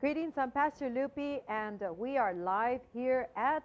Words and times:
Greetings, 0.00 0.34
I'm 0.36 0.52
Pastor 0.52 0.88
Lupi, 0.88 1.40
and 1.48 1.82
uh, 1.82 1.92
we 1.92 2.16
are 2.16 2.32
live 2.32 2.82
here 2.94 3.26
at 3.34 3.64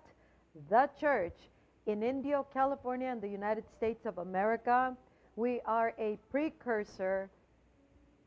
the 0.68 0.90
church 1.00 1.38
in 1.86 2.02
Indio, 2.02 2.48
California, 2.52 3.10
in 3.10 3.20
the 3.20 3.28
United 3.28 3.66
States 3.78 4.08
of 4.08 4.18
America. 4.18 4.98
We 5.36 5.62
are 5.68 5.94
a 6.00 6.18
precursor 6.32 7.30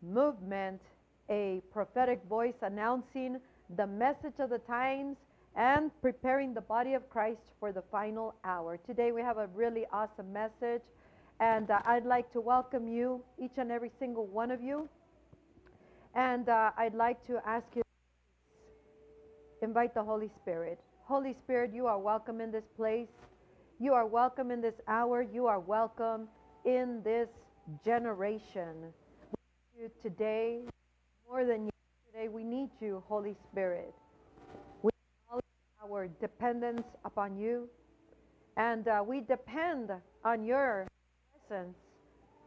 movement, 0.03 0.83
a 1.29 1.61
prophetic 1.73 2.23
voice 2.29 2.55
announcing 2.63 3.41
the 3.77 3.89
message 3.89 4.39
of 4.39 4.51
the 4.51 4.59
times 4.59 5.17
and 5.57 5.91
preparing 6.01 6.55
the 6.55 6.61
body 6.61 6.95
of 6.95 7.11
Christ 7.11 7.43
for 7.59 7.73
the 7.73 7.83
final 7.91 8.37
hour. 8.45 8.79
Today 8.87 9.11
we 9.11 9.21
have 9.23 9.39
a 9.39 9.49
really 9.49 9.85
awesome 9.93 10.33
message, 10.33 10.83
and 11.41 11.73
uh, 11.73 11.81
I'd 11.85 12.07
like 12.07 12.33
to 12.35 12.41
welcome 12.41 12.87
you, 12.87 13.25
each 13.37 13.59
and 13.59 13.73
every 13.73 13.91
single 13.99 14.29
one 14.29 14.53
of 14.53 14.63
you. 14.63 14.89
And 16.15 16.49
uh, 16.49 16.71
I'd 16.79 16.95
like 16.95 17.27
to 17.27 17.43
ask 17.45 17.67
you 17.75 17.83
invite 19.63 19.95
the 19.95 20.03
Holy 20.03 20.29
Spirit. 20.29 20.81
Holy 21.05 21.33
Spirit, 21.33 21.73
you 21.73 21.87
are 21.87 21.99
welcome 21.99 22.41
in 22.41 22.51
this 22.51 22.65
place. 22.77 23.09
You 23.79 23.93
are 23.95 24.07
welcome 24.07 24.51
in 24.51 24.61
this 24.61 24.75
hour. 24.89 25.23
You 25.23 25.47
are 25.47 25.61
welcome 25.61 26.29
in 26.65 27.01
this 27.05 27.29
generation. 27.85 28.93
We 29.33 29.79
need 29.79 29.83
you 29.83 29.91
today 30.03 30.61
more 31.29 31.45
than 31.45 31.69
yesterday. 32.15 32.29
We 32.29 32.43
need 32.43 32.71
you, 32.81 33.03
Holy 33.07 33.37
Spirit. 33.51 33.95
We 34.83 34.91
our 35.85 36.09
dependence 36.21 36.87
upon 37.05 37.37
you, 37.37 37.69
and 38.57 38.89
uh, 38.89 39.05
we 39.07 39.21
depend 39.21 39.91
on 40.25 40.45
your 40.45 40.87
presence 41.49 41.77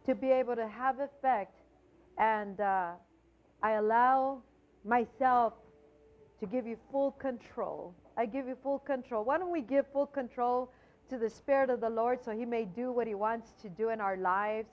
to 0.06 0.16
be 0.16 0.32
able 0.32 0.56
to 0.56 0.68
have 0.68 1.00
effect. 1.00 1.56
And 2.18 2.60
uh, 2.60 2.92
I 3.64 3.74
allow 3.74 4.42
myself 4.84 5.54
to 6.40 6.46
give 6.46 6.66
you 6.66 6.78
full 6.92 7.12
control. 7.12 7.94
I 8.18 8.26
give 8.26 8.48
you 8.48 8.56
full 8.62 8.80
control. 8.80 9.24
Why 9.24 9.38
don't 9.38 9.52
we 9.52 9.62
give 9.62 9.86
full 9.92 10.08
control 10.08 10.72
to 11.10 11.18
the 11.18 11.30
Spirit 11.30 11.70
of 11.70 11.82
the 11.82 11.90
Lord 11.90 12.24
so 12.24 12.32
He 12.32 12.46
may 12.46 12.66
do 12.66 12.92
what 12.92 13.08
He 13.08 13.16
wants 13.16 13.54
to 13.62 13.70
do 13.70 13.90
in 13.90 14.00
our 14.00 14.18
lives, 14.18 14.70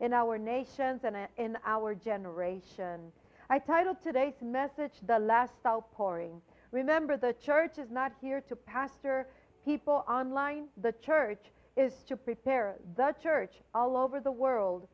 in 0.00 0.12
our 0.12 0.38
nations, 0.38 1.02
and 1.04 1.16
in 1.36 1.56
our 1.64 1.94
generation? 1.94 3.12
I 3.50 3.58
titled 3.58 4.02
today's 4.02 4.40
message, 4.42 4.92
The 5.06 5.18
Last 5.18 5.54
Outpouring. 5.66 6.40
Remember, 6.70 7.16
the 7.16 7.32
church 7.32 7.78
is 7.78 7.90
not 7.90 8.12
here 8.20 8.42
to 8.42 8.54
pastor 8.54 9.26
people 9.64 10.04
online. 10.08 10.64
The 10.82 10.92
church 10.92 11.46
is 11.76 12.02
to 12.08 12.16
prepare 12.16 12.76
the 12.96 13.14
church 13.22 13.54
all 13.74 13.96
over 13.96 14.20
the 14.20 14.32
world 14.32 14.86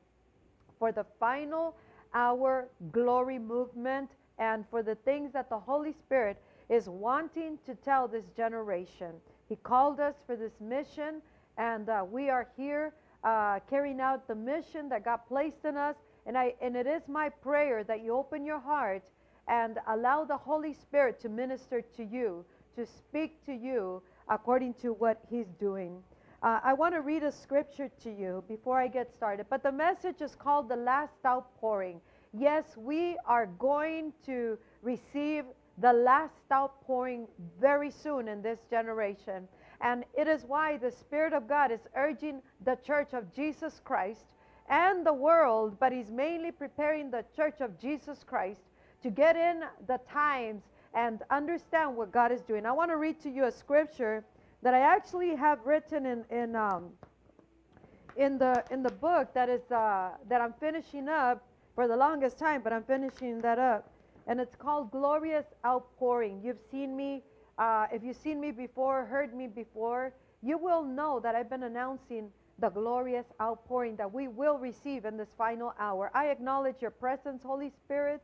for 0.79 0.93
the 0.93 1.05
final 1.19 1.77
hour 2.15 2.69
glory 2.93 3.39
movement 3.39 4.11
and 4.39 4.65
for 4.71 4.83
the 4.83 4.95
things 4.97 5.33
that 5.33 5.49
the 5.49 5.59
Holy 5.59 5.93
Spirit 5.93 6.41
is 6.69 6.89
wanting 6.89 7.59
to 7.67 7.75
tell 7.75 8.09
this 8.09 8.25
generation. 8.37 9.13
He 9.49 9.57
called 9.57 10.01
us 10.01 10.15
for 10.27 10.37
this 10.37 10.61
mission, 10.61 11.21
and 11.59 11.89
uh, 11.89 12.05
we 12.11 12.31
are 12.31 12.49
here 12.57 12.95
uh, 13.23 13.61
carrying 13.69 14.01
out 14.01 14.27
the 14.27 14.35
mission 14.35 14.89
that 14.89 15.05
God 15.05 15.21
placed 15.29 15.65
in 15.65 15.77
us. 15.77 15.97
And, 16.27 16.39
I, 16.39 16.55
and 16.63 16.77
it 16.77 16.87
is 16.87 17.03
my 17.07 17.29
prayer 17.29 17.85
that 17.85 18.03
you 18.03 18.17
open 18.17 18.45
your 18.45 18.61
heart 18.61 19.03
and 19.47 19.79
allow 19.89 20.25
the 20.25 20.37
Holy 20.37 20.73
Spirit 20.73 21.21
to 21.21 21.29
minister 21.29 21.83
to 21.97 22.05
you, 22.05 22.45
to 22.77 22.87
speak 22.87 23.45
to 23.45 23.53
you 23.53 24.03
according 24.29 24.75
to 24.75 24.95
what 24.95 25.21
He's 25.29 25.49
doing. 25.61 26.03
Uh, 26.43 26.61
I 26.63 26.75
want 26.75 26.95
to 26.95 27.01
read 27.01 27.23
a 27.23 27.33
scripture 27.33 27.91
to 28.03 28.11
you 28.11 28.45
before 28.49 28.79
I 28.79 28.89
get 28.89 29.11
started, 29.15 29.47
but 29.49 29.63
the 29.63 29.73
message 29.73 30.21
is 30.21 30.35
called 30.35 30.69
The 30.69 30.77
Last 30.77 31.15
Outpouring. 31.25 32.01
Yes, 32.37 32.65
we 32.77 33.17
are 33.27 33.47
going 33.47 34.13
to 34.27 34.59
receive 34.83 35.45
the 35.79 35.93
last 35.93 36.35
outpouring 36.53 37.29
very 37.61 37.93
soon 37.93 38.27
in 38.27 38.43
this 38.43 38.59
generation. 38.69 39.47
And 39.81 40.05
it 40.19 40.27
is 40.27 40.45
why 40.45 40.77
the 40.77 40.91
Spirit 40.91 41.33
of 41.33 41.49
God 41.49 41.71
is 41.71 41.81
urging 41.95 42.43
the 42.65 42.77
church 42.85 43.13
of 43.13 43.33
Jesus 43.33 43.81
Christ 43.85 44.35
and 44.69 45.07
the 45.07 45.13
world, 45.13 45.77
but 45.79 45.93
He's 45.93 46.11
mainly 46.11 46.51
preparing 46.51 47.09
the 47.09 47.25
church 47.37 47.61
of 47.61 47.79
Jesus 47.79 48.25
Christ 48.27 48.63
to 49.03 49.11
get 49.11 49.37
in 49.37 49.63
the 49.87 50.01
times 50.11 50.63
and 50.93 51.23
understand 51.31 51.97
what 51.97 52.11
God 52.11 52.33
is 52.33 52.41
doing. 52.41 52.67
I 52.67 52.73
want 52.73 52.91
to 52.91 52.97
read 52.97 53.21
to 53.23 53.31
you 53.31 53.45
a 53.45 53.53
scripture 53.53 54.25
that 54.63 54.75
I 54.75 54.81
actually 54.81 55.37
have 55.37 55.59
written 55.65 56.05
in, 56.07 56.25
in, 56.31 56.57
um, 56.57 56.91
in, 58.17 58.39
the, 58.39 58.65
in 58.73 58.83
the 58.83 58.93
book 58.93 59.33
that, 59.35 59.49
is, 59.49 59.71
uh, 59.71 60.11
that 60.29 60.41
I'm 60.41 60.55
finishing 60.55 61.09
up 61.09 61.45
for 61.75 61.89
the 61.89 61.97
longest 61.97 62.39
time, 62.39 62.61
but 62.63 62.73
I'm 62.73 62.85
finishing 62.85 63.41
that 63.41 63.59
up. 63.59 63.91
And 64.27 64.41
it's 64.41 64.57
called 64.57 64.91
Glorious 64.91 65.47
Outpouring. 65.67 66.41
You've 66.43 66.63
seen 66.71 66.97
me, 66.97 67.23
uh, 67.59 67.87
if 67.93 68.03
you've 68.03 68.17
seen 68.17 68.41
me 68.41 68.53
before, 68.53 69.05
heard 69.05 69.35
me 69.35 69.47
before, 69.49 70.13
you 70.43 70.57
will 70.57 70.83
know 70.83 71.21
that 71.21 71.35
I've 71.35 71.51
been 71.51 71.65
announcing 71.65 72.31
the 72.59 72.69
glorious 72.69 73.27
outpouring 73.41 73.97
that 73.97 74.13
we 74.13 74.29
will 74.29 74.59
receive 74.59 75.05
in 75.05 75.17
this 75.17 75.29
final 75.37 75.75
hour. 75.79 76.11
I 76.15 76.27
acknowledge 76.27 76.77
your 76.81 76.93
presence, 76.93 77.43
Holy 77.43 77.71
Spirit. 77.71 78.23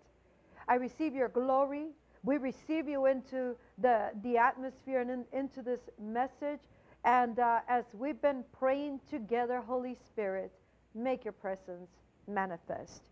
I 0.68 0.74
receive 0.74 1.14
your 1.14 1.28
glory. 1.28 1.86
We 2.22 2.36
receive 2.36 2.88
you 2.88 3.06
into 3.06 3.56
the, 3.78 4.10
the 4.22 4.36
atmosphere 4.36 5.00
and 5.00 5.10
in, 5.10 5.24
into 5.32 5.62
this 5.62 5.80
message. 6.00 6.60
And 7.04 7.38
uh, 7.38 7.60
as 7.68 7.84
we've 7.94 8.20
been 8.20 8.44
praying 8.58 9.00
together, 9.10 9.60
Holy 9.66 9.96
Spirit, 10.06 10.52
make 10.94 11.24
your 11.24 11.32
presence 11.32 11.90
manifest. 12.28 13.09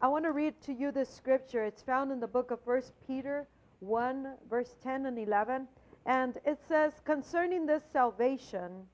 I 0.00 0.06
want 0.06 0.24
to 0.26 0.30
read 0.30 0.54
to 0.62 0.72
you 0.72 0.92
this 0.92 1.12
scripture. 1.12 1.64
It's 1.64 1.82
found 1.82 2.12
in 2.12 2.20
the 2.20 2.28
book 2.28 2.52
of 2.52 2.60
First 2.64 2.92
Peter 3.04 3.48
1, 3.80 4.34
verse 4.48 4.76
10 4.80 5.06
and 5.06 5.18
11. 5.18 5.66
And 6.06 6.38
it 6.44 6.60
says, 6.68 6.92
Concerning 7.04 7.66
this 7.66 7.82
salvation, 7.92 8.86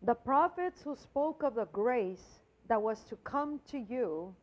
the 0.00 0.14
prophets 0.14 0.80
who 0.80 0.96
spoke 0.96 1.42
of 1.42 1.54
the 1.54 1.66
grace 1.66 2.40
that 2.66 2.80
was 2.80 3.04
to 3.10 3.16
come 3.16 3.60
to 3.72 3.78
you 3.78 4.34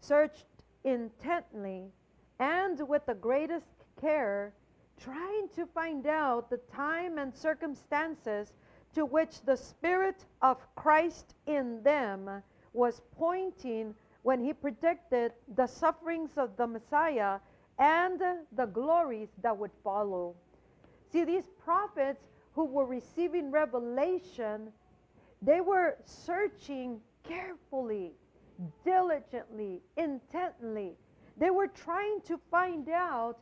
searched 0.00 0.46
intently 0.84 1.90
and 2.38 2.80
with 2.88 3.04
the 3.06 3.14
greatest 3.14 3.84
care, 4.00 4.54
trying 5.02 5.48
to 5.56 5.66
find 5.66 6.06
out 6.06 6.48
the 6.48 6.60
time 6.72 7.18
and 7.18 7.34
circumstances 7.34 8.52
to 8.94 9.04
which 9.04 9.40
the 9.40 9.56
Spirit 9.56 10.24
of 10.42 10.58
Christ 10.76 11.34
in 11.46 11.82
them 11.82 12.30
was 12.72 13.02
pointing 13.18 13.96
when 14.22 14.44
he 14.44 14.52
predicted 14.52 15.32
the 15.56 15.66
sufferings 15.66 16.30
of 16.36 16.56
the 16.56 16.66
Messiah 16.66 17.38
and 17.78 18.20
the 18.52 18.66
glories 18.66 19.28
that 19.42 19.56
would 19.56 19.70
follow. 19.82 20.34
See, 21.10 21.24
these 21.24 21.48
prophets 21.64 22.22
who 22.54 22.64
were 22.64 22.84
receiving 22.86 23.50
revelation, 23.50 24.72
they 25.40 25.60
were 25.60 25.96
searching 26.04 27.00
carefully, 27.24 28.12
diligently, 28.84 29.80
intently. 29.96 30.92
They 31.38 31.50
were 31.50 31.68
trying 31.68 32.20
to 32.26 32.38
find 32.50 32.88
out 32.90 33.38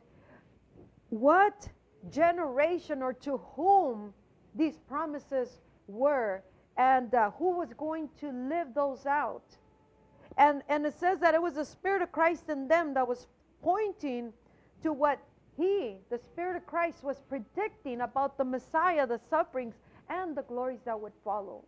what 1.09 1.67
generation 2.09 3.01
or 3.01 3.13
to 3.13 3.37
whom 3.55 4.13
these 4.55 4.77
promises 4.87 5.59
were 5.87 6.43
and 6.77 7.13
uh, 7.13 7.31
who 7.31 7.57
was 7.57 7.73
going 7.77 8.09
to 8.21 8.31
live 8.31 8.73
those 8.73 9.05
out. 9.05 9.43
And, 10.39 10.63
and 10.69 10.85
it 10.85 10.97
says 10.97 11.19
that 11.19 11.35
it 11.35 11.41
was 11.41 11.55
the 11.55 11.65
Spirit 11.65 12.01
of 12.01 12.13
Christ 12.13 12.47
in 12.47 12.69
them 12.69 12.93
that 12.93 13.05
was 13.05 13.27
pointing 13.61 14.31
to 14.81 14.93
what 14.93 15.19
he, 15.57 15.97
the 16.09 16.17
Spirit 16.17 16.55
of 16.55 16.65
Christ, 16.65 17.03
was 17.03 17.19
predicting 17.27 17.99
about 18.01 18.37
the 18.37 18.45
Messiah, 18.45 19.05
the 19.05 19.19
sufferings, 19.29 19.75
and 20.09 20.35
the 20.37 20.43
glories 20.43 20.79
that 20.85 20.99
would 20.99 21.11
follow. 21.25 21.65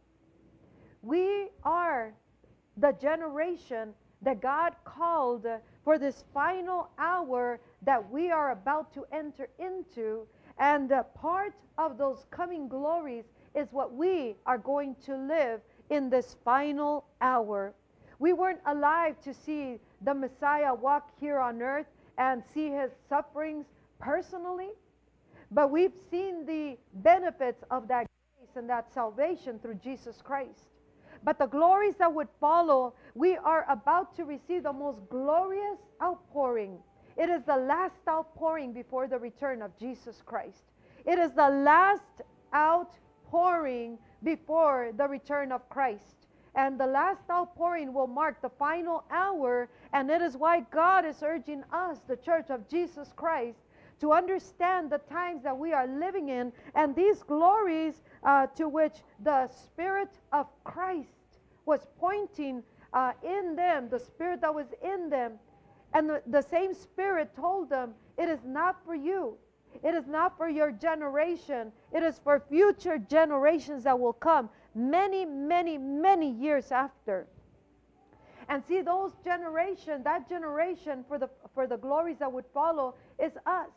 We 1.02 1.50
are 1.66 2.14
the 2.78 2.94
generation 2.94 3.94
that 4.22 4.42
God 4.42 4.74
called 4.86 5.46
for 5.84 6.00
this 6.00 6.24
final 6.34 6.92
hour 6.98 7.60
that 7.82 8.10
we 8.10 8.32
are 8.32 8.52
about 8.52 8.94
to 8.94 9.04
enter 9.12 9.50
into. 9.60 10.26
And 10.60 10.94
part 11.14 11.54
of 11.78 11.98
those 11.98 12.26
coming 12.32 12.70
glories 12.70 13.26
is 13.54 13.68
what 13.72 13.94
we 13.94 14.38
are 14.46 14.58
going 14.58 14.96
to 15.06 15.18
live 15.18 15.60
in 15.90 16.10
this 16.10 16.38
final 16.46 17.04
hour 17.20 17.74
we 18.22 18.34
weren't 18.34 18.62
alive 18.68 19.20
to 19.24 19.34
see 19.34 19.80
the 20.02 20.14
Messiah 20.14 20.76
walk 20.76 21.10
here 21.20 21.40
on 21.40 21.60
earth 21.60 21.88
and 22.20 22.44
see 22.54 22.70
his 22.70 22.92
sufferings 23.10 23.66
personally, 24.00 24.70
but 25.50 25.72
we've 25.72 25.96
seen 26.12 26.46
the 26.46 26.78
benefits 26.94 27.64
of 27.72 27.88
that 27.88 28.06
grace 28.38 28.56
and 28.56 28.70
that 28.70 28.94
salvation 28.94 29.58
through 29.58 29.80
Jesus 29.84 30.22
Christ. 30.24 30.70
But 31.24 31.40
the 31.40 31.48
glories 31.48 31.96
that 31.96 32.14
would 32.14 32.28
follow, 32.40 32.94
we 33.16 33.38
are 33.38 33.66
about 33.68 34.16
to 34.18 34.24
receive 34.24 34.64
the 34.64 34.74
most 34.74 35.00
glorious 35.10 35.80
outpouring. 36.00 36.78
It 37.18 37.30
is 37.30 37.42
the 37.48 37.58
last 37.58 38.08
outpouring 38.08 38.72
before 38.72 39.08
the 39.08 39.18
return 39.18 39.64
of 39.64 39.76
Jesus 39.80 40.22
Christ. 40.24 40.62
It 41.08 41.18
is 41.18 41.32
the 41.32 41.50
last 41.50 42.22
outpouring 42.54 43.98
before 44.22 44.92
the 44.96 45.08
return 45.08 45.52
of 45.52 45.68
Christ. 45.70 46.28
And 46.56 46.80
the 46.80 46.88
last 46.88 47.30
outpouring 47.30 47.94
will 47.94 48.08
mark 48.08 48.42
the 48.42 48.50
final 48.50 49.04
hour. 49.10 49.70
And 49.94 50.10
it 50.10 50.22
is 50.22 50.36
why 50.36 50.62
God 50.72 51.06
is 51.06 51.24
urging 51.24 51.64
us, 51.72 52.00
the 52.08 52.18
church 52.18 52.50
of 52.50 52.68
Jesus 52.68 53.14
Christ, 53.16 53.60
to 54.02 54.12
understand 54.12 54.90
the 54.90 54.98
times 54.98 55.44
that 55.44 55.58
we 55.58 55.74
are 55.74 55.88
living 55.88 56.30
in 56.30 56.52
and 56.76 56.96
these 56.96 57.24
glories 57.24 58.02
uh, 58.24 58.48
to 58.48 58.68
which 58.68 58.98
the 59.24 59.48
Spirit 59.48 60.10
of 60.34 60.48
Christ 60.64 61.08
was 61.66 61.86
pointing 62.00 62.64
uh, 62.94 63.14
in 63.24 63.56
them, 63.56 63.88
the 63.90 64.00
Spirit 64.00 64.42
that 64.42 64.54
was 64.54 64.68
in 64.84 65.10
them. 65.10 65.34
And 65.94 66.10
the, 66.10 66.22
the 66.28 66.42
same 66.42 66.74
Spirit 66.74 67.36
told 67.36 67.70
them, 67.70 67.94
It 68.18 68.28
is 68.28 68.40
not 68.44 68.78
for 68.86 68.96
you. 68.96 69.38
It 69.84 69.94
is 69.94 70.08
not 70.08 70.38
for 70.38 70.50
your 70.50 70.72
generation. 70.72 71.72
It 71.94 72.04
is 72.04 72.20
for 72.24 72.44
future 72.50 72.98
generations 72.98 73.84
that 73.86 73.98
will 73.98 74.14
come 74.14 74.50
many, 74.76 75.26
many, 75.26 75.78
many 75.78 76.32
years 76.32 76.72
after. 76.72 77.28
And 78.50 78.64
see, 78.68 78.82
those 78.82 79.12
generation, 79.24 80.04
that 80.04 80.28
generation 80.28 81.06
for 81.08 81.18
the 81.18 81.30
for 81.54 81.68
the 81.68 81.78
glories 81.78 82.18
that 82.20 82.32
would 82.32 82.46
follow 82.54 82.96
is 83.18 83.32
us. 83.46 83.70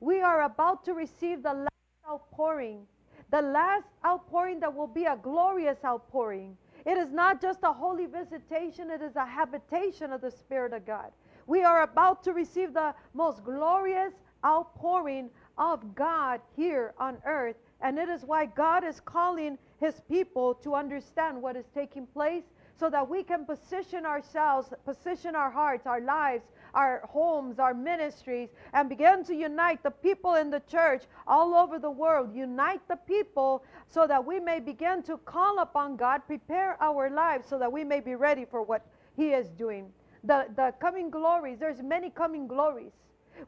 We 0.00 0.20
are 0.20 0.42
about 0.42 0.84
to 0.84 0.92
receive 0.94 1.42
the 1.42 1.54
last 1.54 1.68
outpouring, 2.08 2.86
the 3.30 3.40
last 3.40 3.86
outpouring 4.04 4.60
that 4.60 4.74
will 4.74 4.86
be 4.86 5.04
a 5.04 5.16
glorious 5.16 5.78
outpouring. 5.84 6.56
It 6.84 6.98
is 6.98 7.12
not 7.12 7.40
just 7.40 7.60
a 7.62 7.72
holy 7.72 8.06
visitation, 8.06 8.90
it 8.90 9.02
is 9.02 9.14
a 9.16 9.24
habitation 9.24 10.12
of 10.12 10.20
the 10.20 10.30
Spirit 10.30 10.72
of 10.72 10.84
God. 10.84 11.12
We 11.46 11.62
are 11.62 11.82
about 11.82 12.24
to 12.24 12.32
receive 12.32 12.74
the 12.74 12.94
most 13.14 13.44
glorious 13.44 14.12
outpouring 14.44 15.30
of 15.56 15.94
God 15.94 16.40
here 16.56 16.94
on 16.98 17.18
earth. 17.24 17.56
And 17.82 17.98
it 17.98 18.08
is 18.08 18.22
why 18.24 18.46
God 18.46 18.84
is 18.84 19.00
calling 19.00 19.58
his 19.80 20.00
people 20.08 20.54
to 20.54 20.74
understand 20.74 21.42
what 21.42 21.56
is 21.56 21.66
taking 21.74 22.06
place 22.06 22.44
so 22.78 22.88
that 22.90 23.08
we 23.08 23.22
can 23.22 23.44
position 23.44 24.06
ourselves, 24.06 24.72
position 24.84 25.34
our 25.34 25.50
hearts, 25.50 25.86
our 25.86 26.00
lives, 26.00 26.44
our 26.74 27.02
homes, 27.08 27.58
our 27.58 27.74
ministries, 27.74 28.48
and 28.72 28.88
begin 28.88 29.24
to 29.24 29.34
unite 29.34 29.82
the 29.82 29.90
people 29.90 30.34
in 30.34 30.50
the 30.50 30.60
church 30.60 31.04
all 31.26 31.54
over 31.54 31.78
the 31.78 31.90
world. 31.90 32.34
Unite 32.34 32.80
the 32.88 32.96
people 32.96 33.64
so 33.88 34.06
that 34.06 34.24
we 34.24 34.40
may 34.40 34.58
begin 34.58 35.02
to 35.02 35.16
call 35.18 35.58
upon 35.58 35.96
God, 35.96 36.22
prepare 36.26 36.76
our 36.82 37.10
lives 37.10 37.46
so 37.48 37.58
that 37.58 37.70
we 37.70 37.84
may 37.84 38.00
be 38.00 38.14
ready 38.14 38.44
for 38.44 38.62
what 38.62 38.86
He 39.16 39.30
is 39.30 39.48
doing. 39.50 39.90
The, 40.24 40.46
the 40.56 40.72
coming 40.80 41.10
glories, 41.10 41.58
there's 41.58 41.82
many 41.82 42.10
coming 42.10 42.46
glories. 42.46 42.92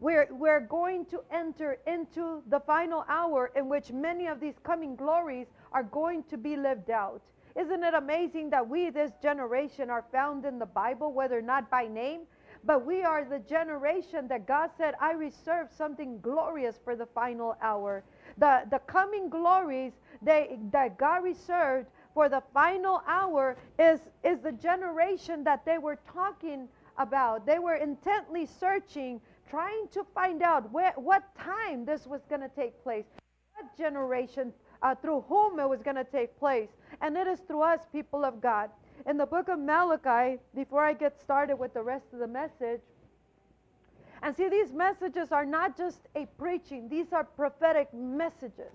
We're, 0.00 0.28
we're 0.30 0.60
going 0.60 1.06
to 1.06 1.22
enter 1.30 1.78
into 1.86 2.42
the 2.48 2.60
final 2.60 3.04
hour 3.08 3.52
in 3.56 3.68
which 3.68 3.92
many 3.92 4.26
of 4.26 4.40
these 4.40 4.54
coming 4.62 4.96
glories 4.96 5.46
are 5.72 5.84
going 5.84 6.24
to 6.24 6.36
be 6.36 6.56
lived 6.56 6.90
out. 6.90 7.22
Isn't 7.56 7.84
it 7.84 7.94
amazing 7.94 8.50
that 8.50 8.68
we, 8.68 8.90
this 8.90 9.12
generation, 9.22 9.88
are 9.88 10.04
found 10.10 10.44
in 10.44 10.58
the 10.58 10.66
Bible, 10.66 11.12
whether 11.12 11.40
not 11.40 11.70
by 11.70 11.86
name, 11.86 12.22
but 12.64 12.84
we 12.84 13.02
are 13.02 13.24
the 13.24 13.38
generation 13.40 14.26
that 14.28 14.46
God 14.46 14.70
said, 14.76 14.94
I 15.00 15.12
reserve 15.12 15.68
something 15.76 16.18
glorious 16.20 16.80
for 16.82 16.96
the 16.96 17.06
final 17.06 17.56
hour. 17.60 18.02
The, 18.38 18.62
the 18.70 18.78
coming 18.80 19.28
glories 19.28 19.92
they, 20.22 20.58
that 20.72 20.98
God 20.98 21.22
reserved 21.22 21.88
for 22.14 22.28
the 22.28 22.42
final 22.52 23.02
hour 23.06 23.56
is, 23.78 24.00
is 24.24 24.40
the 24.40 24.52
generation 24.52 25.44
that 25.44 25.64
they 25.64 25.78
were 25.78 25.98
talking 26.12 26.68
about. 26.96 27.44
They 27.44 27.58
were 27.58 27.74
intently 27.74 28.46
searching, 28.46 29.20
trying 29.48 29.88
to 29.92 30.04
find 30.14 30.42
out 30.42 30.70
where, 30.72 30.92
what 30.96 31.22
time 31.36 31.84
this 31.84 32.06
was 32.06 32.22
going 32.28 32.40
to 32.40 32.48
take 32.48 32.82
place, 32.82 33.04
what 33.54 33.76
generation, 33.76 34.52
uh, 34.82 34.94
through 34.94 35.22
whom 35.28 35.58
it 35.58 35.68
was 35.68 35.82
going 35.82 35.96
to 35.96 36.04
take 36.04 36.38
place. 36.38 36.68
And 37.00 37.16
it 37.16 37.26
is 37.26 37.40
through 37.40 37.62
us, 37.62 37.80
people 37.92 38.24
of 38.24 38.40
God. 38.40 38.70
In 39.06 39.16
the 39.16 39.26
book 39.26 39.48
of 39.48 39.58
Malachi, 39.58 40.38
before 40.54 40.84
I 40.84 40.92
get 40.92 41.20
started 41.20 41.56
with 41.56 41.74
the 41.74 41.82
rest 41.82 42.06
of 42.12 42.18
the 42.18 42.28
message, 42.28 42.80
and 44.22 44.34
see, 44.34 44.48
these 44.48 44.72
messages 44.72 45.32
are 45.32 45.44
not 45.44 45.76
just 45.76 46.00
a 46.14 46.26
preaching, 46.38 46.88
these 46.88 47.12
are 47.12 47.24
prophetic 47.24 47.92
messages. 47.92 48.72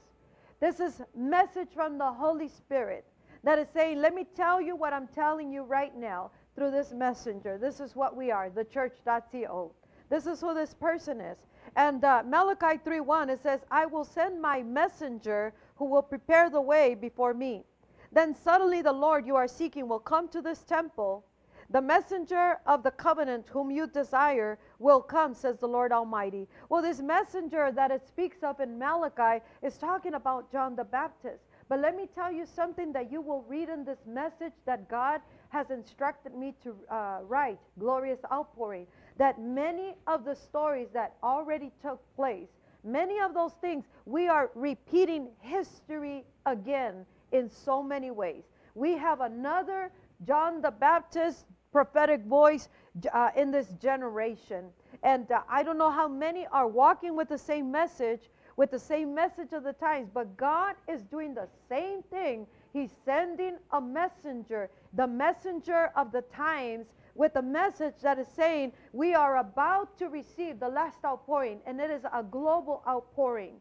This 0.60 0.80
is 0.80 1.02
message 1.16 1.70
from 1.74 1.98
the 1.98 2.12
Holy 2.12 2.48
Spirit 2.48 3.06
that 3.44 3.58
is 3.58 3.68
saying, 3.74 4.00
let 4.00 4.14
me 4.14 4.26
tell 4.36 4.62
you 4.62 4.76
what 4.76 4.94
I'm 4.94 5.08
telling 5.08 5.52
you 5.52 5.64
right 5.64 5.96
now 5.98 6.32
through 6.56 6.72
this 6.72 6.92
messenger. 6.92 7.58
This 7.58 7.80
is 7.80 7.96
what 7.96 8.16
we 8.16 8.30
are, 8.30 8.50
the 8.50 8.66
church.co. 8.66 9.72
This 10.10 10.26
is 10.26 10.42
who 10.42 10.54
this 10.54 10.74
person 10.74 11.22
is. 11.22 11.38
And 11.76 12.04
uh, 12.04 12.24
Malachi 12.26 12.80
3.1, 12.84 13.30
it 13.30 13.42
says, 13.42 13.62
I 13.70 13.86
will 13.86 14.04
send 14.04 14.42
my 14.42 14.64
messenger 14.64 15.54
who 15.76 15.86
will 15.86 16.02
prepare 16.02 16.50
the 16.50 16.62
way 16.62 16.96
before 16.96 17.34
me. 17.34 17.64
Then 18.12 18.34
suddenly 18.34 18.82
the 18.82 18.92
Lord 18.92 19.28
you 19.28 19.36
are 19.36 19.48
seeking 19.48 19.88
will 19.88 20.00
come 20.00 20.28
to 20.30 20.42
this 20.42 20.64
temple. 20.64 21.26
The 21.72 21.82
messenger 21.82 22.58
of 22.66 22.82
the 22.82 22.90
covenant 22.90 23.48
whom 23.50 23.70
you 23.70 23.86
desire 23.86 24.58
will 24.80 25.02
come, 25.02 25.36
says 25.36 25.60
the 25.60 25.68
Lord 25.68 25.92
Almighty. 25.92 26.48
Well, 26.68 26.82
this 26.82 27.00
messenger 27.00 27.72
that 27.72 27.92
it 27.92 28.08
speaks 28.08 28.42
of 28.42 28.60
in 28.60 28.80
Malachi 28.80 29.44
is 29.62 29.78
talking 29.78 30.16
about 30.16 30.52
John 30.52 30.76
the 30.76 30.84
Baptist. 30.84 31.44
But 31.68 31.82
let 31.82 31.96
me 31.96 32.08
tell 32.16 32.32
you 32.32 32.48
something 32.48 32.92
that 32.94 33.12
you 33.12 33.22
will 33.22 33.44
read 33.48 33.70
in 33.70 33.86
this 33.86 34.00
message 34.08 34.54
that 34.66 34.90
God 34.90 35.22
has 35.50 35.70
instructed 35.70 36.34
me 36.34 36.56
to 36.64 36.76
uh, 36.90 37.20
write, 37.28 37.60
Glorious 37.78 38.20
Outpouring, 38.34 38.88
that 39.20 39.40
many 39.40 39.96
of 40.08 40.26
the 40.26 40.34
stories 40.34 40.88
that 40.94 41.16
already 41.22 41.72
took 41.82 42.02
place, 42.16 42.48
many 42.84 43.20
of 43.20 43.34
those 43.34 43.54
things, 43.62 43.86
we 44.06 44.28
are 44.28 44.50
repeating 44.56 45.28
history 45.42 46.24
again 46.46 47.06
in 47.32 47.50
so 47.50 47.84
many 47.84 48.12
ways. 48.12 48.44
We 48.76 48.94
have 48.98 49.20
another 49.20 49.92
John 50.26 50.62
the 50.62 50.72
Baptist 50.72 51.46
prophetic 51.72 52.24
voice 52.26 52.70
uh, 53.14 53.30
in 53.36 53.52
this 53.52 53.68
generation. 53.82 54.66
And 55.04 55.32
uh, 55.32 55.42
I 55.50 55.64
don't 55.64 55.78
know 55.78 55.92
how 55.92 56.08
many 56.08 56.48
are 56.52 56.68
walking 56.68 57.16
with 57.16 57.30
the 57.30 57.38
same 57.38 57.72
message, 57.72 58.22
with 58.56 58.72
the 58.72 58.80
same 58.80 59.14
message 59.14 59.54
of 59.54 59.64
the 59.64 59.74
times, 59.74 60.10
but 60.14 60.36
God 60.38 60.76
is 60.88 61.04
doing 61.04 61.34
the 61.34 61.48
same 61.70 62.02
thing. 62.04 62.48
He's 62.74 62.90
sending 63.06 63.58
a 63.72 63.82
messenger, 63.82 64.70
the 64.94 65.08
messenger 65.08 65.92
of 65.96 66.12
the 66.12 66.22
times, 66.22 66.88
with 67.16 67.36
a 67.36 67.42
message 67.42 67.96
that 68.02 68.20
is 68.20 68.28
saying, 68.36 68.72
We 68.94 69.14
are 69.14 69.38
about 69.38 69.98
to 70.00 70.10
receive 70.10 70.60
the 70.60 70.70
last 70.70 70.98
outpouring, 71.06 71.60
and 71.66 71.80
it 71.80 71.92
is 71.92 72.04
a 72.12 72.24
global 72.24 72.84
outpouring. 72.88 73.56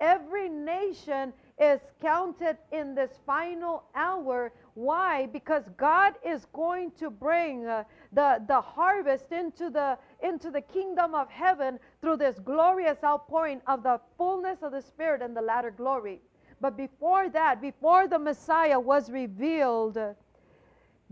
Every 0.00 0.48
nation 0.48 1.32
is 1.58 1.80
counted 2.02 2.58
in 2.72 2.94
this 2.94 3.12
final 3.24 3.84
hour. 3.94 4.52
Why? 4.74 5.26
Because 5.26 5.64
God 5.76 6.14
is 6.26 6.46
going 6.52 6.90
to 6.98 7.10
bring 7.10 7.66
uh, 7.66 7.84
the, 8.12 8.42
the 8.48 8.60
harvest 8.60 9.30
into 9.30 9.70
the, 9.70 9.96
into 10.22 10.50
the 10.50 10.60
kingdom 10.60 11.14
of 11.14 11.30
heaven 11.30 11.78
through 12.00 12.16
this 12.16 12.40
glorious 12.40 12.98
outpouring 13.04 13.60
of 13.68 13.84
the 13.84 14.00
fullness 14.18 14.62
of 14.62 14.72
the 14.72 14.82
Spirit 14.82 15.22
and 15.22 15.36
the 15.36 15.42
latter 15.42 15.70
glory. 15.70 16.20
But 16.60 16.76
before 16.76 17.28
that, 17.28 17.60
before 17.60 18.08
the 18.08 18.18
Messiah 18.18 18.80
was 18.80 19.10
revealed, 19.10 19.98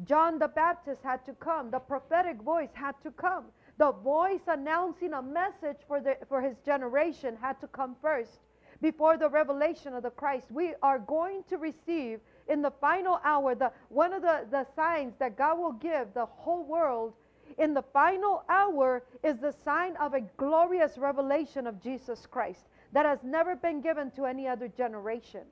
John 0.04 0.38
the 0.38 0.48
Baptist 0.48 1.02
had 1.02 1.24
to 1.26 1.32
come. 1.34 1.70
The 1.70 1.78
prophetic 1.78 2.40
voice 2.42 2.70
had 2.72 2.94
to 3.02 3.10
come. 3.10 3.46
The 3.78 3.92
voice 3.92 4.40
announcing 4.46 5.12
a 5.12 5.22
message 5.22 5.78
for, 5.86 6.00
the, 6.00 6.16
for 6.28 6.40
his 6.40 6.56
generation 6.64 7.36
had 7.40 7.60
to 7.60 7.68
come 7.68 7.96
first 8.00 8.40
before 8.80 9.16
the 9.16 9.28
revelation 9.28 9.94
of 9.94 10.02
the 10.02 10.10
Christ. 10.10 10.50
We 10.50 10.74
are 10.82 10.98
going 10.98 11.44
to 11.48 11.56
receive 11.56 12.20
in 12.48 12.62
the 12.62 12.72
final 12.80 13.20
hour 13.22 13.54
the 13.54 13.72
one 13.88 14.12
of 14.12 14.22
the, 14.22 14.46
the 14.50 14.66
signs 14.74 15.14
that 15.18 15.36
God 15.36 15.58
will 15.58 15.72
give 15.72 16.12
the 16.14 16.26
whole 16.26 16.64
world 16.64 17.14
in 17.58 17.74
the 17.74 17.82
final 17.82 18.44
hour 18.48 19.04
is 19.22 19.38
the 19.38 19.54
sign 19.64 19.96
of 19.96 20.14
a 20.14 20.20
glorious 20.36 20.98
revelation 20.98 21.66
of 21.66 21.82
Jesus 21.82 22.26
Christ 22.26 22.64
that 22.92 23.06
has 23.06 23.18
never 23.22 23.56
been 23.56 23.80
given 23.80 24.10
to 24.12 24.24
any 24.24 24.48
other 24.48 24.68
generation. 24.68 25.42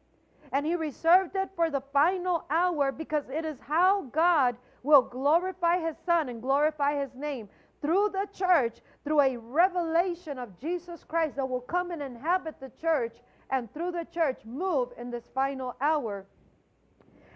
And 0.52 0.66
he 0.66 0.74
reserved 0.74 1.36
it 1.36 1.50
for 1.54 1.70
the 1.70 1.82
final 1.92 2.44
hour 2.50 2.92
because 2.92 3.24
it 3.30 3.44
is 3.44 3.58
how 3.60 4.02
God 4.12 4.56
will 4.82 5.02
glorify 5.02 5.80
his 5.80 5.96
son 6.06 6.28
and 6.28 6.42
glorify 6.42 6.98
his 7.00 7.14
name 7.14 7.48
through 7.80 8.10
the 8.12 8.26
church, 8.34 8.78
through 9.04 9.20
a 9.20 9.36
revelation 9.36 10.38
of 10.38 10.58
Jesus 10.60 11.04
Christ 11.04 11.36
that 11.36 11.48
will 11.48 11.60
come 11.60 11.90
and 11.90 12.02
inhabit 12.02 12.60
the 12.60 12.72
church 12.80 13.16
and 13.50 13.72
through 13.72 13.92
the 13.92 14.06
church 14.12 14.40
move 14.44 14.90
in 14.98 15.10
this 15.10 15.28
final 15.34 15.76
hour. 15.80 16.26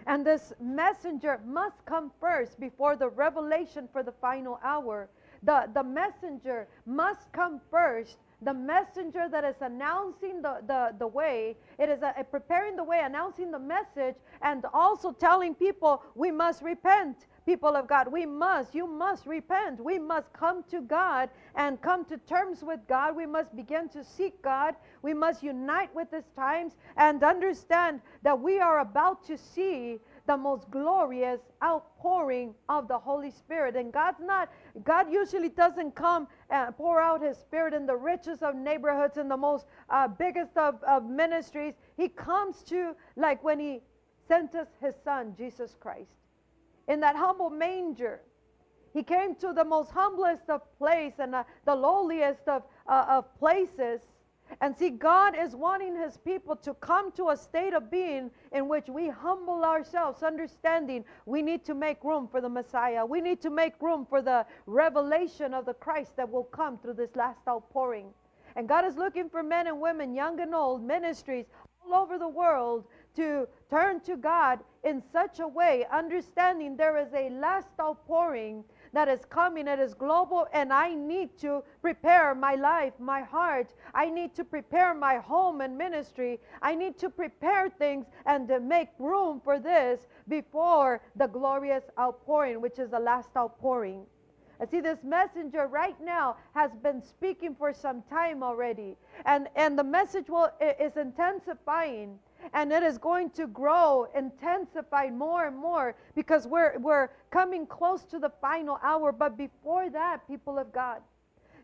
And 0.07 0.25
this 0.25 0.53
messenger 0.59 1.39
must 1.45 1.83
come 1.85 2.11
first 2.19 2.59
before 2.59 2.95
the 2.95 3.09
revelation 3.09 3.89
for 3.91 4.03
the 4.03 4.11
final 4.11 4.59
hour. 4.63 5.09
The, 5.43 5.69
the 5.73 5.83
messenger 5.83 6.67
must 6.85 7.31
come 7.31 7.59
first. 7.71 8.17
The 8.41 8.53
messenger 8.53 9.27
that 9.31 9.43
is 9.43 9.55
announcing 9.61 10.41
the, 10.41 10.61
the, 10.67 10.95
the 10.99 11.07
way, 11.07 11.55
it 11.79 11.89
is 11.89 12.01
a, 12.01 12.13
a 12.17 12.23
preparing 12.23 12.75
the 12.75 12.83
way, 12.83 13.01
announcing 13.03 13.51
the 13.51 13.59
message, 13.59 14.15
and 14.41 14.65
also 14.73 15.11
telling 15.11 15.55
people 15.55 16.03
we 16.15 16.31
must 16.31 16.61
repent 16.61 17.25
people 17.45 17.75
of 17.75 17.87
God, 17.87 18.11
we 18.11 18.25
must, 18.25 18.73
you 18.73 18.87
must 18.87 19.25
repent. 19.25 19.79
We 19.79 19.99
must 19.99 20.33
come 20.33 20.63
to 20.71 20.81
God 20.81 21.29
and 21.55 21.81
come 21.81 22.03
to 22.05 22.17
terms 22.17 22.63
with 22.63 22.79
God. 22.87 23.15
We 23.15 23.25
must 23.25 23.55
begin 23.55 23.87
to 23.89 24.03
seek 24.03 24.41
God. 24.41 24.75
We 25.01 25.13
must 25.13 25.43
unite 25.43 25.93
with 25.93 26.11
these 26.11 26.29
times 26.35 26.73
and 26.97 27.23
understand 27.23 28.01
that 28.23 28.39
we 28.39 28.59
are 28.59 28.79
about 28.79 29.23
to 29.27 29.37
see 29.37 29.99
the 30.27 30.37
most 30.37 30.69
glorious 30.71 31.39
outpouring 31.63 32.53
of 32.69 32.87
the 32.87 32.97
Holy 32.97 33.31
Spirit. 33.31 33.75
And 33.75 33.91
God's 33.91 34.19
not, 34.21 34.51
God 34.83 35.11
usually 35.11 35.49
doesn't 35.49 35.95
come 35.95 36.27
and 36.49 36.75
pour 36.77 37.01
out 37.01 37.21
His 37.21 37.37
Spirit 37.37 37.73
in 37.73 37.85
the 37.85 37.95
richest 37.95 38.43
of 38.43 38.55
neighborhoods, 38.55 39.17
and 39.17 39.29
the 39.29 39.37
most 39.37 39.65
uh, 39.89 40.07
biggest 40.07 40.57
of, 40.57 40.83
of 40.83 41.05
ministries. 41.05 41.73
He 41.97 42.07
comes 42.09 42.63
to, 42.63 42.95
like 43.15 43.43
when 43.43 43.59
He 43.59 43.81
sent 44.27 44.55
us 44.55 44.67
His 44.81 44.95
Son, 45.03 45.33
Jesus 45.37 45.75
Christ, 45.79 46.11
in 46.87 46.99
that 47.01 47.15
humble 47.15 47.49
manger. 47.49 48.21
He 48.93 49.03
came 49.03 49.35
to 49.35 49.51
the 49.51 49.65
most 49.65 49.91
humblest 49.91 50.49
of 50.49 50.61
place 50.77 51.13
and 51.19 51.35
uh, 51.35 51.43
the 51.65 51.75
lowliest 51.75 52.47
of, 52.47 52.63
uh, 52.87 53.05
of 53.09 53.37
places 53.37 54.01
and 54.61 54.75
see, 54.75 54.89
God 54.89 55.35
is 55.37 55.55
wanting 55.55 55.95
His 55.95 56.17
people 56.17 56.55
to 56.57 56.73
come 56.75 57.11
to 57.13 57.29
a 57.29 57.37
state 57.37 57.73
of 57.73 57.91
being 57.91 58.31
in 58.51 58.67
which 58.67 58.87
we 58.87 59.09
humble 59.09 59.63
ourselves, 59.63 60.23
understanding 60.23 61.03
we 61.25 61.41
need 61.41 61.65
to 61.65 61.73
make 61.73 62.03
room 62.03 62.27
for 62.27 62.41
the 62.41 62.49
Messiah. 62.49 63.05
We 63.05 63.21
need 63.21 63.41
to 63.41 63.49
make 63.49 63.81
room 63.81 64.05
for 64.05 64.21
the 64.21 64.45
revelation 64.65 65.53
of 65.53 65.65
the 65.65 65.73
Christ 65.73 66.15
that 66.17 66.29
will 66.29 66.43
come 66.43 66.77
through 66.77 66.93
this 66.93 67.15
last 67.15 67.41
outpouring. 67.47 68.07
And 68.55 68.69
God 68.69 68.85
is 68.85 68.95
looking 68.95 69.29
for 69.29 69.43
men 69.43 69.67
and 69.67 69.81
women, 69.81 70.13
young 70.13 70.39
and 70.39 70.55
old, 70.55 70.81
ministries 70.81 71.45
all 71.85 72.01
over 72.01 72.17
the 72.17 72.27
world 72.27 72.85
to 73.15 73.47
turn 73.69 73.99
to 74.01 74.15
God 74.15 74.59
in 74.83 75.01
such 75.11 75.39
a 75.39 75.47
way, 75.47 75.85
understanding 75.91 76.77
there 76.77 76.97
is 76.97 77.13
a 77.13 77.29
last 77.31 77.69
outpouring 77.79 78.63
that 78.95 79.07
is 79.07 79.25
coming. 79.25 79.67
It 79.67 79.79
is 79.79 79.93
global, 79.93 80.47
and 80.53 80.71
I 80.71 80.93
need 80.93 81.37
to 81.39 81.63
prepare 81.81 82.33
my 82.33 82.55
life, 82.55 82.93
my 82.99 83.21
heart. 83.21 83.73
I 83.93 84.09
need 84.09 84.33
to 84.35 84.43
prepare 84.43 84.93
my 84.93 85.17
home 85.17 85.61
and 85.61 85.77
ministry. 85.77 86.39
I 86.61 86.75
need 86.75 86.97
to 86.99 87.09
prepare 87.09 87.69
things 87.69 88.05
and 88.25 88.47
to 88.47 88.59
make 88.59 88.89
room 88.99 89.41
for 89.43 89.59
this 89.59 90.07
before 90.27 91.01
the 91.15 91.27
glorious 91.27 91.83
outpouring, 91.99 92.61
which 92.61 92.79
is 92.79 92.89
the 92.89 92.99
last 92.99 93.29
outpouring. 93.35 94.05
I 94.59 94.65
see 94.65 94.79
this 94.79 95.03
messenger 95.03 95.67
right 95.67 95.99
now 96.01 96.37
has 96.53 96.71
been 96.81 97.01
speaking 97.03 97.55
for 97.55 97.73
some 97.73 98.01
time 98.09 98.41
already, 98.41 98.95
and, 99.25 99.49
and 99.55 99.77
the 99.77 99.83
message 99.83 100.29
will, 100.29 100.49
is 100.79 100.95
intensifying 100.95 102.17
and 102.53 102.71
it 102.71 102.83
is 102.83 102.97
going 102.97 103.29
to 103.31 103.47
grow, 103.47 104.07
intensify 104.15 105.09
more 105.09 105.47
and 105.47 105.57
more 105.57 105.95
because 106.15 106.47
we're, 106.47 106.77
we're 106.79 107.09
coming 107.31 107.65
close 107.65 108.03
to 108.05 108.19
the 108.19 108.31
final 108.41 108.79
hour. 108.83 109.11
But 109.11 109.37
before 109.37 109.89
that, 109.89 110.27
people 110.27 110.57
of 110.57 110.71
God, 110.71 111.01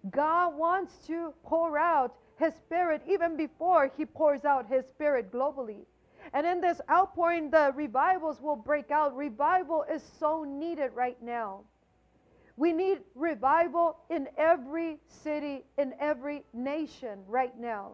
God 0.10 0.56
wants 0.56 1.06
to 1.08 1.34
pour 1.44 1.78
out 1.78 2.16
His 2.38 2.54
Spirit 2.56 3.02
even 3.08 3.38
before 3.38 3.92
He 3.98 4.06
pours 4.06 4.46
out 4.46 4.68
His 4.68 4.86
Spirit 4.88 5.32
globally. 5.32 5.86
And 6.34 6.46
in 6.46 6.62
this 6.62 6.80
outpouring, 6.90 7.50
the 7.50 7.74
revivals 7.76 8.42
will 8.42 8.56
break 8.56 8.92
out. 8.92 9.16
Revival 9.16 9.86
is 9.92 10.04
so 10.20 10.44
needed 10.44 10.92
right 10.94 11.22
now. 11.22 11.62
We 12.58 12.74
need 12.74 13.00
revival 13.16 13.98
in 14.10 14.28
every 14.38 15.00
city, 15.08 15.64
in 15.78 15.94
every 16.00 16.44
nation 16.54 17.20
right 17.28 17.58
now. 17.60 17.94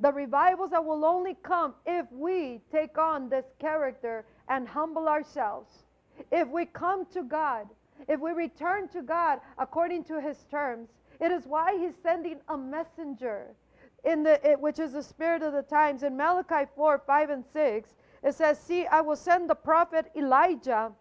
The 0.00 0.12
revivals 0.12 0.70
that 0.70 0.84
will 0.84 1.04
only 1.04 1.36
come 1.42 1.74
if 1.86 2.06
we 2.12 2.60
take 2.70 2.98
on 2.98 3.28
this 3.28 3.46
character 3.58 4.24
and 4.48 4.68
humble 4.68 5.08
ourselves. 5.08 5.84
If 6.30 6.48
we 6.48 6.66
come 6.66 7.06
to 7.06 7.22
God, 7.22 7.68
if 8.06 8.20
we 8.20 8.30
return 8.32 8.88
to 8.88 9.02
God 9.02 9.40
according 9.58 10.04
to 10.04 10.20
his 10.20 10.44
terms. 10.44 10.90
It 11.20 11.32
is 11.32 11.46
why 11.46 11.76
he's 11.76 11.96
sending 12.02 12.38
a 12.48 12.56
messenger 12.56 13.48
in 14.04 14.22
the 14.22 14.48
it, 14.48 14.60
which 14.60 14.78
is 14.78 14.92
the 14.92 15.02
spirit 15.02 15.42
of 15.42 15.52
the 15.52 15.62
times 15.62 16.04
in 16.04 16.16
Malachi 16.16 16.70
4, 16.76 17.02
5 17.04 17.30
and 17.30 17.44
6. 17.44 17.94
It 18.22 18.34
says, 18.34 18.58
"See, 18.60 18.86
I 18.86 19.00
will 19.00 19.16
send 19.16 19.50
the 19.50 19.56
prophet 19.56 20.10
Elijah 20.14 20.92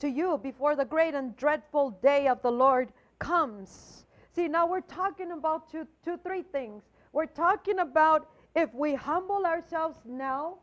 to 0.00 0.08
you 0.08 0.38
before 0.38 0.76
the 0.76 0.84
great 0.84 1.14
and 1.14 1.34
dreadful 1.36 1.90
day 1.90 2.28
of 2.28 2.42
the 2.42 2.52
Lord 2.52 2.92
comes." 3.18 4.04
See, 4.32 4.46
now 4.46 4.66
we're 4.66 4.82
talking 4.82 5.32
about 5.32 5.70
two, 5.70 5.86
two, 6.04 6.18
three 6.18 6.42
things. 6.42 6.84
We're 7.12 7.26
talking 7.26 7.78
about 7.78 8.28
if 8.54 8.72
we 8.74 8.94
humble 8.94 9.46
ourselves 9.46 9.98
now 10.04 10.58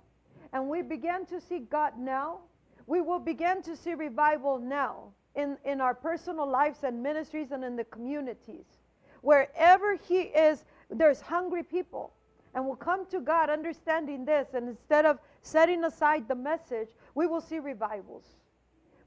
and 0.53 0.69
we 0.69 0.81
begin 0.81 1.25
to 1.27 1.39
see 1.41 1.59
God 1.59 1.93
now, 1.97 2.39
we 2.87 3.01
will 3.01 3.19
begin 3.19 3.61
to 3.63 3.75
see 3.75 3.93
revival 3.93 4.59
now 4.59 5.11
in, 5.35 5.57
in 5.65 5.81
our 5.81 5.93
personal 5.93 6.49
lives 6.49 6.79
and 6.83 7.01
ministries 7.01 7.51
and 7.51 7.63
in 7.63 7.75
the 7.75 7.83
communities. 7.85 8.65
Wherever 9.21 9.95
He 9.95 10.21
is, 10.21 10.65
there's 10.89 11.19
hungry 11.19 11.63
people. 11.63 12.13
And 12.53 12.65
we'll 12.65 12.75
come 12.75 13.05
to 13.07 13.19
God 13.19 13.49
understanding 13.49 14.23
this. 14.23 14.53
And 14.53 14.69
instead 14.69 15.05
of 15.05 15.19
setting 15.41 15.83
aside 15.83 16.27
the 16.27 16.35
message, 16.35 16.89
we 17.13 17.27
will 17.27 17.41
see 17.41 17.59
revivals. 17.59 18.23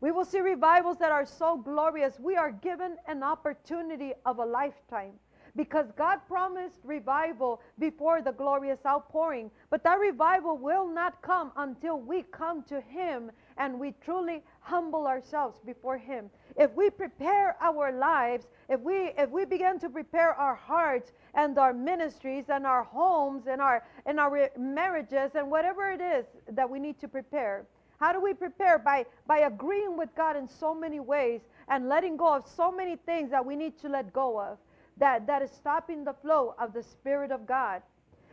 We 0.01 0.11
will 0.11 0.25
see 0.25 0.41
revivals 0.41 0.99
that 0.99 1.13
are 1.13 1.25
so 1.25 1.57
glorious. 1.57 2.21
We 2.21 2.37
are 2.37 2.53
given 2.53 2.97
an 3.07 3.23
opportunity 3.23 4.13
of 4.27 4.39
a 4.39 4.45
lifetime 4.45 5.15
because 5.57 5.87
God 5.97 6.21
promised 6.29 6.79
revival 6.85 7.61
before 7.79 8.23
the 8.23 8.33
glorious 8.33 8.79
outpouring. 8.87 9.51
But 9.71 9.83
that 9.85 9.99
revival 9.99 10.57
will 10.57 10.87
not 10.87 11.21
come 11.23 11.53
until 11.57 12.01
we 12.01 12.23
come 12.31 12.63
to 12.65 12.81
Him 12.81 13.31
and 13.57 13.79
we 13.79 13.95
truly 14.05 14.43
humble 14.61 15.07
ourselves 15.07 15.59
before 15.65 15.99
Him. 15.99 16.31
If 16.57 16.73
we 16.75 16.91
prepare 16.91 17.57
our 17.61 17.93
lives, 17.93 18.47
if 18.69 18.81
we 18.81 19.13
if 19.17 19.31
we 19.31 19.45
begin 19.45 19.79
to 19.81 19.89
prepare 19.89 20.35
our 20.35 20.55
hearts 20.55 21.13
and 21.35 21.59
our 21.59 21.73
ministries 21.73 22.47
and 22.49 22.67
our 22.67 22.85
homes 22.85 23.47
and 23.47 23.61
our 23.61 23.85
and 24.07 24.19
our 24.21 24.51
marriages 24.59 25.33
and 25.35 25.51
whatever 25.51 25.91
it 25.91 26.01
is 26.01 26.27
that 26.53 26.69
we 26.69 26.79
need 26.79 26.99
to 27.01 27.09
prepare. 27.09 27.65
How 28.01 28.13
do 28.13 28.21
we 28.21 28.35
prepare? 28.35 28.79
By 28.79 29.07
by 29.27 29.39
agreeing 29.39 29.97
with 29.97 30.15
God 30.15 30.37
in 30.37 30.47
so 30.49 30.75
many 30.75 31.01
ways 31.01 31.41
and 31.69 31.89
letting 31.89 32.17
go 32.17 32.35
of 32.35 32.47
so 32.47 32.71
many 32.71 32.97
things 32.97 33.31
that 33.31 33.45
we 33.45 33.57
need 33.57 33.79
to 33.81 33.89
let 33.89 34.13
go 34.13 34.41
of 34.41 34.59
that, 34.99 35.27
that 35.27 35.43
is 35.43 35.51
stopping 35.51 36.05
the 36.05 36.13
flow 36.13 36.55
of 36.59 36.73
the 36.73 36.83
Spirit 36.83 37.31
of 37.31 37.47
God. 37.47 37.83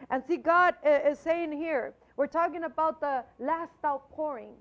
And 0.09 0.23
see, 0.23 0.37
God 0.37 0.75
is 0.85 1.19
saying 1.19 1.51
here, 1.53 1.93
we're 2.17 2.27
talking 2.27 2.63
about 2.63 2.99
the 3.01 3.23
last 3.39 3.73
outpouring. 3.83 4.53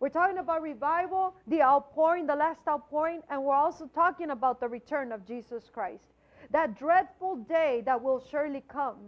We're 0.00 0.08
talking 0.08 0.38
about 0.38 0.62
revival, 0.62 1.34
the 1.46 1.62
outpouring, 1.62 2.26
the 2.26 2.34
last 2.34 2.60
outpouring, 2.68 3.22
and 3.30 3.42
we're 3.42 3.54
also 3.54 3.86
talking 3.94 4.30
about 4.30 4.60
the 4.60 4.68
return 4.68 5.12
of 5.12 5.26
Jesus 5.26 5.70
Christ. 5.72 6.04
That 6.50 6.78
dreadful 6.78 7.36
day 7.36 7.82
that 7.86 8.02
will 8.02 8.22
surely 8.30 8.62
come. 8.68 8.98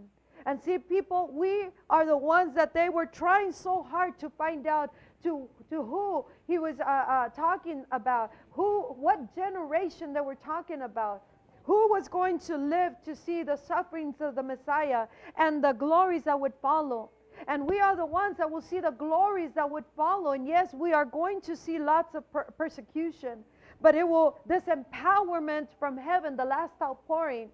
And 0.45 0.61
see, 0.61 0.77
people, 0.77 1.29
we 1.33 1.67
are 1.89 2.05
the 2.05 2.17
ones 2.17 2.55
that 2.55 2.73
they 2.73 2.89
were 2.89 3.05
trying 3.05 3.51
so 3.51 3.83
hard 3.83 4.17
to 4.19 4.29
find 4.29 4.65
out 4.65 4.93
to, 5.23 5.47
to 5.69 5.83
who 5.83 6.25
he 6.47 6.57
was 6.57 6.79
uh, 6.79 6.83
uh, 6.83 7.29
talking 7.29 7.83
about, 7.91 8.31
who, 8.51 8.83
what 8.93 9.35
generation 9.35 10.13
they 10.13 10.21
were 10.21 10.35
talking 10.35 10.83
about 10.83 11.23
who 11.67 11.89
was 11.89 12.07
going 12.07 12.39
to 12.39 12.55
live 12.57 12.93
to 13.03 13.13
see 13.13 13.43
the 13.43 13.57
sufferings 13.57 14.21
of 14.21 14.35
the 14.35 14.41
Messiah 14.41 15.05
and 15.37 15.61
the 15.61 15.73
glories 15.73 16.23
that 16.23 16.39
would 16.39 16.53
follow. 16.61 17.09
And 17.49 17.67
we 17.67 17.81
are 17.81 17.93
the 17.93 18.05
ones 18.05 18.37
that 18.37 18.49
will 18.49 18.61
see 18.61 18.79
the 18.79 18.91
glories 18.91 19.51
that 19.53 19.69
would 19.69 19.83
follow. 19.95 20.31
And 20.31 20.47
yes, 20.47 20.73
we 20.73 20.93
are 20.93 21.03
going 21.03 21.41
to 21.41 21.57
see 21.57 21.77
lots 21.77 22.15
of 22.15 22.23
per- 22.31 22.45
persecution, 22.57 23.43
but 23.81 23.95
it 23.95 24.07
will, 24.07 24.39
this 24.45 24.63
empowerment 24.63 25.67
from 25.77 25.97
heaven, 25.97 26.37
the 26.37 26.45
last 26.45 26.73
outpouring, 26.81 27.49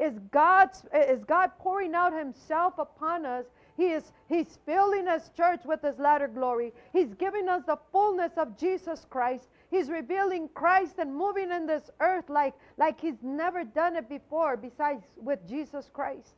is 0.00 0.18
God's, 0.32 0.84
is 0.92 1.22
God 1.22 1.52
pouring 1.60 1.94
out 1.94 2.12
Himself 2.12 2.74
upon 2.78 3.24
us. 3.24 3.44
He 3.76 3.90
is 3.90 4.12
He's 4.28 4.58
filling 4.64 5.06
His 5.06 5.30
church 5.36 5.60
with 5.64 5.82
His 5.82 5.98
latter 5.98 6.28
glory. 6.28 6.72
He's 6.92 7.14
giving 7.14 7.48
us 7.48 7.62
the 7.66 7.78
fullness 7.92 8.32
of 8.36 8.56
Jesus 8.58 9.06
Christ. 9.10 9.48
He's 9.70 9.88
revealing 9.90 10.48
Christ 10.54 10.98
and 10.98 11.14
moving 11.14 11.50
in 11.50 11.66
this 11.66 11.90
earth 12.00 12.28
like, 12.28 12.54
like 12.76 13.00
he's 13.00 13.22
never 13.22 13.64
done 13.64 13.96
it 13.96 14.08
before, 14.08 14.56
besides 14.56 15.02
with 15.16 15.46
Jesus 15.48 15.90
Christ. 15.92 16.34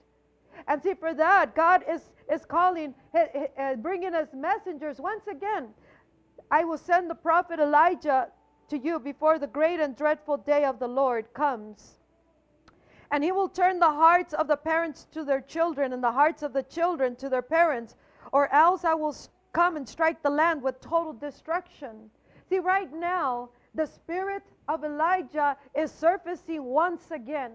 And 0.68 0.82
see, 0.82 0.94
for 0.94 1.12
that, 1.12 1.54
God 1.54 1.84
is, 1.86 2.00
is 2.32 2.46
calling, 2.46 2.94
uh, 3.14 3.74
bringing 3.76 4.14
us 4.14 4.28
messengers. 4.34 4.98
Once 4.98 5.26
again, 5.26 5.68
I 6.50 6.64
will 6.64 6.78
send 6.78 7.10
the 7.10 7.14
prophet 7.14 7.60
Elijah 7.60 8.28
to 8.68 8.78
you 8.78 8.98
before 8.98 9.38
the 9.38 9.46
great 9.46 9.80
and 9.80 9.94
dreadful 9.94 10.38
day 10.38 10.64
of 10.64 10.78
the 10.78 10.88
Lord 10.88 11.26
comes. 11.34 11.95
And 13.10 13.22
he 13.22 13.32
will 13.32 13.48
turn 13.48 13.78
the 13.78 13.86
hearts 13.86 14.34
of 14.34 14.48
the 14.48 14.56
parents 14.56 15.06
to 15.12 15.24
their 15.24 15.40
children 15.40 15.92
and 15.92 16.02
the 16.02 16.12
hearts 16.12 16.42
of 16.42 16.52
the 16.52 16.62
children 16.64 17.16
to 17.16 17.28
their 17.28 17.42
parents, 17.42 17.96
or 18.32 18.52
else 18.52 18.84
I 18.84 18.94
will 18.94 19.16
come 19.52 19.76
and 19.76 19.88
strike 19.88 20.22
the 20.22 20.30
land 20.30 20.62
with 20.62 20.80
total 20.80 21.12
destruction. 21.12 22.10
See, 22.48 22.58
right 22.58 22.92
now, 22.92 23.50
the 23.74 23.86
spirit 23.86 24.42
of 24.68 24.84
Elijah 24.84 25.56
is 25.74 25.90
surfacing 25.92 26.64
once 26.64 27.10
again. 27.10 27.52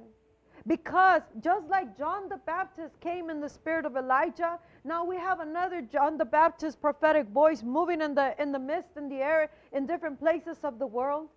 Because 0.67 1.24
just 1.39 1.67
like 1.70 1.98
John 1.98 2.29
the 2.29 2.38
Baptist 2.38 3.00
came 3.00 3.29
in 3.31 3.41
the 3.41 3.50
spirit 3.50 3.86
of 3.86 3.98
Elijah, 3.98 4.60
now 4.84 5.03
we 5.03 5.15
have 5.17 5.39
another 5.39 5.81
John 5.81 6.17
the 6.17 6.25
Baptist 6.25 6.79
prophetic 6.79 7.27
voice 7.29 7.63
moving 7.63 8.01
in 8.01 8.13
the 8.13 8.39
in 8.39 8.51
the 8.51 8.60
mist 8.60 8.89
in 8.96 9.10
the 9.10 9.17
air 9.17 9.50
in 9.72 9.88
different 9.88 10.20
places 10.20 10.60
of 10.63 10.77
the 10.77 10.86
world. 10.86 11.29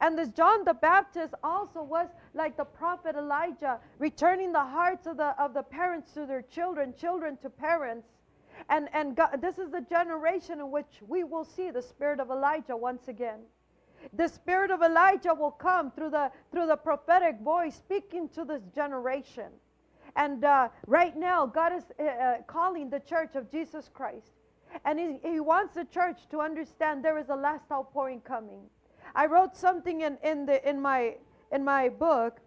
And 0.00 0.18
this 0.18 0.28
John 0.30 0.64
the 0.64 0.74
Baptist 0.74 1.34
also 1.42 1.82
was 1.82 2.08
like 2.34 2.56
the 2.56 2.64
prophet 2.64 3.16
Elijah, 3.16 3.78
returning 3.98 4.52
the 4.52 4.64
hearts 4.64 5.06
of 5.06 5.16
the 5.16 5.40
of 5.40 5.54
the 5.54 5.62
parents 5.62 6.12
to 6.12 6.26
their 6.26 6.42
children, 6.42 6.94
children 6.98 7.36
to 7.38 7.50
parents. 7.50 8.08
and, 8.68 8.88
and 8.92 9.16
God, 9.16 9.40
this 9.40 9.58
is 9.58 9.70
the 9.70 9.80
generation 9.82 10.60
in 10.60 10.70
which 10.70 11.02
we 11.06 11.24
will 11.24 11.44
see 11.44 11.70
the 11.70 11.82
spirit 11.82 12.20
of 12.20 12.30
Elijah 12.30 12.76
once 12.76 13.08
again. 13.08 13.40
The 14.12 14.28
spirit 14.28 14.70
of 14.70 14.82
Elijah 14.82 15.34
will 15.34 15.50
come 15.50 15.90
through 15.90 16.10
the, 16.10 16.30
through 16.50 16.66
the 16.66 16.76
prophetic 16.76 17.40
voice 17.40 17.74
speaking 17.74 18.28
to 18.30 18.44
this 18.44 18.62
generation. 18.74 19.50
And 20.16 20.44
uh, 20.44 20.68
right 20.86 21.16
now, 21.16 21.46
God 21.46 21.72
is 21.72 21.84
uh, 21.98 22.04
uh, 22.04 22.42
calling 22.46 22.90
the 22.90 23.00
church 23.00 23.34
of 23.34 23.50
Jesus 23.50 23.90
Christ. 23.92 24.32
And 24.84 24.98
he, 24.98 25.18
he 25.28 25.40
wants 25.40 25.74
the 25.74 25.84
church 25.84 26.28
to 26.30 26.40
understand 26.40 27.04
there 27.04 27.18
is 27.18 27.28
a 27.30 27.36
last 27.36 27.64
outpouring 27.72 28.20
coming. 28.20 28.60
I 29.14 29.26
wrote 29.26 29.56
something 29.56 30.00
in, 30.00 30.18
in, 30.22 30.46
the, 30.46 30.68
in, 30.68 30.80
my, 30.80 31.16
in 31.52 31.64
my 31.64 31.88
book, 31.88 32.40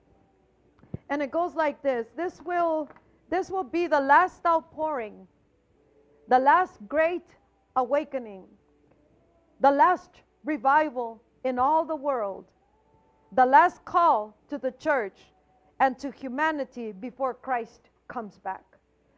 and 1.10 1.22
it 1.22 1.32
goes 1.32 1.56
like 1.56 1.82
this 1.82 2.08
this 2.18 2.42
will, 2.42 2.90
this 3.30 3.50
will 3.50 3.64
be 3.64 3.88
the 3.88 4.00
last 4.00 4.46
outpouring, 4.46 5.28
the 6.28 6.40
last 6.40 6.76
great 6.88 7.24
awakening, 7.76 8.44
the 9.62 9.72
last 9.72 10.10
revival 10.44 11.22
in 11.44 11.58
all 11.58 11.86
the 11.86 11.96
world, 11.96 12.46
the 13.32 13.46
last 13.46 13.84
call 13.86 14.36
to 14.50 14.58
the 14.58 14.72
church 14.72 15.18
and 15.80 15.98
to 16.00 16.12
humanity 16.12 16.92
before 16.92 17.34
Christ 17.34 17.90
comes 18.08 18.38
back. 18.40 18.64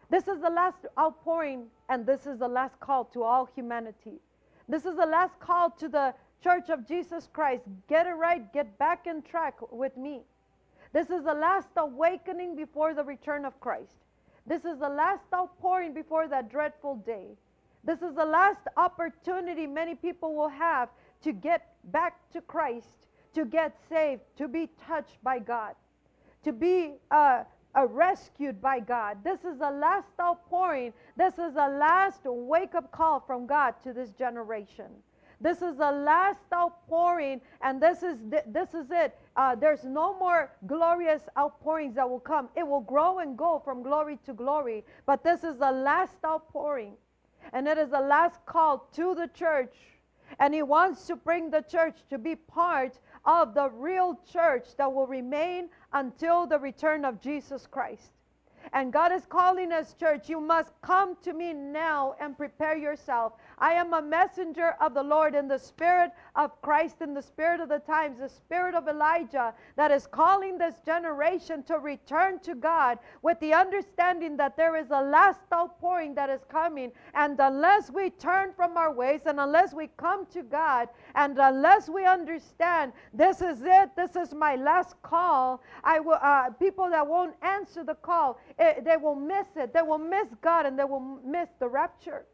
This 0.10 0.27
is 0.27 0.41
the 0.41 0.50
last 0.50 0.86
outpouring, 0.98 1.68
and 1.89 2.06
this 2.06 2.25
is 2.25 2.39
the 2.39 2.48
last 2.48 2.79
call 2.79 3.06
to 3.06 3.24
all 3.24 3.46
humanity. 3.56 4.20
This 4.68 4.86
is 4.86 4.96
the 4.96 5.06
last 5.06 5.39
call 5.39 5.72
to 5.72 5.88
the 5.88 6.13
Church 6.43 6.69
of 6.69 6.88
Jesus 6.88 7.27
Christ. 7.31 7.63
Get 7.88 8.08
it 8.08 8.13
right, 8.13 8.51
get 8.53 8.77
back 8.77 9.08
in 9.08 9.22
track 9.22 9.55
with 9.72 9.98
me. 9.98 10.22
This 10.93 11.10
is 11.10 11.24
the 11.24 11.34
last 11.34 11.69
awakening 11.77 12.55
before 12.55 12.93
the 12.93 13.03
return 13.03 13.46
of 13.46 13.60
Christ. 13.60 13.96
This 14.48 14.65
is 14.65 14.79
the 14.79 14.89
last 14.89 15.25
outpouring 15.34 15.93
before 15.93 16.27
that 16.27 16.50
dreadful 16.50 16.96
day. 16.96 17.38
This 17.84 18.01
is 18.01 18.15
the 18.15 18.25
last 18.25 18.62
opportunity 18.77 19.67
many 19.67 19.96
people 19.96 20.36
will 20.36 20.50
have 20.50 20.89
to 21.24 21.31
get 21.31 21.75
back 21.91 22.17
to 22.31 22.41
Christ, 22.41 23.08
to 23.34 23.46
get 23.46 23.77
saved, 23.89 24.22
to 24.38 24.48
be 24.48 24.69
touched 24.88 25.24
by 25.24 25.39
God 25.39 25.75
to 26.43 26.53
be 26.53 26.93
uh, 27.12 27.43
uh, 27.75 27.86
rescued 27.88 28.62
by 28.62 28.79
God. 28.79 29.17
This 29.24 29.43
is 29.43 29.60
the 29.60 29.69
last 29.72 30.08
outpouring. 30.19 30.93
This 31.17 31.34
is 31.34 31.53
the 31.53 31.67
last 31.67 32.22
wake 32.25 32.75
up 32.75 32.91
call 32.91 33.19
from 33.19 33.46
God 33.46 33.75
to 33.84 33.93
this 33.93 34.10
generation. 34.12 34.88
This 35.41 35.62
is 35.62 35.77
the 35.77 35.91
last 35.91 36.41
outpouring, 36.53 37.39
and 37.62 37.81
this 37.81 38.03
is 38.03 38.17
this 38.48 38.74
is 38.74 38.88
it. 38.91 39.17
Uh, 39.38 39.55
there's 39.55 39.86
no 39.86 40.17
more 40.19 40.51
glorious 40.67 41.24
outpourings 41.38 41.96
that 41.96 42.10
will 42.10 42.19
come. 42.19 42.50
It 42.58 42.67
will 42.67 42.81
grow 42.81 43.19
and 43.19 43.38
go 43.38 43.62
from 43.63 43.81
glory 43.81 44.19
to 44.25 44.34
glory, 44.34 44.84
but 45.05 45.24
this 45.24 45.46
is 45.46 45.58
the 45.58 45.72
last 45.72 46.17
outpouring, 46.25 46.96
and 47.53 47.67
it 47.67 47.77
is 47.77 47.91
the 47.91 48.01
last 48.01 48.46
call 48.46 48.89
to 48.93 49.15
the 49.15 49.27
church. 49.27 49.75
And 50.39 50.53
He 50.53 50.62
wants 50.62 51.08
to 51.08 51.15
bring 51.15 51.50
the 51.50 51.62
church 51.62 51.98
to 52.10 52.17
be 52.17 52.36
part 52.36 53.00
of 53.25 53.53
the 53.53 53.69
real 53.69 54.19
church 54.31 54.75
that 54.77 54.93
will 54.93 55.08
remain 55.08 55.69
until 55.93 56.46
the 56.46 56.60
return 56.60 57.03
of 57.05 57.19
Jesus 57.19 57.65
Christ. 57.65 58.12
And 58.74 58.93
God 58.93 59.12
is 59.12 59.25
calling 59.25 59.72
us, 59.72 59.93
church, 59.93 60.29
you 60.29 60.39
must 60.39 60.72
come 60.81 61.15
to 61.24 61.34
me 61.34 61.53
now 61.53 62.15
and 62.19 62.38
prepare 62.38 62.77
yourself. 62.77 63.34
I 63.59 63.73
am 63.73 63.93
a 63.93 64.01
messenger 64.01 64.75
of 64.79 64.93
the 64.93 65.03
Lord 65.03 65.35
in 65.35 65.47
the 65.47 65.57
spirit 65.57 66.11
of 66.35 66.61
Christ, 66.61 67.01
in 67.01 67.13
the 67.13 67.21
spirit 67.21 67.59
of 67.59 67.69
the 67.69 67.79
times, 67.79 68.19
the 68.19 68.29
spirit 68.29 68.73
of 68.73 68.87
Elijah 68.87 69.53
that 69.75 69.91
is 69.91 70.07
calling 70.07 70.57
this 70.57 70.75
generation 70.85 71.63
to 71.63 71.79
return 71.79 72.39
to 72.39 72.55
God 72.55 72.99
with 73.21 73.39
the 73.39 73.53
understanding 73.53 74.37
that 74.37 74.55
there 74.55 74.75
is 74.75 74.91
a 74.91 75.01
last 75.01 75.41
outpouring 75.53 76.15
that 76.15 76.29
is 76.29 76.41
coming. 76.49 76.91
And 77.13 77.39
unless 77.39 77.91
we 77.91 78.09
turn 78.11 78.53
from 78.53 78.77
our 78.77 78.93
ways 78.93 79.21
and 79.25 79.39
unless 79.39 79.73
we 79.73 79.89
come 79.97 80.25
to 80.27 80.43
God 80.43 80.87
and 81.15 81.37
unless 81.37 81.89
we 81.89 82.05
understand 82.05 82.93
this 83.13 83.41
is 83.41 83.61
it, 83.63 83.95
this 83.95 84.15
is 84.15 84.33
my 84.33 84.55
last 84.55 85.01
call, 85.01 85.61
I 85.83 85.99
will, 85.99 86.19
uh, 86.21 86.51
people 86.51 86.89
that 86.89 87.05
won't 87.05 87.35
answer 87.41 87.83
the 87.83 87.95
call, 87.95 88.39
it, 88.57 88.85
they 88.85 88.97
will 88.97 89.15
miss 89.15 89.47
it. 89.55 89.73
They 89.73 89.81
will 89.81 89.97
miss 89.97 90.27
God 90.41 90.65
and 90.65 90.77
they 90.77 90.85
will 90.85 91.19
miss 91.25 91.49
the 91.59 91.67
rapture. 91.67 92.25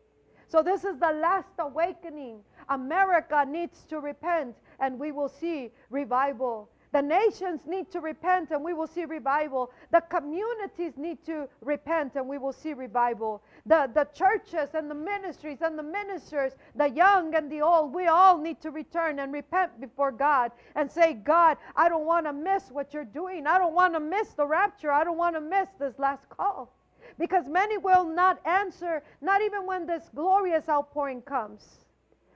So, 0.48 0.62
this 0.62 0.84
is 0.84 0.98
the 0.98 1.12
last 1.12 1.54
awakening. 1.60 2.40
America 2.70 3.46
needs 3.48 3.84
to 3.86 4.00
repent, 4.00 4.56
and 4.80 5.00
we 5.00 5.12
will 5.12 5.30
see 5.30 5.72
revival 5.90 6.70
the 6.96 7.02
nations 7.02 7.60
need 7.68 7.92
to 7.92 8.00
repent 8.00 8.52
and 8.52 8.64
we 8.64 8.74
will 8.74 8.88
see 8.88 9.04
revival. 9.04 9.70
The 9.92 10.00
communities 10.00 10.94
need 10.96 11.26
to 11.26 11.50
repent 11.60 12.16
and 12.16 12.26
we 12.26 12.38
will 12.38 12.54
see 12.54 12.72
revival. 12.74 13.44
The, 13.66 13.92
the 13.94 14.06
churches 14.14 14.70
and 14.74 14.90
the 14.90 14.96
ministries 14.96 15.58
and 15.62 15.78
the 15.78 15.84
ministers, 15.84 16.54
the 16.74 16.90
young 16.90 17.36
and 17.36 17.52
the 17.52 17.62
old, 17.62 17.94
we 17.94 18.08
all 18.08 18.38
need 18.38 18.62
to 18.62 18.72
return 18.72 19.20
and 19.20 19.34
repent 19.34 19.82
before 19.82 20.14
God 20.14 20.54
and 20.76 20.90
say, 20.90 21.16
God, 21.16 21.58
I 21.76 21.90
don't 21.90 22.06
want 22.06 22.28
to 22.28 22.32
miss 22.32 22.72
what 22.72 22.94
you're 22.94 23.04
doing. 23.04 23.46
I 23.46 23.58
don't 23.58 23.74
want 23.74 23.94
to 23.96 24.00
miss 24.00 24.30
the 24.30 24.48
rapture. 24.48 24.90
I 24.90 25.04
don't 25.04 25.18
want 25.18 25.36
to 25.36 25.42
miss 25.42 25.68
this 25.78 26.00
last 26.00 26.30
call. 26.30 26.72
Because 27.18 27.48
many 27.48 27.78
will 27.78 28.06
not 28.06 28.40
answer, 28.46 29.04
not 29.22 29.42
even 29.42 29.66
when 29.66 29.86
this 29.86 30.10
glorious 30.14 30.68
outpouring 30.68 31.22
comes. 31.22 31.86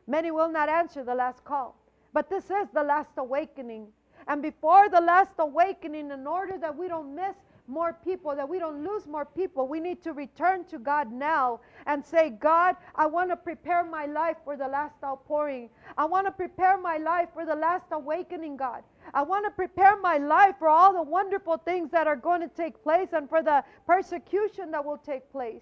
Many 0.07 0.31
will 0.31 0.49
not 0.49 0.69
answer 0.69 1.03
the 1.03 1.15
last 1.15 1.43
call. 1.43 1.75
But 2.13 2.29
this 2.29 2.45
is 2.45 2.67
the 2.73 2.83
last 2.83 3.11
awakening 3.17 3.87
and 4.29 4.41
before 4.43 4.89
the 4.89 5.01
last 5.01 5.33
awakening, 5.39 6.11
in 6.11 6.27
order 6.27 6.57
that 6.59 6.77
we 6.77 6.87
don't 6.87 7.15
miss 7.15 7.35
more 7.69 7.93
people, 8.03 8.35
that 8.35 8.47
we 8.47 8.59
don't 8.59 8.83
lose 8.83 9.05
more 9.07 9.25
people, 9.25 9.67
we 9.67 9.79
need 9.79 10.01
to 10.03 10.13
return 10.13 10.65
to 10.65 10.79
God 10.79 11.11
now 11.11 11.61
and 11.85 12.05
say, 12.05 12.31
God, 12.31 12.75
I 12.95 13.05
want 13.05 13.29
to 13.29 13.35
prepare 13.35 13.83
my 13.83 14.05
life 14.05 14.37
for 14.43 14.57
the 14.57 14.67
last 14.67 14.95
outpouring. 15.03 15.69
I 15.97 16.05
want 16.05 16.25
to 16.27 16.31
prepare 16.31 16.77
my 16.77 16.97
life 16.97 17.29
for 17.33 17.45
the 17.45 17.55
last 17.55 17.85
awakening, 17.91 18.57
God. 18.57 18.83
I 19.13 19.21
want 19.21 19.45
to 19.45 19.51
prepare 19.51 19.97
my 19.99 20.17
life 20.17 20.55
for 20.59 20.67
all 20.67 20.93
the 20.93 21.01
wonderful 21.01 21.57
things 21.57 21.91
that 21.91 22.07
are 22.07 22.15
going 22.15 22.41
to 22.41 22.47
take 22.47 22.83
place 22.83 23.09
and 23.13 23.29
for 23.29 23.41
the 23.41 23.63
persecution 23.85 24.71
that 24.71 24.83
will 24.83 24.97
take 24.97 25.31
place. 25.31 25.61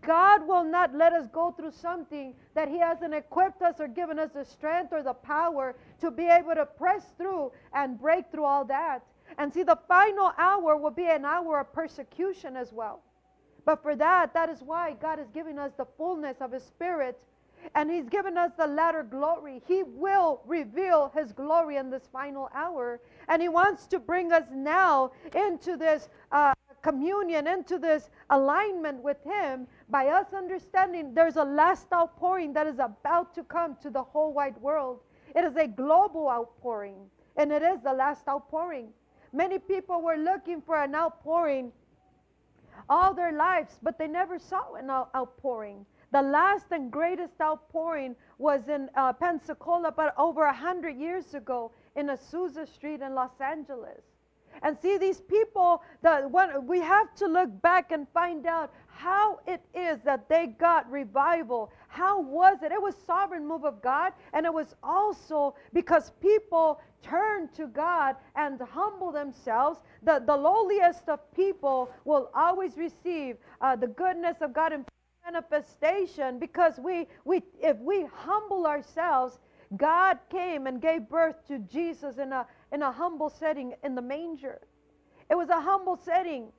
God 0.00 0.46
will 0.46 0.64
not 0.64 0.94
let 0.94 1.12
us 1.12 1.26
go 1.32 1.52
through 1.52 1.70
something 1.70 2.34
that 2.54 2.68
He 2.68 2.78
hasn't 2.78 3.14
equipped 3.14 3.62
us 3.62 3.76
or 3.80 3.88
given 3.88 4.18
us 4.18 4.30
the 4.34 4.44
strength 4.44 4.92
or 4.92 5.02
the 5.02 5.14
power 5.14 5.76
to 6.00 6.10
be 6.10 6.26
able 6.26 6.54
to 6.54 6.66
press 6.66 7.04
through 7.16 7.52
and 7.72 7.98
break 8.00 8.30
through 8.30 8.44
all 8.44 8.64
that. 8.64 9.02
And 9.38 9.52
see, 9.52 9.62
the 9.62 9.78
final 9.88 10.32
hour 10.38 10.76
will 10.76 10.90
be 10.90 11.06
an 11.06 11.24
hour 11.24 11.60
of 11.60 11.72
persecution 11.72 12.56
as 12.56 12.72
well. 12.72 13.02
But 13.64 13.82
for 13.82 13.96
that, 13.96 14.32
that 14.34 14.48
is 14.48 14.62
why 14.62 14.94
God 15.00 15.18
is 15.18 15.28
giving 15.34 15.58
us 15.58 15.72
the 15.76 15.86
fullness 15.96 16.36
of 16.40 16.52
His 16.52 16.62
Spirit 16.62 17.18
and 17.74 17.90
He's 17.90 18.08
given 18.08 18.36
us 18.36 18.52
the 18.56 18.66
latter 18.66 19.02
glory. 19.02 19.62
He 19.66 19.82
will 19.82 20.40
reveal 20.46 21.12
His 21.14 21.32
glory 21.32 21.76
in 21.76 21.90
this 21.90 22.08
final 22.12 22.48
hour. 22.54 23.00
And 23.28 23.42
He 23.42 23.48
wants 23.48 23.86
to 23.88 23.98
bring 23.98 24.32
us 24.32 24.44
now 24.52 25.12
into 25.34 25.76
this 25.76 26.08
uh, 26.32 26.54
communion, 26.82 27.46
into 27.46 27.78
this 27.78 28.10
alignment 28.30 29.02
with 29.02 29.22
Him 29.24 29.66
by 29.88 30.08
us 30.08 30.26
understanding 30.32 31.14
there's 31.14 31.36
a 31.36 31.44
last 31.44 31.86
outpouring 31.92 32.52
that 32.52 32.66
is 32.66 32.78
about 32.78 33.34
to 33.34 33.42
come 33.42 33.76
to 33.82 33.90
the 33.90 34.02
whole 34.02 34.32
wide 34.32 34.56
world. 34.58 35.00
It 35.34 35.44
is 35.44 35.56
a 35.56 35.66
global 35.66 36.28
outpouring, 36.28 36.96
and 37.36 37.52
it 37.52 37.62
is 37.62 37.80
the 37.82 37.92
last 37.92 38.28
outpouring. 38.28 38.88
Many 39.36 39.58
people 39.58 40.00
were 40.00 40.16
looking 40.16 40.62
for 40.62 40.82
an 40.82 40.94
outpouring 40.94 41.70
all 42.88 43.12
their 43.12 43.32
lives, 43.32 43.78
but 43.82 43.98
they 43.98 44.08
never 44.08 44.38
saw 44.38 44.76
an 44.76 44.88
outpouring. 44.88 45.84
The 46.10 46.22
last 46.22 46.66
and 46.70 46.90
greatest 46.90 47.38
outpouring 47.38 48.16
was 48.38 48.66
in 48.68 48.88
uh, 48.96 49.12
Pensacola, 49.12 49.92
but 49.92 50.14
over 50.16 50.44
a 50.44 50.54
hundred 50.54 50.96
years 50.96 51.34
ago 51.34 51.70
in 51.96 52.06
Azusa 52.06 52.66
Street 52.66 53.02
in 53.02 53.14
Los 53.14 53.38
Angeles. 53.38 54.00
And 54.62 54.78
see, 54.78 54.96
these 54.96 55.20
people, 55.20 55.82
the 56.00 56.28
one, 56.30 56.66
we 56.66 56.80
have 56.80 57.14
to 57.16 57.26
look 57.26 57.50
back 57.60 57.92
and 57.92 58.08
find 58.14 58.46
out 58.46 58.72
how 58.86 59.40
it 59.46 59.60
is 59.74 59.98
that 60.04 60.30
they 60.30 60.46
got 60.46 60.90
revival. 60.90 61.70
How 61.96 62.20
was 62.20 62.62
it? 62.62 62.72
It 62.72 62.82
was 62.82 62.94
sovereign 63.06 63.48
move 63.48 63.64
of 63.64 63.80
God, 63.80 64.12
and 64.34 64.44
it 64.44 64.52
was 64.52 64.74
also 64.82 65.54
because 65.72 66.12
people 66.20 66.78
turned 67.02 67.54
to 67.54 67.68
God 67.68 68.16
and 68.34 68.60
humble 68.60 69.10
themselves. 69.10 69.80
The, 70.02 70.22
the 70.26 70.36
lowliest 70.36 71.08
of 71.08 71.20
people 71.32 71.90
will 72.04 72.30
always 72.34 72.76
receive 72.76 73.38
uh, 73.62 73.76
the 73.76 73.86
goodness 73.86 74.36
of 74.42 74.52
God 74.52 74.74
in 74.74 74.84
manifestation 75.24 76.38
because 76.38 76.78
we, 76.78 77.06
we 77.24 77.40
if 77.62 77.78
we 77.78 78.04
humble 78.14 78.66
ourselves, 78.66 79.38
God 79.78 80.18
came 80.30 80.66
and 80.66 80.82
gave 80.82 81.08
birth 81.08 81.48
to 81.48 81.60
Jesus 81.60 82.18
in 82.18 82.30
a 82.30 82.46
in 82.72 82.82
a 82.82 82.92
humble 82.92 83.30
setting 83.30 83.72
in 83.82 83.94
the 83.94 84.02
manger. 84.02 84.60
It 85.30 85.34
was 85.34 85.48
a 85.48 85.62
humble 85.62 85.96
setting. 85.96 86.52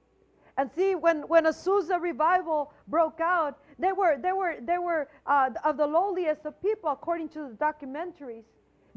And 0.57 0.71
see, 0.75 0.95
when, 0.95 1.21
when 1.27 1.45
Azusa 1.45 2.01
revival 2.01 2.73
broke 2.87 3.19
out, 3.21 3.59
they 3.79 3.91
were, 3.91 4.17
they 4.17 4.33
were, 4.33 4.55
they 4.61 4.77
were 4.77 5.07
uh, 5.25 5.49
of 5.63 5.77
the 5.77 5.87
lowliest 5.87 6.45
of 6.45 6.59
people, 6.61 6.89
according 6.89 7.29
to 7.29 7.49
the 7.49 7.55
documentaries. 7.55 8.45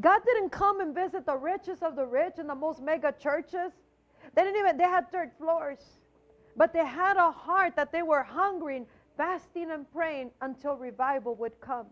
God 0.01 0.23
didn't 0.25 0.51
come 0.51 0.81
and 0.81 0.95
visit 0.95 1.27
the 1.27 1.37
richest 1.37 1.83
of 1.83 1.97
the 1.97 2.07
rich 2.07 2.39
in 2.39 2.47
the 2.47 2.55
most 2.55 2.81
mega 2.81 3.13
churches. 3.13 3.73
They 4.35 4.43
didn't 4.43 4.59
even, 4.59 4.77
they 4.77 4.85
had 4.85 5.11
third 5.11 5.33
floors. 5.39 5.79
But 6.57 6.73
they 6.73 6.85
had 6.85 7.17
a 7.17 7.31
heart 7.31 7.77
that 7.77 7.93
they 7.93 8.03
were 8.03 8.23
hungry 8.23 8.87
fasting 9.17 9.71
and 9.71 9.91
praying 9.93 10.31
until 10.41 10.77
revival 10.77 11.35
would 11.35 11.61
come. 11.61 11.87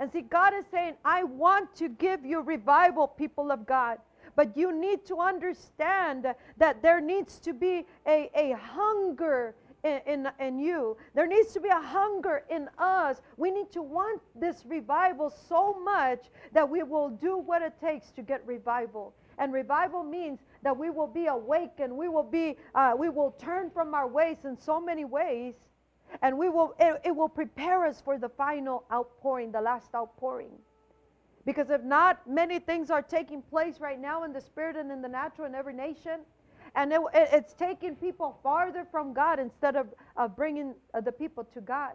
And 0.00 0.10
see, 0.10 0.22
God 0.22 0.54
is 0.54 0.64
saying, 0.72 0.94
I 1.04 1.22
want 1.22 1.74
to 1.76 1.88
give 1.88 2.24
you 2.24 2.40
revival, 2.40 3.06
people 3.06 3.52
of 3.52 3.64
God. 3.64 3.98
But 4.34 4.56
you 4.56 4.72
need 4.72 5.06
to 5.06 5.18
understand 5.18 6.34
that 6.56 6.82
there 6.82 7.00
needs 7.00 7.38
to 7.40 7.52
be 7.52 7.86
a, 8.06 8.28
a 8.34 8.56
hunger 8.56 9.54
in, 9.84 10.00
in, 10.06 10.28
in, 10.40 10.58
you. 10.58 10.96
There 11.14 11.26
needs 11.26 11.52
to 11.52 11.60
be 11.60 11.68
a 11.68 11.80
hunger 11.80 12.42
in 12.50 12.68
us. 12.78 13.20
We 13.36 13.50
need 13.50 13.70
to 13.72 13.82
want 13.82 14.20
this 14.34 14.64
revival 14.66 15.32
so 15.48 15.78
much 15.84 16.30
that 16.52 16.68
we 16.68 16.82
will 16.82 17.10
do 17.10 17.38
what 17.38 17.62
it 17.62 17.74
takes 17.80 18.10
to 18.12 18.22
get 18.22 18.44
revival. 18.46 19.14
And 19.38 19.52
revival 19.52 20.02
means 20.02 20.40
that 20.62 20.76
we 20.76 20.90
will 20.90 21.06
be 21.06 21.26
awakened. 21.26 21.94
We 21.94 22.08
will 22.08 22.22
be, 22.22 22.56
uh, 22.74 22.94
we 22.98 23.08
will 23.10 23.32
turn 23.32 23.70
from 23.70 23.94
our 23.94 24.08
ways 24.08 24.38
in 24.44 24.56
so 24.56 24.80
many 24.80 25.04
ways, 25.04 25.54
and 26.22 26.38
we 26.38 26.48
will. 26.48 26.74
It, 26.78 27.00
it 27.04 27.16
will 27.16 27.28
prepare 27.28 27.84
us 27.84 28.00
for 28.00 28.18
the 28.18 28.28
final 28.28 28.84
outpouring, 28.92 29.52
the 29.52 29.60
last 29.60 29.94
outpouring. 29.94 30.52
Because 31.44 31.68
if 31.68 31.82
not, 31.82 32.26
many 32.26 32.58
things 32.58 32.90
are 32.90 33.02
taking 33.02 33.42
place 33.42 33.78
right 33.78 34.00
now 34.00 34.24
in 34.24 34.32
the 34.32 34.40
spirit 34.40 34.76
and 34.76 34.90
in 34.90 35.02
the 35.02 35.08
natural 35.08 35.46
in 35.46 35.54
every 35.54 35.74
nation. 35.74 36.20
And 36.74 36.92
it, 36.92 37.00
it, 37.12 37.28
it's 37.32 37.52
taking 37.54 37.94
people 37.96 38.38
farther 38.42 38.86
from 38.90 39.12
God 39.12 39.38
instead 39.38 39.76
of, 39.76 39.86
of 40.16 40.36
bringing 40.36 40.74
uh, 40.92 41.00
the 41.00 41.12
people 41.12 41.44
to 41.54 41.60
God. 41.60 41.92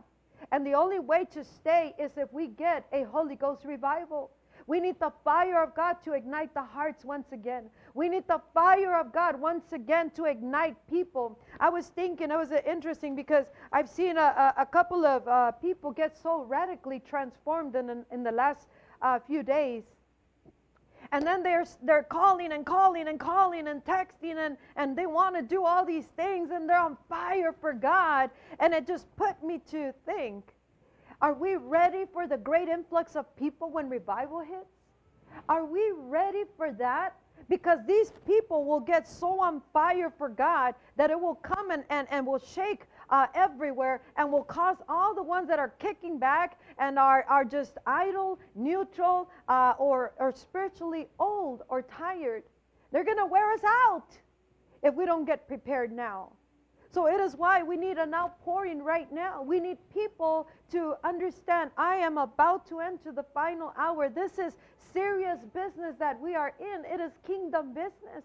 And 0.51 0.65
the 0.65 0.73
only 0.73 0.99
way 0.99 1.25
to 1.33 1.43
stay 1.43 1.93
is 1.99 2.11
if 2.17 2.31
we 2.31 2.47
get 2.47 2.85
a 2.93 3.03
Holy 3.03 3.35
Ghost 3.35 3.65
revival. 3.65 4.31
We 4.67 4.79
need 4.79 4.99
the 4.99 5.11
fire 5.23 5.63
of 5.63 5.73
God 5.75 5.97
to 6.05 6.13
ignite 6.13 6.53
the 6.53 6.63
hearts 6.63 7.03
once 7.03 7.31
again. 7.31 7.71
We 7.95 8.07
need 8.07 8.27
the 8.27 8.39
fire 8.53 8.99
of 8.99 9.11
God 9.11 9.39
once 9.39 9.73
again 9.73 10.11
to 10.11 10.25
ignite 10.25 10.75
people. 10.87 11.39
I 11.59 11.69
was 11.69 11.87
thinking, 11.87 12.29
it 12.29 12.37
was 12.37 12.51
interesting 12.51 13.15
because 13.15 13.45
I've 13.71 13.89
seen 13.89 14.17
a, 14.17 14.53
a, 14.57 14.61
a 14.61 14.65
couple 14.67 15.05
of 15.05 15.27
uh, 15.27 15.51
people 15.53 15.91
get 15.91 16.15
so 16.15 16.43
radically 16.43 16.99
transformed 16.99 17.75
in, 17.75 18.05
in 18.11 18.23
the 18.23 18.31
last 18.31 18.67
uh, 19.01 19.17
few 19.19 19.41
days. 19.41 19.83
And 21.11 21.25
then 21.25 21.41
they're, 21.41 21.65
they're 21.81 22.03
calling 22.03 22.51
and 22.51 22.65
calling 22.65 23.07
and 23.07 23.19
calling 23.19 23.67
and 23.67 23.83
texting 23.83 24.37
and, 24.37 24.57
and 24.75 24.95
they 24.95 25.07
want 25.07 25.35
to 25.35 25.41
do 25.41 25.65
all 25.65 25.83
these 25.85 26.05
things 26.15 26.51
and 26.51 26.69
they're 26.69 26.79
on 26.79 26.97
fire 27.07 27.53
for 27.59 27.73
God. 27.73 28.29
And 28.59 28.73
it 28.73 28.85
just 28.85 29.07
put 29.15 29.43
me 29.43 29.59
to 29.71 29.93
think 30.05 30.43
are 31.21 31.33
we 31.33 31.57
ready 31.57 32.05
for 32.13 32.27
the 32.27 32.37
great 32.37 32.69
influx 32.69 33.17
of 33.17 33.35
people 33.35 33.69
when 33.69 33.89
revival 33.89 34.39
hits? 34.39 34.69
Are 35.49 35.65
we 35.65 35.91
ready 35.95 36.43
for 36.55 36.71
that? 36.73 37.15
Because 37.49 37.79
these 37.87 38.13
people 38.25 38.63
will 38.63 38.79
get 38.79 39.07
so 39.07 39.41
on 39.41 39.61
fire 39.73 40.13
for 40.17 40.29
God 40.29 40.75
that 40.95 41.09
it 41.09 41.19
will 41.19 41.35
come 41.35 41.71
and, 41.71 41.83
and, 41.89 42.07
and 42.11 42.25
will 42.25 42.39
shake 42.39 42.83
uh, 43.09 43.27
everywhere 43.33 44.01
and 44.17 44.31
will 44.31 44.43
cause 44.43 44.77
all 44.87 45.15
the 45.15 45.23
ones 45.23 45.47
that 45.47 45.59
are 45.59 45.73
kicking 45.79 46.19
back 46.19 46.59
and 46.79 46.97
are, 46.97 47.25
are 47.27 47.45
just 47.45 47.77
idle, 47.85 48.39
neutral, 48.55 49.29
uh, 49.47 49.73
or, 49.77 50.13
or 50.17 50.31
spiritually 50.31 51.07
old 51.19 51.63
or 51.69 51.81
tired. 51.81 52.43
They're 52.91 53.03
going 53.03 53.17
to 53.17 53.25
wear 53.25 53.51
us 53.51 53.63
out 53.63 54.17
if 54.81 54.95
we 54.95 55.05
don't 55.05 55.25
get 55.25 55.47
prepared 55.47 55.91
now. 55.91 56.31
So 56.91 57.07
it 57.07 57.19
is 57.19 57.35
why 57.35 57.61
we 57.61 57.77
need 57.77 57.97
an 57.97 58.15
outpouring 58.15 58.81
right 58.81 59.11
now. 59.11 59.43
We 59.43 59.59
need 59.59 59.77
people 59.93 60.47
to 60.71 60.95
understand 61.03 61.69
I 61.77 61.97
am 61.97 62.17
about 62.17 62.65
to 62.69 62.79
enter 62.79 63.11
the 63.11 63.25
final 63.33 63.73
hour. 63.77 64.09
This 64.09 64.39
is 64.39 64.55
serious 64.91 65.39
business 65.53 65.95
that 65.99 66.19
we 66.19 66.33
are 66.33 66.53
in, 66.59 66.85
it 66.91 66.99
is 66.99 67.11
kingdom 67.27 67.73
business. 67.73 68.23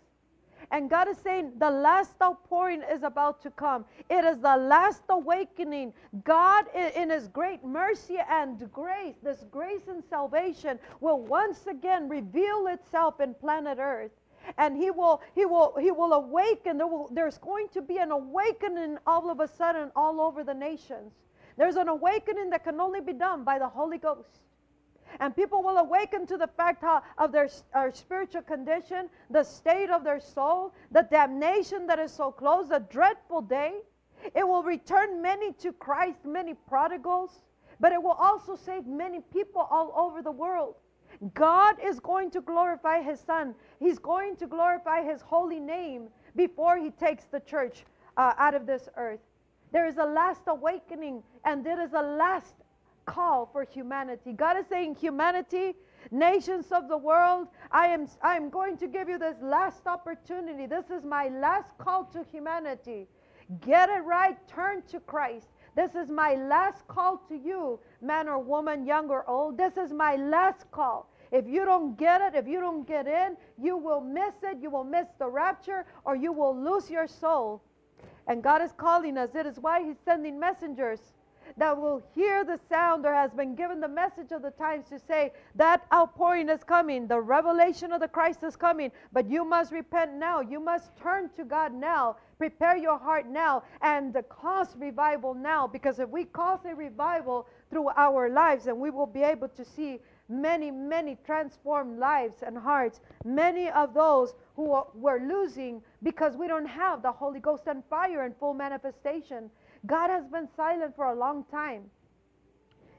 And 0.70 0.90
God 0.90 1.08
is 1.08 1.18
saying 1.18 1.52
the 1.58 1.70
last 1.70 2.14
outpouring 2.22 2.82
is 2.90 3.02
about 3.02 3.42
to 3.42 3.50
come. 3.50 3.84
It 4.10 4.24
is 4.24 4.38
the 4.38 4.56
last 4.56 5.02
awakening. 5.08 5.92
God, 6.24 6.66
in 6.74 7.10
His 7.10 7.28
great 7.28 7.64
mercy 7.64 8.18
and 8.28 8.70
grace, 8.72 9.14
this 9.22 9.44
grace 9.50 9.88
and 9.88 10.02
salvation, 10.08 10.78
will 11.00 11.20
once 11.20 11.66
again 11.66 12.08
reveal 12.08 12.66
itself 12.68 13.20
in 13.20 13.34
planet 13.34 13.78
Earth 13.80 14.12
and 14.58 14.76
he 14.76 14.90
will 14.90 15.22
he 15.34 15.46
will 15.46 15.74
he 15.80 15.90
will 15.90 16.12
awaken 16.12 16.76
there 16.76 16.86
will 16.86 17.08
there's 17.12 17.38
going 17.38 17.66
to 17.68 17.80
be 17.80 17.96
an 17.98 18.10
awakening 18.10 18.98
all 19.06 19.30
of 19.30 19.40
a 19.40 19.48
sudden 19.48 19.90
all 19.96 20.20
over 20.20 20.44
the 20.44 20.52
nations 20.52 21.12
there's 21.56 21.76
an 21.76 21.88
awakening 21.88 22.50
that 22.50 22.64
can 22.64 22.80
only 22.80 23.00
be 23.00 23.12
done 23.12 23.44
by 23.44 23.58
the 23.58 23.66
holy 23.66 23.98
ghost 23.98 24.43
and 25.20 25.34
people 25.34 25.62
will 25.62 25.78
awaken 25.78 26.26
to 26.26 26.36
the 26.36 26.46
fact 26.46 26.82
how, 26.82 27.02
of 27.18 27.32
their 27.32 27.48
spiritual 27.92 28.42
condition, 28.42 29.08
the 29.30 29.42
state 29.42 29.90
of 29.90 30.04
their 30.04 30.20
soul, 30.20 30.74
the 30.90 31.06
damnation 31.10 31.86
that 31.86 31.98
is 31.98 32.12
so 32.12 32.30
close, 32.30 32.68
the 32.68 32.84
dreadful 32.90 33.42
day. 33.42 33.74
It 34.34 34.46
will 34.46 34.62
return 34.62 35.20
many 35.20 35.52
to 35.54 35.72
Christ, 35.72 36.24
many 36.24 36.54
prodigals, 36.54 37.40
but 37.80 37.92
it 37.92 38.02
will 38.02 38.12
also 38.12 38.56
save 38.56 38.86
many 38.86 39.20
people 39.32 39.66
all 39.70 39.92
over 39.96 40.22
the 40.22 40.30
world. 40.30 40.76
God 41.34 41.76
is 41.82 42.00
going 42.00 42.30
to 42.32 42.40
glorify 42.40 43.02
His 43.02 43.20
Son. 43.20 43.54
He's 43.78 43.98
going 43.98 44.36
to 44.36 44.46
glorify 44.46 45.02
His 45.02 45.20
holy 45.20 45.60
name 45.60 46.08
before 46.34 46.76
He 46.78 46.90
takes 46.90 47.24
the 47.24 47.40
church 47.40 47.84
uh, 48.16 48.32
out 48.38 48.54
of 48.54 48.66
this 48.66 48.88
earth. 48.96 49.20
There 49.72 49.86
is 49.86 49.96
a 49.98 50.04
last 50.04 50.42
awakening, 50.46 51.22
and 51.44 51.64
there 51.64 51.80
is 51.80 51.92
a 51.92 52.02
last 52.02 52.54
call 53.06 53.46
for 53.46 53.64
humanity. 53.64 54.32
God 54.32 54.56
is 54.56 54.66
saying, 54.68 54.96
humanity, 54.96 55.74
nations 56.10 56.66
of 56.72 56.88
the 56.88 56.96
world, 56.96 57.48
I 57.70 57.86
am, 57.88 58.06
I 58.22 58.36
am 58.36 58.50
going 58.50 58.76
to 58.78 58.86
give 58.86 59.08
you 59.08 59.18
this 59.18 59.36
last 59.42 59.86
opportunity. 59.86 60.66
This 60.66 60.90
is 60.90 61.04
my 61.04 61.28
last 61.28 61.76
call 61.78 62.04
to 62.06 62.24
humanity. 62.30 63.06
Get 63.60 63.90
it 63.90 64.04
right, 64.04 64.36
turn 64.48 64.82
to 64.90 65.00
Christ. 65.00 65.48
This 65.76 65.94
is 65.94 66.08
my 66.08 66.34
last 66.34 66.86
call 66.86 67.18
to 67.28 67.36
you, 67.36 67.80
man 68.00 68.28
or 68.28 68.38
woman, 68.38 68.86
young 68.86 69.10
or 69.10 69.28
old. 69.28 69.58
This 69.58 69.76
is 69.76 69.92
my 69.92 70.16
last 70.16 70.70
call. 70.70 71.10
If 71.32 71.48
you 71.48 71.64
don't 71.64 71.98
get 71.98 72.20
it, 72.20 72.34
if 72.36 72.46
you 72.46 72.60
don't 72.60 72.86
get 72.86 73.08
in, 73.08 73.36
you 73.60 73.76
will 73.76 74.00
miss 74.00 74.34
it. 74.44 74.58
You 74.62 74.70
will 74.70 74.84
miss 74.84 75.08
the 75.18 75.28
rapture 75.28 75.84
or 76.04 76.14
you 76.14 76.32
will 76.32 76.56
lose 76.56 76.88
your 76.88 77.08
soul. 77.08 77.60
And 78.28 78.42
God 78.42 78.62
is 78.62 78.72
calling 78.76 79.18
us. 79.18 79.34
It 79.34 79.46
is 79.46 79.58
why 79.58 79.82
He's 79.82 79.98
sending 80.04 80.38
messengers 80.38 81.00
that 81.56 81.80
will 81.80 82.02
hear 82.14 82.44
the 82.44 82.58
sound 82.68 83.06
or 83.06 83.14
has 83.14 83.32
been 83.32 83.54
given 83.54 83.80
the 83.80 83.88
message 83.88 84.32
of 84.32 84.42
the 84.42 84.50
times 84.52 84.88
to 84.88 84.98
say 84.98 85.32
that 85.54 85.86
outpouring 85.92 86.48
is 86.48 86.64
coming, 86.64 87.06
the 87.06 87.20
revelation 87.20 87.92
of 87.92 88.00
the 88.00 88.08
Christ 88.08 88.42
is 88.42 88.56
coming, 88.56 88.90
but 89.12 89.30
you 89.30 89.44
must 89.44 89.72
repent 89.72 90.14
now. 90.14 90.40
You 90.40 90.58
must 90.58 90.96
turn 90.96 91.30
to 91.36 91.44
God 91.44 91.72
now. 91.72 92.16
Prepare 92.38 92.76
your 92.76 92.98
heart 92.98 93.28
now 93.28 93.62
and 93.82 94.16
cause 94.28 94.74
revival 94.76 95.34
now 95.34 95.66
because 95.66 96.00
if 96.00 96.08
we 96.08 96.24
cause 96.24 96.60
a 96.64 96.74
revival 96.74 97.46
through 97.70 97.90
our 97.96 98.28
lives, 98.28 98.66
and 98.66 98.78
we 98.78 98.90
will 98.90 99.06
be 99.06 99.22
able 99.22 99.48
to 99.48 99.64
see 99.64 100.00
many, 100.28 100.70
many 100.70 101.16
transformed 101.24 101.98
lives 101.98 102.36
and 102.42 102.56
hearts, 102.56 103.00
many 103.24 103.68
of 103.70 103.94
those 103.94 104.34
who 104.56 104.82
were 104.94 105.20
losing 105.20 105.82
because 106.02 106.36
we 106.36 106.48
don't 106.48 106.66
have 106.66 107.02
the 107.02 107.12
Holy 107.12 107.40
Ghost 107.40 107.64
and 107.66 107.82
fire 107.90 108.24
in 108.24 108.34
full 108.34 108.54
manifestation. 108.54 109.50
God 109.86 110.10
has 110.10 110.26
been 110.26 110.48
silent 110.56 110.96
for 110.96 111.06
a 111.06 111.14
long 111.14 111.44
time. 111.50 111.84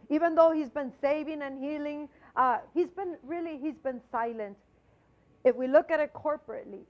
Even 0.10 0.36
though 0.36 0.52
He's 0.52 0.70
been 0.70 0.92
saving 1.02 1.42
and 1.42 1.64
healing, 1.64 2.10
uh, 2.36 2.60
He's 2.74 2.90
been 2.90 3.18
really, 3.24 3.58
He's 3.58 3.78
been 3.78 4.02
silent. 4.12 4.58
If 5.44 5.56
we 5.56 5.68
look 5.68 5.92
at 5.92 6.00
it 6.00 6.14
corporately, 6.14 6.82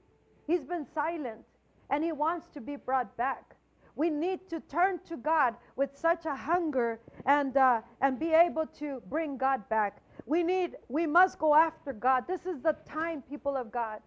He's 0.48 0.64
been 0.64 0.86
silent 0.94 1.42
and 1.90 2.04
He 2.04 2.12
wants 2.12 2.48
to 2.54 2.62
be 2.62 2.76
brought 2.76 3.16
back. 3.18 3.56
We 3.96 4.10
need 4.10 4.50
to 4.50 4.60
turn 4.60 5.00
to 5.08 5.16
God 5.16 5.56
with 5.78 5.98
such 5.98 6.26
a 6.26 6.36
hunger 6.36 7.00
and, 7.26 7.56
uh, 7.56 7.82
and 8.02 8.20
be 8.20 8.34
able 8.34 8.66
to 8.80 9.02
bring 9.10 9.38
God 9.38 9.68
back. 9.70 10.02
We 10.26 10.44
need, 10.44 10.76
we 10.90 11.08
must 11.08 11.40
go 11.40 11.56
after 11.56 11.94
God. 11.94 12.28
This 12.28 12.46
is 12.46 12.62
the 12.62 12.76
time, 12.86 13.22
people 13.22 13.56
of 13.56 13.72
God. 13.72 14.00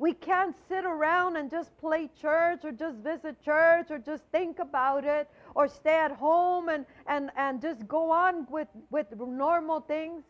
We 0.00 0.14
can't 0.14 0.56
sit 0.66 0.86
around 0.86 1.36
and 1.36 1.50
just 1.50 1.76
play 1.76 2.08
church 2.18 2.60
or 2.64 2.72
just 2.72 2.96
visit 3.00 3.38
church 3.44 3.90
or 3.90 3.98
just 3.98 4.24
think 4.32 4.58
about 4.58 5.04
it 5.04 5.28
or 5.54 5.68
stay 5.68 5.98
at 5.98 6.12
home 6.12 6.70
and, 6.70 6.86
and, 7.06 7.30
and 7.36 7.60
just 7.60 7.86
go 7.86 8.10
on 8.10 8.46
with, 8.50 8.68
with 8.88 9.08
normal 9.14 9.80
things. 9.80 10.24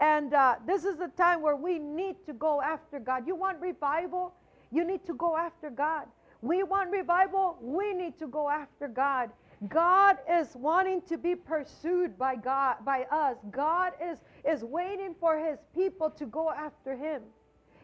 And 0.00 0.34
uh, 0.34 0.56
this 0.66 0.82
is 0.82 0.98
the 0.98 1.06
time 1.16 1.40
where 1.40 1.54
we 1.54 1.78
need 1.78 2.16
to 2.26 2.32
go 2.32 2.60
after 2.60 2.98
God. 2.98 3.28
You 3.28 3.36
want 3.36 3.60
revival? 3.60 4.34
You 4.72 4.84
need 4.84 5.06
to 5.06 5.14
go 5.14 5.36
after 5.36 5.70
God. 5.70 6.06
We 6.40 6.64
want 6.64 6.90
revival? 6.90 7.56
We 7.60 7.94
need 7.94 8.18
to 8.18 8.26
go 8.26 8.50
after 8.50 8.88
God. 8.88 9.30
God 9.68 10.16
is 10.28 10.56
wanting 10.56 11.02
to 11.02 11.16
be 11.16 11.36
pursued 11.36 12.18
by 12.18 12.34
God 12.34 12.84
by 12.84 13.04
us. 13.12 13.36
God 13.52 13.92
is 14.04 14.18
is 14.44 14.64
waiting 14.64 15.14
for 15.20 15.38
his 15.38 15.60
people 15.72 16.10
to 16.10 16.26
go 16.26 16.50
after 16.50 16.96
him. 16.96 17.22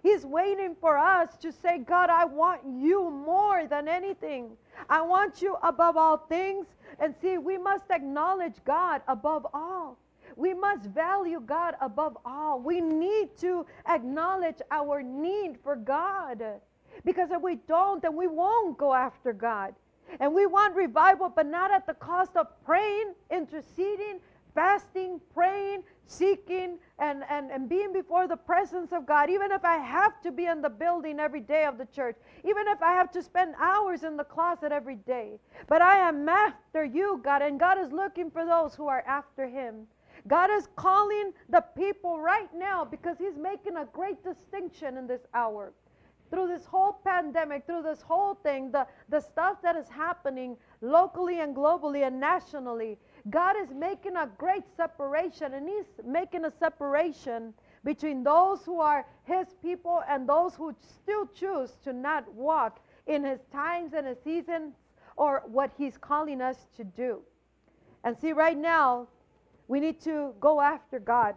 He's 0.03 0.25
waiting 0.25 0.77
for 0.81 0.97
us 0.97 1.37
to 1.39 1.53
say, 1.53 1.79
God, 1.79 2.11
I 2.11 2.25
want 2.25 2.61
you 2.65 3.11
more 3.11 3.67
than 3.67 3.89
anything. 3.89 4.51
I 4.89 5.03
want 5.03 5.43
you 5.43 5.57
above 5.63 5.97
all 5.97 6.19
things. 6.19 6.67
And 7.01 7.15
see, 7.21 7.39
we 7.39 7.59
must 7.59 7.91
acknowledge 7.91 8.57
God 8.65 9.03
above 9.09 9.47
all. 9.53 9.99
We 10.37 10.55
must 10.55 10.85
value 10.85 11.41
God 11.45 11.75
above 11.81 12.17
all. 12.25 12.61
We 12.61 12.81
need 12.81 13.37
to 13.39 13.67
acknowledge 13.89 14.61
our 14.71 15.03
need 15.03 15.59
for 15.63 15.75
God. 15.75 16.43
Because 17.05 17.31
if 17.31 17.43
we 17.43 17.57
don't, 17.67 18.03
then 18.03 18.17
we 18.17 18.27
won't 18.27 18.79
go 18.79 18.95
after 18.95 19.33
God. 19.33 19.75
And 20.21 20.35
we 20.35 20.47
want 20.47 20.75
revival, 20.75 21.29
but 21.29 21.47
not 21.47 21.71
at 21.71 21.87
the 21.87 21.95
cost 21.95 22.37
of 22.37 22.47
praying, 22.65 23.15
interceding, 23.31 24.21
fasting, 24.59 25.21
praying, 25.33 25.85
seeking, 26.09 26.79
and, 26.99 27.23
and, 27.31 27.49
and 27.53 27.69
being 27.69 27.93
before 27.93 28.27
the 28.27 28.37
presence 28.37 28.91
of 28.93 29.07
God. 29.07 29.31
Even 29.31 29.53
if 29.53 29.65
I 29.65 29.77
have 29.77 30.21
to 30.23 30.33
be 30.33 30.47
in 30.47 30.61
the 30.61 30.69
building 30.69 31.21
every 31.21 31.43
day 31.43 31.65
of 31.65 31.79
the 31.79 31.87
church, 31.87 32.17
even 32.43 32.67
if 32.67 32.83
I 32.83 32.93
have 32.95 33.13
to 33.13 33.23
spend 33.23 33.55
hours 33.61 34.03
in 34.03 34.17
the 34.17 34.25
closet 34.25 34.73
every 34.73 34.97
day. 34.97 35.39
But 35.69 35.81
I 35.81 35.99
am 35.99 36.29
after 36.29 36.85
you, 36.85 37.21
God, 37.23 37.41
and 37.41 37.61
God 37.61 37.79
is 37.79 37.93
looking 37.93 38.33
for 38.33 38.45
those 38.45 38.75
who 38.75 38.89
are 38.89 39.05
after 39.07 39.47
Him. 39.47 39.87
God 40.27 40.51
is 40.51 40.67
calling 40.75 41.33
the 41.51 41.65
people 41.77 42.19
right 42.19 42.53
now 42.53 42.85
because 42.85 43.17
He's 43.17 43.37
making 43.37 43.77
a 43.77 43.85
great 43.85 44.25
distinction 44.25 44.97
in 44.97 45.07
this 45.07 45.23
hour. 45.35 45.73
Through 46.31 46.49
this 46.49 46.67
whole 46.67 47.01
pandemic, 47.05 47.65
through 47.65 47.85
this 47.85 48.03
whole 48.03 48.35
thing, 48.35 48.73
the, 48.73 48.87
the 49.09 49.21
stuff 49.21 49.63
that 49.63 49.77
is 49.77 49.89
happening 49.89 50.57
locally 50.83 51.41
and 51.41 51.55
globally 51.55 52.07
and 52.07 52.21
nationally, 52.21 52.99
God 53.31 53.57
is 53.61 53.71
making 53.71 54.17
a 54.17 54.29
great 54.39 54.65
separation, 54.77 55.55
and 55.55 55.69
He's 55.69 55.87
making 56.05 56.45
a 56.45 56.53
separation 56.59 57.53
between 57.85 58.23
those 58.23 58.65
who 58.65 58.81
are 58.81 59.07
His 59.25 59.49
people 59.63 60.03
and 60.09 60.29
those 60.29 60.55
who 60.55 60.75
still 60.81 61.27
choose 61.27 61.77
to 61.85 61.93
not 61.93 62.33
walk 62.33 62.81
in 63.07 63.25
His 63.25 63.41
times 63.53 63.93
and 63.95 64.07
His 64.07 64.19
seasons 64.23 64.75
or 65.17 65.43
what 65.47 65.73
He's 65.77 65.99
calling 65.99 66.41
us 66.41 66.67
to 66.77 66.85
do. 66.85 67.21
And 68.05 68.17
see, 68.17 68.33
right 68.33 68.57
now, 68.57 69.09
we 69.67 69.81
need 69.81 70.01
to 70.03 70.33
go 70.41 70.61
after 70.61 70.99
God. 70.99 71.35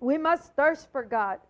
We 0.00 0.18
must 0.18 0.54
thirst 0.54 0.92
for 0.92 1.02
God. 1.02 1.40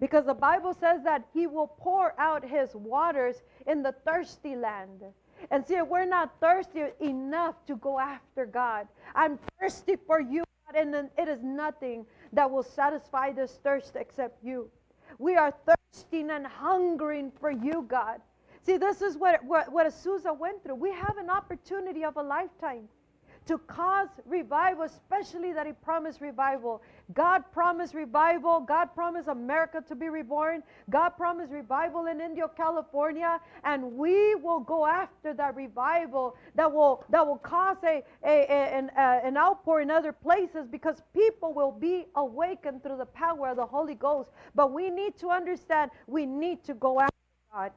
Because 0.00 0.26
the 0.26 0.34
Bible 0.34 0.74
says 0.74 1.02
that 1.04 1.24
He 1.32 1.46
will 1.46 1.68
pour 1.78 2.14
out 2.18 2.44
His 2.44 2.74
waters 2.74 3.42
in 3.66 3.82
the 3.82 3.94
thirsty 4.04 4.54
land. 4.54 5.02
And 5.50 5.66
see, 5.66 5.80
we're 5.82 6.04
not 6.06 6.32
thirsty 6.40 6.84
enough 7.00 7.54
to 7.66 7.76
go 7.76 7.98
after 7.98 8.46
God. 8.46 8.88
I'm 9.14 9.38
thirsty 9.60 9.96
for 10.06 10.20
you, 10.20 10.44
God, 10.66 10.80
and 10.80 11.10
it 11.16 11.28
is 11.28 11.42
nothing 11.42 12.06
that 12.32 12.50
will 12.50 12.62
satisfy 12.62 13.32
this 13.32 13.58
thirst 13.62 13.96
except 13.96 14.42
you. 14.42 14.70
We 15.18 15.36
are 15.36 15.52
thirsting 15.66 16.30
and 16.30 16.46
hungering 16.46 17.32
for 17.40 17.50
you, 17.50 17.84
God. 17.88 18.20
See, 18.62 18.76
this 18.76 19.00
is 19.00 19.16
what, 19.16 19.42
what, 19.44 19.72
what 19.72 19.86
Azusa 19.86 20.36
went 20.36 20.62
through. 20.62 20.74
We 20.74 20.92
have 20.92 21.16
an 21.16 21.30
opportunity 21.30 22.04
of 22.04 22.16
a 22.16 22.22
lifetime 22.22 22.88
to 23.48 23.56
cause 23.58 24.08
revival, 24.26 24.84
especially 24.84 25.52
that 25.54 25.66
He 25.66 25.72
promised 25.72 26.20
revival. 26.20 26.82
God 27.14 27.44
promised 27.50 27.94
revival. 27.94 28.60
God 28.60 28.94
promised 28.94 29.28
America 29.28 29.82
to 29.88 29.94
be 29.94 30.10
reborn. 30.10 30.62
God 30.90 31.10
promised 31.10 31.50
revival 31.50 32.06
in 32.06 32.20
Indio, 32.20 32.46
California, 32.46 33.40
and 33.64 33.92
we 33.94 34.34
will 34.34 34.60
go 34.60 34.86
after 34.86 35.32
that 35.32 35.56
revival 35.56 36.36
that 36.54 36.70
will 36.70 37.04
that 37.08 37.26
will 37.26 37.38
cause 37.38 37.78
a, 37.84 38.02
a, 38.22 38.46
a 38.50 38.78
an, 38.78 38.90
a, 38.96 39.20
an 39.24 39.36
outpour 39.38 39.80
in 39.80 39.90
other 39.90 40.12
places 40.12 40.68
because 40.70 41.02
people 41.14 41.54
will 41.54 41.72
be 41.72 42.06
awakened 42.16 42.82
through 42.82 42.98
the 42.98 43.06
power 43.06 43.48
of 43.48 43.56
the 43.56 43.66
Holy 43.66 43.94
Ghost. 43.94 44.30
But 44.54 44.72
we 44.72 44.90
need 44.90 45.16
to 45.18 45.28
understand 45.28 45.90
we 46.06 46.26
need 46.26 46.62
to 46.64 46.74
go 46.74 47.00
after 47.00 47.16
God. 47.52 47.72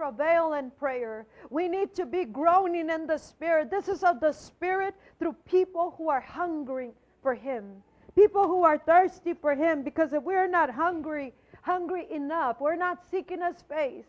Travail 0.00 0.54
and 0.54 0.74
prayer. 0.78 1.26
We 1.50 1.68
need 1.68 1.94
to 1.96 2.06
be 2.06 2.24
groaning 2.24 2.88
in 2.88 3.06
the 3.06 3.18
Spirit. 3.18 3.70
This 3.70 3.86
is 3.86 4.02
of 4.02 4.18
the 4.18 4.32
Spirit 4.32 4.94
through 5.18 5.36
people 5.44 5.94
who 5.98 6.08
are 6.08 6.22
hungering 6.22 6.92
for 7.22 7.34
Him. 7.34 7.82
People 8.14 8.48
who 8.48 8.62
are 8.62 8.78
thirsty 8.78 9.34
for 9.34 9.54
Him. 9.54 9.82
Because 9.82 10.14
if 10.14 10.22
we're 10.22 10.48
not 10.48 10.70
hungry, 10.70 11.34
hungry 11.60 12.06
enough, 12.10 12.62
we're 12.62 12.76
not 12.76 13.10
seeking 13.10 13.42
His 13.42 13.60
face. 13.68 14.06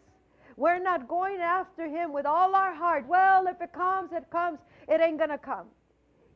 We're 0.55 0.79
not 0.79 1.09
going 1.09 1.41
after 1.41 1.85
Him 1.89 2.13
with 2.13 2.25
all 2.25 2.55
our 2.55 2.73
heart. 2.73 3.05
Well, 3.05 3.47
if 3.47 3.59
it 3.59 3.73
comes, 3.73 4.13
it 4.13 4.29
comes. 4.31 4.59
It 4.87 5.01
ain't 5.01 5.17
going 5.17 5.29
to 5.29 5.37
come. 5.37 5.67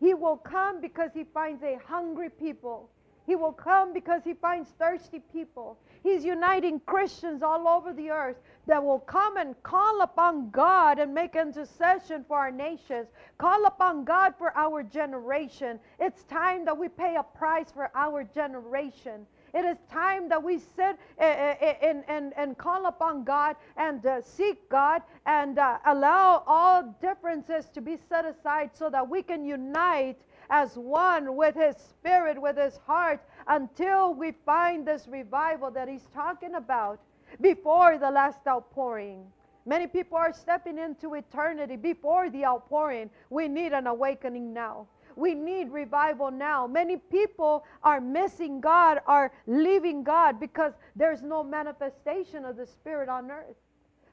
He 0.01 0.13
will 0.13 0.35
come 0.35 0.81
because 0.81 1.11
He 1.13 1.23
finds 1.33 1.63
a 1.63 1.79
hungry 1.87 2.29
people. 2.29 2.89
He 3.25 3.37
will 3.37 3.53
come 3.53 3.93
because 3.93 4.21
He 4.25 4.33
finds 4.33 4.71
thirsty 4.77 5.21
people. 5.31 5.77
He's 6.03 6.25
uniting 6.25 6.81
Christians 6.81 7.41
all 7.41 7.67
over 7.67 7.93
the 7.93 8.11
earth 8.11 8.35
that 8.67 8.83
will 8.83 8.99
come 8.99 9.37
and 9.37 9.61
call 9.63 10.01
upon 10.01 10.49
God 10.49 10.99
and 10.99 11.13
make 11.13 11.35
intercession 11.35 12.25
for 12.27 12.37
our 12.37 12.51
nations, 12.51 13.07
call 13.37 13.65
upon 13.65 14.03
God 14.05 14.33
for 14.37 14.55
our 14.57 14.81
generation. 14.83 15.79
It's 15.99 16.23
time 16.23 16.65
that 16.65 16.77
we 16.77 16.89
pay 16.89 17.15
a 17.15 17.23
price 17.23 17.71
for 17.71 17.91
our 17.95 18.23
generation. 18.23 19.25
It 19.53 19.63
is 19.63 19.77
time 19.89 20.27
that 20.29 20.43
we 20.43 20.59
sit 20.59 20.97
and, 21.17 22.03
and, 22.07 22.33
and 22.35 22.57
call 22.57 22.87
upon 22.87 23.23
God 23.23 23.55
and 23.77 24.05
uh, 24.05 24.21
seek 24.21 24.67
God 24.67 25.01
and 25.25 25.57
uh, 25.57 25.77
allow 25.85 26.43
all 26.45 26.95
differences 27.01 27.67
to 27.73 27.79
be 27.79 27.97
set 28.09 28.25
aside 28.25 28.71
so 28.73 28.89
that 28.89 29.07
we 29.07 29.21
can 29.21 29.45
unite 29.45 30.17
as 30.49 30.75
one 30.75 31.37
with 31.37 31.55
His 31.55 31.77
Spirit, 31.77 32.41
with 32.41 32.57
His 32.57 32.77
heart, 32.85 33.21
until 33.47 34.13
we 34.13 34.33
find 34.45 34.85
this 34.85 35.07
revival 35.07 35.71
that 35.71 35.87
He's 35.87 36.05
talking 36.13 36.55
about 36.55 36.99
before 37.41 37.97
the 37.97 38.09
last 38.09 38.39
outpouring. 38.47 39.25
Many 39.65 39.87
people 39.87 40.17
are 40.17 40.31
stepping 40.33 40.77
into 40.77 41.15
eternity 41.15 41.75
before 41.75 42.29
the 42.29 42.45
outpouring. 42.45 43.09
We 43.29 43.47
need 43.47 43.73
an 43.73 43.87
awakening 43.87 44.53
now. 44.53 44.87
We 45.15 45.33
need 45.33 45.71
revival 45.71 46.29
now. 46.29 46.67
Many 46.67 46.97
people 46.97 47.63
are 47.83 48.01
missing 48.01 48.59
God, 48.59 48.99
are 49.07 49.31
leaving 49.47 50.03
God 50.03 50.39
because 50.39 50.73
there's 50.95 51.21
no 51.21 51.43
manifestation 51.43 52.45
of 52.45 52.57
the 52.57 52.65
Spirit 52.65 53.09
on 53.09 53.31
earth. 53.31 53.55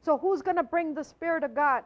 So 0.01 0.16
who's 0.16 0.42
going 0.42 0.57
to 0.57 0.62
bring 0.62 0.94
the 0.94 1.05
Spirit 1.05 1.44
of 1.44 1.55
God? 1.55 1.85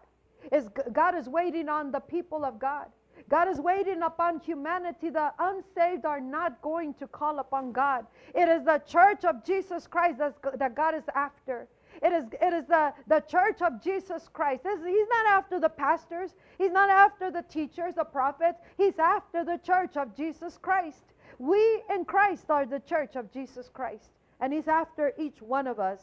Is 0.53 0.69
God 0.93 1.17
is 1.17 1.29
waiting 1.29 1.69
on 1.69 1.91
the 1.91 2.01
people 2.01 2.45
of 2.45 2.59
God. 2.59 2.87
God 3.29 3.49
is 3.49 3.59
waiting 3.59 4.03
upon 4.03 4.41
humanity. 4.41 5.11
The 5.11 5.33
unsaved 5.39 6.05
are 6.05 6.21
not 6.21 6.61
going 6.63 6.95
to 6.95 7.07
call 7.07 7.39
upon 7.39 7.73
God. 7.73 8.07
It 8.35 8.49
is 8.49 8.65
the 8.65 8.83
church 8.87 9.25
of 9.25 9.45
Jesus 9.45 9.87
Christ 9.87 10.19
that 10.19 10.75
God 10.75 10.95
is 10.95 11.05
after. 11.15 11.69
It 12.03 12.13
is, 12.13 12.25
it 12.41 12.53
is 12.53 12.67
the, 12.67 12.93
the 13.07 13.21
church 13.21 13.63
of 13.63 13.83
Jesus 13.83 14.29
Christ. 14.33 14.63
He's 14.65 15.09
not 15.09 15.27
after 15.27 15.59
the 15.59 15.69
pastors. 15.69 16.35
He's 16.59 16.73
not 16.73 16.91
after 16.91 17.31
the 17.31 17.43
teachers, 17.43 17.95
the 17.95 18.05
prophets. 18.05 18.61
He's 18.77 18.99
after 18.99 19.45
the 19.45 19.59
church 19.65 19.97
of 19.97 20.15
Jesus 20.15 20.59
Christ. 20.61 21.05
We 21.39 21.83
in 21.91 22.05
Christ 22.05 22.51
are 22.51 22.67
the 22.67 22.81
church 22.81 23.17
of 23.17 23.33
Jesus 23.33 23.71
Christ. 23.73 24.11
And 24.41 24.53
He's 24.53 24.69
after 24.69 25.13
each 25.19 25.41
one 25.41 25.67
of 25.67 25.81
us. 25.81 26.01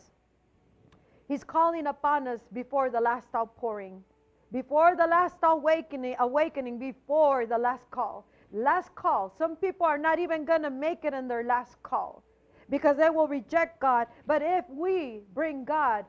He's 1.27 1.43
calling 1.43 1.87
upon 1.87 2.27
us 2.27 2.41
before 2.51 2.89
the 2.89 2.99
last 2.99 3.27
outpouring 3.35 4.03
before 4.53 4.95
the 4.95 5.07
last 5.07 5.37
awakening, 5.41 6.15
awakening, 6.19 6.77
before 6.77 7.47
the 7.47 7.57
last 7.57 7.89
call. 7.89 8.25
Last 8.51 8.93
call. 8.93 9.33
Some 9.35 9.55
people 9.55 9.87
are 9.87 9.97
not 9.97 10.19
even 10.19 10.45
going 10.45 10.61
to 10.61 10.69
make 10.69 11.03
it 11.03 11.13
in 11.13 11.27
their 11.27 11.43
last 11.43 11.81
call 11.81 12.23
because 12.69 12.97
they 12.97 13.09
will 13.09 13.27
reject 13.27 13.81
God. 13.81 14.07
But 14.27 14.43
if 14.43 14.63
we 14.69 15.21
bring 15.33 15.65
God 15.65 16.05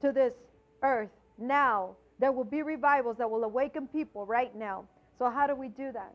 to 0.00 0.10
this 0.10 0.32
earth 0.82 1.10
now, 1.36 1.94
there 2.18 2.32
will 2.32 2.44
be 2.44 2.62
revivals 2.62 3.18
that 3.18 3.30
will 3.30 3.44
awaken 3.44 3.86
people 3.86 4.24
right 4.24 4.54
now. 4.56 4.84
So, 5.18 5.28
how 5.28 5.46
do 5.46 5.54
we 5.54 5.68
do 5.68 5.92
that? 5.92 6.14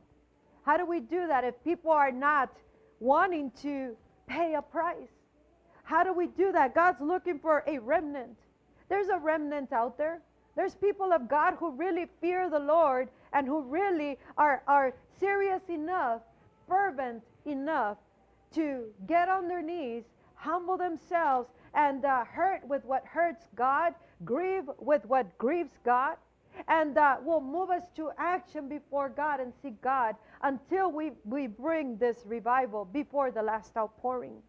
How 0.63 0.77
do 0.77 0.85
we 0.85 0.99
do 0.99 1.27
that 1.27 1.43
if 1.43 1.53
people 1.63 1.91
are 1.91 2.11
not 2.11 2.49
wanting 2.99 3.51
to 3.61 3.95
pay 4.25 4.55
a 4.55 4.61
price? 4.61 5.13
How 5.83 6.03
do 6.03 6.11
we 6.11 6.27
do 6.27 6.51
that? 6.51 6.73
God's 6.73 6.99
looking 7.01 7.39
for 7.39 7.63
a 7.67 7.77
remnant. 7.77 8.35
There's 8.89 9.09
a 9.09 9.17
remnant 9.17 9.71
out 9.71 9.97
there. 9.97 10.21
There's 10.57 10.73
people 10.73 11.13
of 11.13 11.29
God 11.29 11.53
who 11.59 11.69
really 11.69 12.07
fear 12.19 12.49
the 12.49 12.57
Lord 12.57 13.09
and 13.31 13.45
who 13.45 13.61
really 13.61 14.17
are, 14.39 14.63
are 14.67 14.95
serious 15.19 15.61
enough, 15.69 16.21
fervent 16.67 17.21
enough 17.45 17.97
to 18.55 18.85
get 19.05 19.29
on 19.29 19.47
their 19.47 19.61
knees, 19.61 20.03
humble 20.33 20.75
themselves, 20.75 21.47
and 21.75 22.03
uh, 22.03 22.25
hurt 22.25 22.67
with 22.67 22.83
what 22.85 23.05
hurts 23.05 23.45
God, 23.55 23.93
grieve 24.25 24.63
with 24.79 25.05
what 25.05 25.37
grieves 25.37 25.77
God, 25.85 26.15
and 26.67 26.97
uh, 26.97 27.17
will 27.23 27.39
move 27.39 27.69
us 27.69 27.83
to 27.95 28.09
action 28.17 28.67
before 28.67 29.09
God 29.09 29.39
and 29.39 29.53
seek 29.61 29.79
God 29.83 30.15
until 30.41 30.91
we, 30.91 31.11
we 31.23 31.45
bring 31.45 31.97
this 31.97 32.23
revival 32.25 32.83
before 32.83 33.29
the 33.29 33.43
last 33.43 33.77
outpouring. 33.77 34.41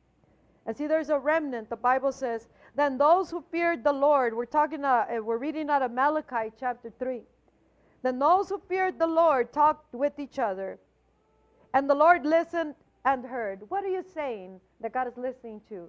And 0.65 0.75
see, 0.75 0.87
there's 0.87 1.11
a 1.11 1.19
remnant. 1.19 1.69
The 1.69 1.77
Bible 1.77 2.13
says 2.13 2.49
then 2.79 2.99
those 2.99 3.31
who 3.31 3.45
feared 3.51 3.83
the 3.83 3.93
Lord, 3.93 4.35
we're 4.35 4.45
talking, 4.45 4.85
uh, 4.85 5.07
uh, 5.11 5.23
we're 5.23 5.39
reading 5.39 5.71
out 5.71 5.83
of 5.83 5.91
Malachi 5.91 6.53
chapter 6.59 6.93
3. 6.99 7.23
Then 8.03 8.19
those 8.19 8.49
who 8.49 8.61
feared 8.69 8.99
the 8.99 9.07
Lord 9.07 9.53
talked 9.53 9.93
with 9.93 10.19
each 10.19 10.39
other. 10.39 10.79
And 11.75 11.89
the 11.89 11.95
Lord 11.95 12.25
listened 12.25 12.75
and 13.05 13.25
heard. 13.25 13.63
What 13.69 13.85
are 13.85 13.89
you 13.89 14.05
saying 14.15 14.61
that 14.81 14.93
God 14.93 15.09
is 15.09 15.17
listening 15.17 15.61
to? 15.69 15.89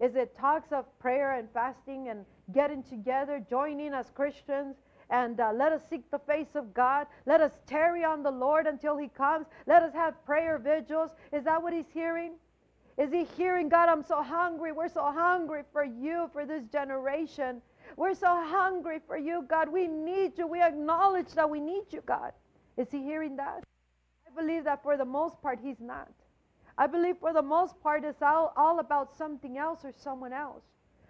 Is 0.00 0.16
it 0.16 0.36
talks 0.38 0.72
of 0.72 0.86
prayer 0.98 1.34
and 1.34 1.48
fasting 1.52 2.08
and 2.08 2.24
getting 2.52 2.82
together, 2.82 3.44
joining 3.48 3.92
as 3.92 4.10
Christians, 4.10 4.76
and 5.10 5.40
uh, 5.40 5.52
let 5.52 5.72
us 5.72 5.82
seek 5.90 6.10
the 6.10 6.20
face 6.20 6.54
of 6.54 6.72
God. 6.72 7.06
Let 7.26 7.40
us 7.40 7.52
tarry 7.66 8.04
on 8.04 8.22
the 8.22 8.30
Lord 8.30 8.66
until 8.66 8.96
He 8.96 9.08
comes. 9.08 9.46
Let 9.66 9.82
us 9.82 9.92
have 9.92 10.24
prayer 10.24 10.58
vigils. 10.58 11.10
Is 11.32 11.44
that 11.44 11.62
what 11.62 11.72
He's 11.72 11.90
hearing? 11.92 12.32
Is 12.98 13.12
he 13.12 13.24
hearing, 13.36 13.68
God, 13.68 13.88
I'm 13.88 14.04
so 14.04 14.22
hungry. 14.22 14.72
We're 14.72 14.88
so 14.88 15.10
hungry 15.12 15.62
for 15.72 15.84
you, 15.84 16.28
for 16.32 16.44
this 16.44 16.64
generation. 16.70 17.62
We're 17.96 18.14
so 18.14 18.28
hungry 18.28 18.98
for 19.06 19.16
you, 19.16 19.44
God. 19.48 19.70
We 19.70 19.86
need 19.86 20.36
you. 20.36 20.46
We 20.46 20.62
acknowledge 20.62 21.32
that 21.34 21.48
we 21.48 21.60
need 21.60 21.84
you, 21.90 22.02
God. 22.06 22.32
Is 22.76 22.88
he 22.90 23.02
hearing 23.02 23.36
that? 23.36 23.64
I 24.26 24.40
believe 24.40 24.64
that 24.64 24.82
for 24.82 24.96
the 24.96 25.04
most 25.04 25.40
part, 25.42 25.58
he's 25.62 25.80
not. 25.80 26.10
I 26.78 26.86
believe 26.86 27.16
for 27.18 27.32
the 27.32 27.42
most 27.42 27.80
part, 27.82 28.04
it's 28.04 28.22
all, 28.22 28.52
all 28.56 28.78
about 28.78 29.16
something 29.16 29.58
else 29.58 29.80
or 29.84 29.92
someone 29.96 30.32
else. 30.32 30.62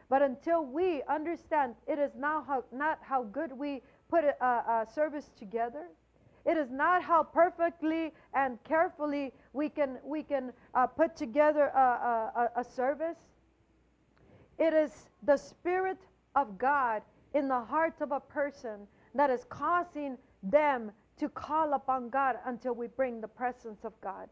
But 0.09 0.23
until 0.23 0.65
we 0.65 1.03
understand 1.09 1.77
it 1.87 1.99
is 1.99 2.11
not 2.17 2.47
how, 2.47 2.65
not 2.73 2.99
how 3.03 3.23
good 3.23 3.53
we 3.53 3.83
put 4.09 4.25
a, 4.25 4.45
a, 4.45 4.87
service 4.93 5.31
together, 5.39 5.87
it 6.45 6.57
is 6.57 6.71
not 6.71 7.03
how 7.03 7.23
perfectly 7.23 8.13
and 8.35 8.63
carefully 8.65 9.33
we 9.53 9.69
can, 9.69 9.99
we 10.05 10.23
can 10.23 10.53
uh, 10.75 10.87
put 10.87 11.17
together 11.17 11.67
a, 11.67 11.79
a, 11.79 12.51
a 12.61 12.65
service. 12.65 13.19
It 14.59 14.73
is 14.73 15.09
the 15.23 15.37
Spirit 15.37 15.99
of 16.35 16.59
God 16.59 17.03
in 17.35 17.49
the 17.49 17.61
heart 17.61 18.01
of 18.01 18.13
a 18.13 18.21
person 18.21 18.87
that 19.15 19.31
is 19.31 19.45
causing 19.49 20.17
them 20.43 20.93
to 21.19 21.29
call 21.29 21.75
upon 21.75 22.09
God 22.09 22.37
until 22.47 22.75
we 22.75 22.87
bring 22.87 23.21
the 23.21 23.29
presence 23.29 23.85
of 23.85 23.93
God. 24.01 24.29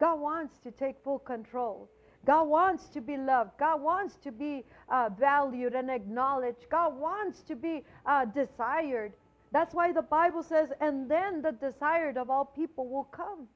God 0.00 0.20
wants 0.20 0.58
to 0.60 0.70
take 0.70 0.96
full 1.04 1.18
control. 1.18 1.88
God 2.24 2.44
wants 2.44 2.88
to 2.88 3.00
be 3.00 3.16
loved. 3.16 3.50
God 3.58 3.82
wants 3.82 4.16
to 4.24 4.32
be 4.32 4.64
uh, 4.88 5.10
valued 5.18 5.74
and 5.74 5.90
acknowledged. 5.90 6.66
God 6.70 6.98
wants 6.98 7.42
to 7.42 7.54
be 7.54 7.84
uh, 8.06 8.24
desired. 8.24 9.12
That's 9.54 9.72
why 9.72 9.92
the 9.92 10.02
Bible 10.02 10.42
says, 10.42 10.70
and 10.80 11.08
then 11.08 11.40
the 11.40 11.52
desired 11.52 12.18
of 12.18 12.28
all 12.28 12.44
people 12.44 12.88
will 12.88 13.04
come 13.04 13.46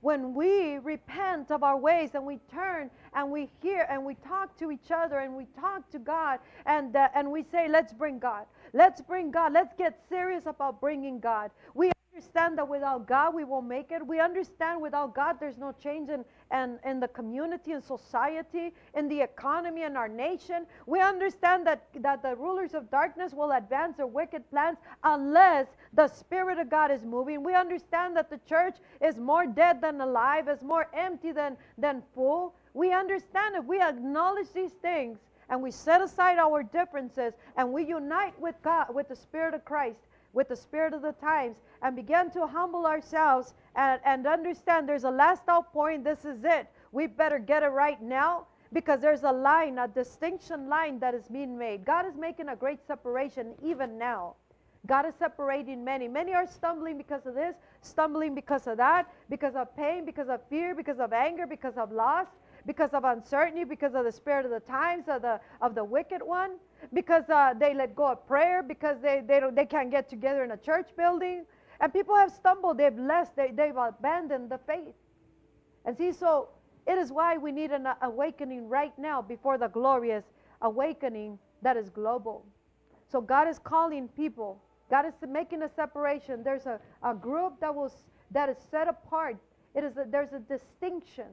when 0.00 0.32
we 0.32 0.78
repent 0.78 1.50
of 1.50 1.64
our 1.64 1.76
ways 1.76 2.10
and 2.14 2.24
we 2.24 2.38
turn 2.52 2.88
and 3.14 3.32
we 3.32 3.50
hear 3.60 3.84
and 3.90 4.04
we 4.04 4.14
talk 4.16 4.56
to 4.58 4.70
each 4.70 4.92
other 4.94 5.18
and 5.18 5.34
we 5.34 5.46
talk 5.58 5.90
to 5.90 5.98
God 5.98 6.38
and, 6.66 6.94
uh, 6.94 7.08
and 7.16 7.32
we 7.32 7.42
say, 7.50 7.68
let's 7.68 7.92
bring 7.92 8.20
God. 8.20 8.44
Let's 8.74 9.00
bring 9.00 9.32
God. 9.32 9.52
Let's 9.52 9.74
get 9.76 9.98
serious 10.08 10.44
about 10.46 10.80
bringing 10.80 11.18
God. 11.18 11.50
We 11.74 11.93
understand 12.14 12.56
that 12.56 12.68
without 12.68 13.08
God 13.08 13.34
we 13.34 13.42
won't 13.42 13.66
make 13.66 13.90
it. 13.90 14.06
We 14.06 14.20
understand 14.20 14.80
without 14.80 15.16
God 15.16 15.36
there's 15.40 15.58
no 15.58 15.74
change 15.82 16.10
in, 16.10 16.24
in, 16.52 16.78
in 16.84 17.00
the 17.00 17.08
community 17.08 17.72
and 17.72 17.82
society, 17.82 18.72
in 18.94 19.08
the 19.08 19.20
economy 19.20 19.82
and 19.82 19.96
our 19.96 20.06
nation. 20.06 20.64
We 20.86 21.00
understand 21.00 21.66
that, 21.66 21.86
that 21.96 22.22
the 22.22 22.36
rulers 22.36 22.72
of 22.72 22.88
darkness 22.88 23.32
will 23.32 23.50
advance 23.50 23.96
their 23.96 24.06
wicked 24.06 24.48
plans 24.50 24.78
unless 25.02 25.66
the 25.92 26.06
Spirit 26.06 26.58
of 26.58 26.70
God 26.70 26.92
is 26.92 27.02
moving. 27.02 27.42
We 27.42 27.56
understand 27.56 28.16
that 28.16 28.30
the 28.30 28.38
church 28.48 28.76
is 29.00 29.16
more 29.16 29.46
dead 29.46 29.80
than 29.80 30.00
alive, 30.00 30.48
is 30.48 30.62
more 30.62 30.86
empty 30.94 31.32
than, 31.32 31.56
than 31.78 32.00
full. 32.14 32.54
We 32.74 32.92
understand 32.92 33.56
if 33.56 33.64
we 33.64 33.80
acknowledge 33.80 34.52
these 34.54 34.72
things 34.82 35.18
and 35.48 35.60
we 35.60 35.72
set 35.72 36.00
aside 36.00 36.38
our 36.38 36.62
differences 36.62 37.34
and 37.56 37.72
we 37.72 37.84
unite 37.84 38.38
with 38.40 38.54
God, 38.62 38.94
with 38.94 39.08
the 39.08 39.16
Spirit 39.16 39.54
of 39.54 39.64
Christ, 39.64 39.98
with 40.34 40.48
the 40.48 40.56
spirit 40.56 40.92
of 40.92 41.02
the 41.02 41.12
times 41.12 41.58
and 41.82 41.96
begin 41.96 42.30
to 42.32 42.46
humble 42.46 42.86
ourselves 42.86 43.54
and, 43.76 44.00
and 44.04 44.26
understand 44.26 44.88
there's 44.88 45.04
a 45.04 45.10
last 45.10 45.42
out 45.48 45.72
point. 45.72 46.04
This 46.04 46.24
is 46.24 46.44
it. 46.44 46.66
We 46.92 47.06
better 47.06 47.38
get 47.38 47.62
it 47.62 47.68
right 47.68 48.00
now 48.02 48.46
because 48.72 49.00
there's 49.00 49.22
a 49.22 49.32
line, 49.32 49.78
a 49.78 49.88
distinction 49.88 50.68
line 50.68 50.98
that 50.98 51.14
is 51.14 51.28
being 51.28 51.56
made. 51.56 51.84
God 51.84 52.06
is 52.06 52.16
making 52.16 52.48
a 52.48 52.56
great 52.56 52.84
separation 52.86 53.54
even 53.62 53.96
now. 53.96 54.34
God 54.86 55.06
is 55.06 55.14
separating 55.18 55.82
many. 55.82 56.08
Many 56.08 56.34
are 56.34 56.46
stumbling 56.46 56.98
because 56.98 57.24
of 57.24 57.34
this, 57.34 57.54
stumbling 57.80 58.34
because 58.34 58.66
of 58.66 58.76
that, 58.76 59.10
because 59.30 59.54
of 59.54 59.74
pain, 59.76 60.04
because 60.04 60.28
of 60.28 60.40
fear, 60.50 60.74
because 60.74 60.98
of 60.98 61.12
anger, 61.12 61.46
because 61.46 61.78
of 61.78 61.90
loss, 61.90 62.26
because 62.66 62.90
of 62.92 63.04
uncertainty, 63.04 63.64
because 63.64 63.94
of 63.94 64.04
the 64.04 64.12
spirit 64.12 64.44
of 64.44 64.50
the 64.50 64.60
times, 64.60 65.04
of 65.08 65.22
the, 65.22 65.40
of 65.60 65.74
the 65.74 65.84
wicked 65.84 66.22
one 66.22 66.52
because 66.92 67.28
uh, 67.30 67.54
they 67.58 67.74
let 67.74 67.94
go 67.94 68.12
of 68.12 68.26
prayer, 68.26 68.62
because 68.62 69.00
they, 69.00 69.22
they, 69.26 69.40
don't, 69.40 69.54
they 69.54 69.64
can't 69.64 69.90
get 69.90 70.08
together 70.08 70.44
in 70.44 70.50
a 70.50 70.56
church 70.56 70.88
building. 70.96 71.44
And 71.80 71.92
people 71.92 72.14
have 72.14 72.30
stumbled, 72.30 72.78
they've 72.78 72.96
left, 72.98 73.36
they, 73.36 73.50
they've 73.52 73.76
abandoned 73.76 74.50
the 74.50 74.58
faith. 74.58 74.94
And 75.84 75.96
see, 75.96 76.12
so 76.12 76.48
it 76.86 76.98
is 76.98 77.10
why 77.10 77.36
we 77.36 77.52
need 77.52 77.70
an 77.70 77.88
awakening 78.02 78.68
right 78.68 78.96
now 78.98 79.22
before 79.22 79.58
the 79.58 79.68
glorious 79.68 80.24
awakening 80.62 81.38
that 81.62 81.76
is 81.76 81.88
global. 81.88 82.44
So 83.10 83.20
God 83.20 83.48
is 83.48 83.58
calling 83.58 84.08
people. 84.08 84.62
God 84.90 85.06
is 85.06 85.14
making 85.26 85.62
a 85.62 85.68
separation. 85.68 86.42
There's 86.42 86.66
a, 86.66 86.80
a 87.02 87.14
group 87.14 87.60
that 87.60 87.74
was 87.74 87.92
that 88.30 88.48
is 88.48 88.56
set 88.70 88.88
apart. 88.88 89.36
It 89.74 89.84
is 89.84 89.96
a, 89.96 90.06
there's 90.08 90.32
a 90.32 90.40
distinction. 90.40 91.26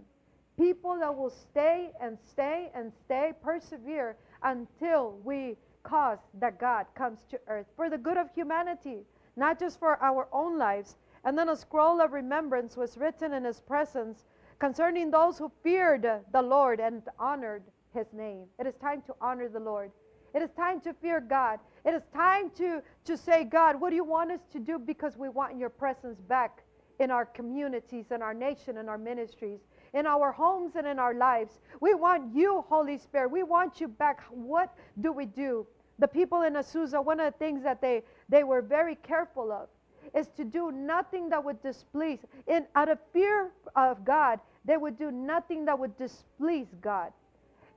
People 0.61 0.99
that 0.99 1.17
will 1.17 1.31
stay 1.31 1.89
and 1.99 2.19
stay 2.29 2.69
and 2.75 2.93
stay, 2.93 3.33
persevere 3.41 4.15
until 4.43 5.17
we 5.23 5.57
cause 5.81 6.19
that 6.39 6.59
God 6.59 6.85
comes 6.93 7.25
to 7.31 7.39
earth 7.47 7.65
for 7.75 7.89
the 7.89 7.97
good 7.97 8.15
of 8.15 8.29
humanity, 8.35 8.99
not 9.35 9.59
just 9.59 9.79
for 9.79 9.97
our 10.03 10.27
own 10.31 10.59
lives. 10.59 10.97
And 11.23 11.35
then 11.35 11.49
a 11.49 11.55
scroll 11.55 11.99
of 11.99 12.13
remembrance 12.13 12.77
was 12.77 12.95
written 12.95 13.33
in 13.33 13.43
his 13.43 13.59
presence 13.59 14.27
concerning 14.59 15.09
those 15.09 15.39
who 15.39 15.51
feared 15.63 16.07
the 16.31 16.41
Lord 16.43 16.79
and 16.79 17.01
honored 17.17 17.63
his 17.91 18.13
name. 18.13 18.45
It 18.59 18.67
is 18.67 18.75
time 18.75 19.01
to 19.07 19.15
honor 19.19 19.49
the 19.49 19.59
Lord. 19.59 19.89
It 20.35 20.43
is 20.43 20.51
time 20.51 20.79
to 20.81 20.93
fear 20.93 21.19
God. 21.21 21.59
It 21.83 21.95
is 21.95 22.03
time 22.13 22.51
to, 22.57 22.83
to 23.05 23.17
say, 23.17 23.45
God, 23.45 23.81
what 23.81 23.89
do 23.89 23.95
you 23.95 24.03
want 24.03 24.29
us 24.29 24.41
to 24.51 24.59
do? 24.59 24.77
Because 24.77 25.17
we 25.17 25.27
want 25.27 25.57
your 25.57 25.69
presence 25.69 26.21
back 26.21 26.61
in 26.99 27.09
our 27.09 27.25
communities, 27.25 28.11
in 28.11 28.21
our 28.21 28.35
nation, 28.35 28.77
in 28.77 28.87
our 28.87 28.99
ministries 28.99 29.61
in 29.93 30.05
our 30.05 30.31
homes 30.31 30.75
and 30.75 30.87
in 30.87 30.99
our 30.99 31.13
lives. 31.13 31.59
We 31.79 31.93
want 31.93 32.33
you, 32.35 32.63
Holy 32.67 32.97
Spirit. 32.97 33.31
We 33.31 33.43
want 33.43 33.81
you 33.81 33.87
back. 33.87 34.21
What 34.29 34.73
do 35.01 35.11
we 35.11 35.25
do? 35.25 35.67
The 35.99 36.07
people 36.07 36.43
in 36.43 36.53
Azusa, 36.53 37.03
one 37.03 37.19
of 37.19 37.31
the 37.31 37.37
things 37.37 37.63
that 37.63 37.81
they, 37.81 38.03
they 38.29 38.43
were 38.43 38.61
very 38.61 38.95
careful 38.95 39.51
of 39.51 39.67
is 40.15 40.27
to 40.37 40.43
do 40.43 40.71
nothing 40.71 41.29
that 41.29 41.43
would 41.43 41.61
displease. 41.61 42.19
In, 42.47 42.65
out 42.75 42.89
of 42.89 42.99
fear 43.13 43.51
of 43.75 44.03
God, 44.03 44.39
they 44.65 44.77
would 44.77 44.97
do 44.97 45.11
nothing 45.11 45.65
that 45.65 45.77
would 45.77 45.97
displease 45.97 46.67
God. 46.81 47.11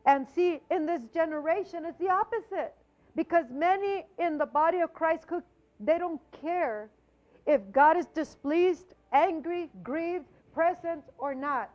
And 0.06 0.26
see, 0.34 0.60
in 0.70 0.86
this 0.86 1.02
generation, 1.12 1.84
it's 1.84 1.98
the 1.98 2.10
opposite. 2.10 2.74
Because 3.16 3.46
many 3.50 4.04
in 4.18 4.38
the 4.38 4.46
body 4.46 4.80
of 4.80 4.92
Christ, 4.92 5.24
they 5.80 5.98
don't 5.98 6.20
care 6.40 6.90
if 7.46 7.60
God 7.72 7.96
is 7.96 8.06
displeased, 8.06 8.94
angry, 9.12 9.70
grieved, 9.82 10.26
present, 10.52 11.04
or 11.18 11.34
not. 11.34 11.70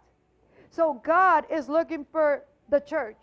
So 0.69 1.01
God 1.03 1.45
is 1.51 1.67
looking 1.67 2.05
for 2.11 2.45
the 2.69 2.79
church, 2.79 3.21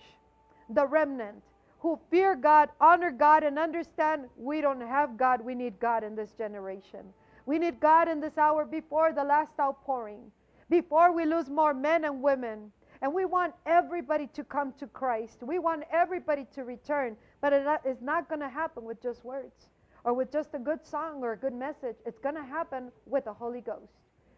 the 0.71 0.87
remnant, 0.87 1.43
who 1.79 1.99
fear 2.11 2.35
God, 2.35 2.71
honor 2.81 3.11
God, 3.11 3.45
and 3.45 3.59
understand 3.59 4.27
we 4.37 4.61
don't 4.61 4.81
have 4.81 5.17
God. 5.17 5.41
We 5.41 5.55
need 5.55 5.79
God 5.79 6.03
in 6.03 6.17
this 6.17 6.33
generation. 6.33 7.07
We 7.45 7.59
need 7.59 7.79
God 7.79 8.09
in 8.09 8.21
this 8.21 8.37
hour 8.37 8.65
before 8.65 9.13
the 9.13 9.23
last 9.23 9.53
outpouring, 9.61 10.33
before 10.69 11.13
we 11.13 11.25
lose 11.25 11.49
more 11.49 11.73
men 11.73 12.05
and 12.05 12.21
women. 12.21 12.73
And 13.03 13.15
we 13.15 13.27
want 13.27 13.55
everybody 13.67 14.27
to 14.29 14.43
come 14.43 14.73
to 14.79 14.87
Christ. 14.87 15.43
We 15.43 15.59
want 15.59 15.85
everybody 15.93 16.47
to 16.55 16.65
return. 16.65 17.17
But 17.41 17.53
it 17.53 17.67
is 17.85 18.01
not 18.01 18.29
going 18.29 18.41
to 18.41 18.49
happen 18.49 18.85
with 18.85 19.01
just 19.03 19.25
words 19.25 19.69
or 20.03 20.15
with 20.15 20.33
just 20.33 20.55
a 20.55 20.59
good 20.59 20.85
song 20.85 21.23
or 21.23 21.33
a 21.33 21.37
good 21.37 21.53
message. 21.53 21.97
It's 22.07 22.19
going 22.19 22.37
to 22.37 22.43
happen 22.43 22.91
with 23.05 23.27
the 23.27 23.35
Holy 23.35 23.61
Ghost. 23.61 23.93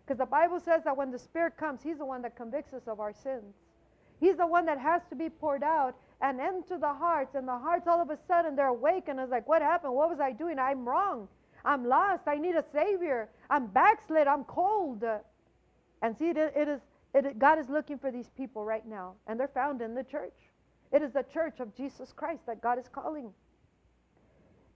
Because 0.08 0.20
the 0.20 0.24
Bible 0.24 0.58
says 0.58 0.84
that 0.84 0.96
when 0.96 1.10
the 1.10 1.18
Spirit 1.18 1.58
comes, 1.58 1.82
He's 1.82 1.98
the 1.98 2.06
one 2.06 2.22
that 2.22 2.34
convicts 2.34 2.72
us 2.72 2.88
of 2.88 2.98
our 2.98 3.12
sins. 3.12 3.54
He's 4.18 4.38
the 4.38 4.46
one 4.46 4.64
that 4.64 4.78
has 4.78 5.02
to 5.10 5.14
be 5.14 5.28
poured 5.28 5.62
out 5.62 5.96
and 6.22 6.40
into 6.40 6.78
the 6.78 6.94
hearts. 6.94 7.34
And 7.34 7.46
the 7.46 7.58
hearts, 7.58 7.86
all 7.86 8.00
of 8.00 8.08
a 8.08 8.16
sudden, 8.26 8.56
they're 8.56 8.68
awake 8.68 9.08
and 9.08 9.20
it's 9.20 9.30
like, 9.30 9.46
what 9.46 9.60
happened? 9.60 9.92
What 9.92 10.08
was 10.08 10.18
I 10.18 10.32
doing? 10.32 10.58
I'm 10.58 10.88
wrong. 10.88 11.28
I'm 11.62 11.84
lost. 11.84 12.22
I 12.26 12.36
need 12.36 12.54
a 12.54 12.64
Savior. 12.72 13.28
I'm 13.50 13.66
backslid. 13.66 14.26
I'm 14.26 14.44
cold. 14.44 15.04
And 16.00 16.16
see, 16.16 16.30
it, 16.30 16.38
it 16.38 16.68
is, 16.68 16.80
it, 17.12 17.38
God 17.38 17.58
is 17.58 17.68
looking 17.68 17.98
for 17.98 18.10
these 18.10 18.30
people 18.34 18.64
right 18.64 18.86
now. 18.88 19.12
And 19.26 19.38
they're 19.38 19.46
found 19.46 19.82
in 19.82 19.94
the 19.94 20.04
church. 20.04 20.32
It 20.90 21.02
is 21.02 21.12
the 21.12 21.24
church 21.34 21.60
of 21.60 21.76
Jesus 21.76 22.14
Christ 22.16 22.46
that 22.46 22.62
God 22.62 22.78
is 22.78 22.88
calling. 22.88 23.30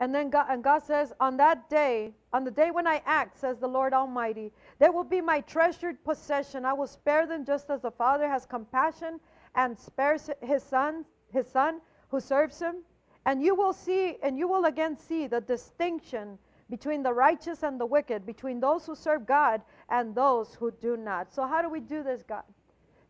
And 0.03 0.12
then 0.12 0.31
God, 0.31 0.47
and 0.49 0.65
God 0.65 0.83
says, 0.83 1.12
On 1.21 1.37
that 1.37 1.71
day, 1.71 2.12
on 2.33 2.43
the 2.43 2.51
day 2.51 2.73
when 2.73 2.88
I 2.88 3.01
act, 3.07 3.38
says 3.38 3.61
the 3.61 3.69
Lord 3.69 3.95
Almighty, 3.95 4.51
they 4.81 4.91
will 4.91 5.05
be 5.05 5.21
my 5.21 5.43
treasured 5.43 6.03
possession. 6.03 6.65
I 6.65 6.73
will 6.73 6.88
spare 6.88 7.25
them 7.25 7.45
just 7.45 7.71
as 7.71 7.83
the 7.83 7.91
Father 7.93 8.29
has 8.29 8.45
compassion 8.45 9.21
and 9.55 9.79
spares 9.79 10.29
his 10.40 10.65
son, 10.65 11.05
his 11.33 11.46
son 11.46 11.81
who 12.09 12.19
serves 12.19 12.59
him. 12.59 12.79
And 13.27 13.44
you 13.44 13.55
will 13.55 13.73
see, 13.73 14.17
and 14.25 14.37
you 14.37 14.48
will 14.48 14.65
again 14.65 14.96
see 14.96 15.29
the 15.29 15.40
distinction 15.40 16.37
between 16.69 17.05
the 17.05 17.13
righteous 17.13 17.63
and 17.63 17.79
the 17.79 17.87
wicked, 17.87 18.27
between 18.27 18.59
those 18.59 18.85
who 18.85 18.96
serve 18.96 19.25
God 19.25 19.63
and 19.88 20.17
those 20.17 20.53
who 20.53 20.73
do 20.73 20.96
not. 20.96 21.33
So, 21.33 21.46
how 21.46 21.63
do 21.63 21.69
we 21.69 21.79
do 21.79 22.03
this, 22.03 22.25
God? 22.25 22.42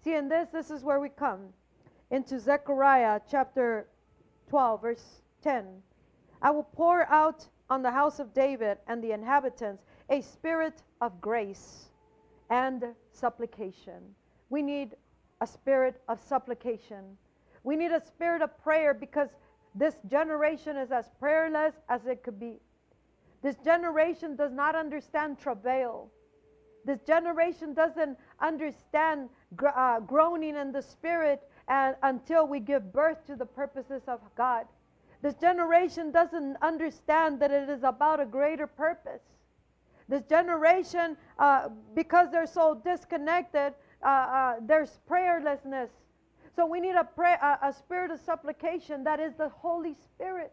See, 0.05 0.15
in 0.15 0.29
this, 0.29 0.51
this 0.51 0.71
is 0.71 0.85
where 0.85 1.01
we 1.01 1.09
come 1.09 1.55
into 2.11 2.39
Zechariah 2.39 3.21
chapter 3.31 3.89
12, 4.51 4.83
verse 4.83 5.23
10. 5.41 5.83
I 6.43 6.51
will 6.51 6.65
pour 6.65 7.09
out 7.11 7.47
on 7.71 7.83
the 7.83 7.91
house 7.91 8.19
of 8.19 8.35
David 8.35 8.79
and 8.89 9.03
the 9.03 9.13
inhabitants 9.13 9.85
a 10.11 10.21
spirit 10.21 10.83
of 11.01 11.21
grace 11.21 11.89
and 12.51 12.85
supplication. 13.13 14.03
We 14.51 14.61
need 14.61 14.97
a 15.41 15.47
spirit 15.47 16.03
of 16.09 16.21
supplication. 16.21 17.17
We 17.65 17.77
need 17.77 17.93
a 17.93 18.05
spirit 18.05 18.43
of 18.43 18.63
prayer 18.63 18.93
because 18.93 19.29
this 19.75 19.95
generation 20.11 20.77
is 20.77 20.91
as 20.91 21.09
prayerless 21.19 21.75
as 21.89 22.07
it 22.07 22.23
could 22.23 22.39
be. 22.39 22.61
This 23.41 23.57
generation 23.65 24.37
does 24.37 24.53
not 24.53 24.75
understand 24.75 25.39
travail. 25.39 26.11
This 26.85 27.01
generation 27.07 27.73
doesn't 27.73 28.19
understand 28.41 29.29
uh, 29.65 30.01
groaning 30.01 30.57
in 30.57 30.73
the 30.73 30.83
spirit 30.83 31.43
and, 31.69 31.97
until 32.03 32.47
we 32.47 32.61
give 32.61 32.93
birth 32.93 33.25
to 33.27 33.37
the 33.37 33.47
purposes 33.47 34.03
of 34.09 34.21
God. 34.37 34.67
This 35.23 35.35
generation 35.35 36.11
doesn't 36.11 36.57
understand 36.63 37.41
that 37.41 37.53
it 37.53 37.69
is 37.69 37.85
about 37.85 38.19
a 38.21 38.27
greater 38.27 38.67
purpose. 38.67 39.23
This 40.09 40.23
generation, 40.25 41.17
uh, 41.39 41.69
because 41.95 42.31
they're 42.33 42.47
so 42.47 42.81
disconnected, 42.85 43.73
uh, 44.03 44.07
uh, 44.07 44.55
there's 44.63 44.99
prayerlessness. 45.09 45.89
So 46.57 46.67
we 46.67 46.81
need 46.81 46.97
a, 46.97 47.05
pray, 47.05 47.37
a, 47.41 47.59
a 47.69 47.73
spirit 47.73 48.11
of 48.11 48.21
supplication 48.21 49.05
that 49.05 49.21
is 49.21 49.33
the 49.35 49.49
Holy 49.49 49.95
Spirit. 49.95 50.53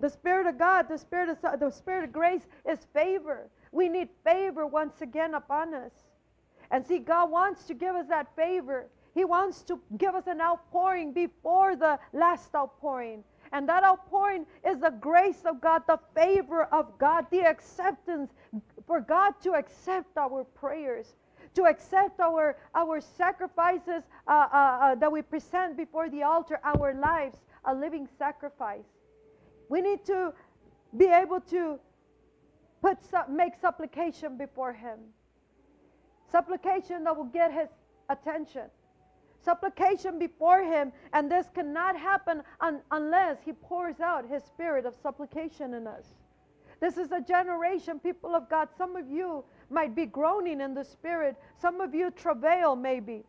The 0.00 0.10
Spirit 0.10 0.48
of 0.48 0.58
God, 0.58 0.88
the 0.88 0.98
Spirit 0.98 1.28
of 1.28 1.60
the 1.60 1.70
Spirit 1.70 2.04
of 2.04 2.12
grace 2.12 2.46
is 2.68 2.80
favor. 2.92 3.48
We 3.70 3.88
need 3.88 4.08
favor 4.24 4.66
once 4.66 5.00
again 5.00 5.34
upon 5.34 5.72
us. 5.72 5.92
And 6.72 6.84
see, 6.84 6.98
God 6.98 7.30
wants 7.30 7.64
to 7.66 7.74
give 7.74 7.94
us 7.94 8.06
that 8.08 8.34
favor. 8.34 8.88
He 9.14 9.24
wants 9.24 9.62
to 9.62 9.80
give 9.98 10.14
us 10.14 10.26
an 10.26 10.40
outpouring 10.40 11.12
before 11.12 11.76
the 11.76 11.98
last 12.12 12.54
outpouring. 12.54 13.22
And 13.52 13.68
that 13.68 13.84
outpouring 13.84 14.46
is 14.66 14.78
the 14.80 14.90
grace 14.90 15.42
of 15.44 15.60
God, 15.60 15.82
the 15.86 15.98
favor 16.14 16.64
of 16.64 16.98
God, 16.98 17.26
the 17.30 17.40
acceptance 17.40 18.32
for 18.86 19.00
God 19.00 19.34
to 19.42 19.52
accept 19.52 20.16
our 20.16 20.44
prayers, 20.44 21.14
to 21.54 21.64
accept 21.64 22.18
our, 22.18 22.56
our 22.74 23.00
sacrifices 23.00 24.04
uh, 24.26 24.30
uh, 24.30 24.56
uh, 24.56 24.94
that 24.94 25.12
we 25.12 25.20
present 25.20 25.76
before 25.76 26.08
the 26.08 26.22
altar, 26.22 26.60
our 26.64 26.94
lives, 26.94 27.36
a 27.66 27.74
living 27.74 28.08
sacrifice. 28.18 28.86
We 29.68 29.82
need 29.82 30.04
to 30.06 30.32
be 30.96 31.06
able 31.06 31.40
to 31.50 31.78
put, 32.80 32.98
make 33.28 33.52
supplication 33.60 34.38
before 34.38 34.72
Him. 34.72 34.98
Supplication 36.30 37.04
that 37.04 37.14
will 37.14 37.24
get 37.24 37.52
His 37.52 37.68
attention 38.08 38.70
supplication 39.44 40.18
before 40.18 40.62
Him, 40.62 40.92
and 41.12 41.30
this 41.30 41.48
cannot 41.54 41.96
happen 41.96 42.42
un- 42.60 42.82
unless 42.90 43.38
He 43.44 43.52
pours 43.52 44.00
out 44.00 44.28
His 44.28 44.44
spirit 44.44 44.86
of 44.86 44.94
supplication 45.02 45.74
in 45.74 45.86
us. 45.86 46.14
This 46.80 46.96
is 46.96 47.12
a 47.12 47.20
generation, 47.20 48.00
people 48.00 48.34
of 48.34 48.48
God. 48.50 48.68
Some 48.76 48.96
of 48.96 49.08
you 49.10 49.44
might 49.70 49.94
be 49.94 50.06
groaning 50.06 50.60
in 50.60 50.74
the 50.74 50.84
spirit, 50.84 51.36
some 51.60 51.80
of 51.80 51.94
you 51.94 52.10
travail, 52.10 52.74
maybe, 52.76 53.24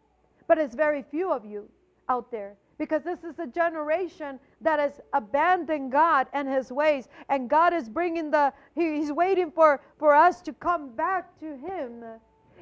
but 0.47 0.57
it's 0.57 0.75
very 0.75 1.03
few 1.03 1.31
of 1.31 1.45
you 1.45 1.69
out 2.09 2.31
there 2.31 2.55
because 2.77 3.03
this 3.03 3.23
is 3.23 3.39
a 3.39 3.47
generation 3.47 4.39
that 4.61 4.79
has 4.79 4.99
abandoned 5.13 5.91
God 5.91 6.27
and 6.33 6.49
his 6.49 6.71
ways 6.71 7.07
and 7.29 7.49
God 7.49 7.73
is 7.73 7.87
bringing 7.87 8.31
the 8.31 8.51
he, 8.75 8.97
he's 8.97 9.11
waiting 9.11 9.51
for 9.51 9.81
for 9.99 10.13
us 10.13 10.41
to 10.41 10.53
come 10.53 10.95
back 10.95 11.39
to 11.39 11.57
him 11.57 12.03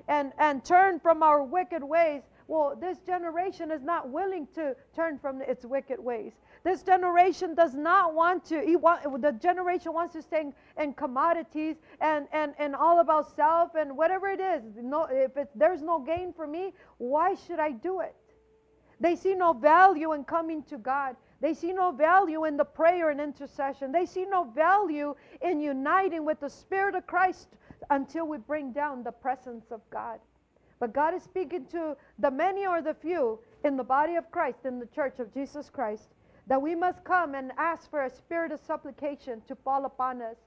and 0.07 0.31
and 0.37 0.63
turn 0.63 0.99
from 0.99 1.23
our 1.23 1.43
wicked 1.43 1.83
ways 1.83 2.23
well, 2.51 2.75
this 2.75 2.97
generation 3.07 3.71
is 3.71 3.81
not 3.81 4.09
willing 4.09 4.45
to 4.55 4.75
turn 4.93 5.17
from 5.17 5.41
its 5.41 5.63
wicked 5.63 5.97
ways. 5.97 6.33
This 6.65 6.83
generation 6.83 7.55
does 7.55 7.75
not 7.75 8.13
want 8.13 8.43
to, 8.47 8.55
the 9.21 9.31
generation 9.31 9.93
wants 9.93 10.11
to 10.15 10.21
stay 10.21 10.51
in, 10.77 10.93
commodities 10.93 11.77
and, 12.01 12.27
and, 12.33 12.53
and 12.59 12.75
all 12.75 12.99
about 12.99 13.33
self 13.37 13.75
and 13.75 13.95
whatever 13.95 14.27
it 14.27 14.41
is. 14.41 14.63
No, 14.75 15.07
if 15.09 15.37
it, 15.37 15.49
there's 15.55 15.81
no 15.81 15.99
gain 15.99 16.33
for 16.33 16.45
me, 16.45 16.73
why 16.97 17.35
should 17.35 17.61
I 17.61 17.71
do 17.71 18.01
it? 18.01 18.17
They 18.99 19.15
see 19.15 19.33
no 19.33 19.53
value 19.53 20.11
in 20.11 20.25
coming 20.25 20.61
to 20.63 20.77
God. 20.77 21.15
They 21.39 21.53
see 21.53 21.71
no 21.71 21.93
value 21.93 22.43
in 22.43 22.57
the 22.57 22.65
prayer 22.65 23.11
and 23.11 23.21
intercession. 23.21 23.93
They 23.93 24.05
see 24.05 24.25
no 24.25 24.43
value 24.43 25.15
in 25.41 25.61
uniting 25.61 26.25
with 26.25 26.41
the 26.41 26.49
Spirit 26.49 26.95
of 26.95 27.07
Christ 27.07 27.47
until 27.89 28.27
we 28.27 28.39
bring 28.39 28.73
down 28.73 29.03
the 29.03 29.11
presence 29.13 29.71
of 29.71 29.79
God. 29.89 30.19
But 30.81 30.93
God 30.93 31.13
is 31.13 31.21
speaking 31.21 31.67
to 31.67 31.95
the 32.17 32.31
many 32.31 32.65
or 32.65 32.81
the 32.81 32.95
few 32.95 33.37
in 33.63 33.77
the 33.77 33.83
body 33.83 34.15
of 34.15 34.31
Christ, 34.31 34.65
in 34.65 34.79
the 34.79 34.87
church 34.87 35.19
of 35.19 35.31
Jesus 35.31 35.69
Christ, 35.69 36.09
that 36.47 36.59
we 36.59 36.73
must 36.73 37.03
come 37.03 37.35
and 37.35 37.51
ask 37.55 37.87
for 37.91 38.01
a 38.01 38.09
spirit 38.09 38.51
of 38.51 38.59
supplication 38.59 39.43
to 39.47 39.55
fall 39.55 39.85
upon 39.85 40.23
us, 40.23 40.37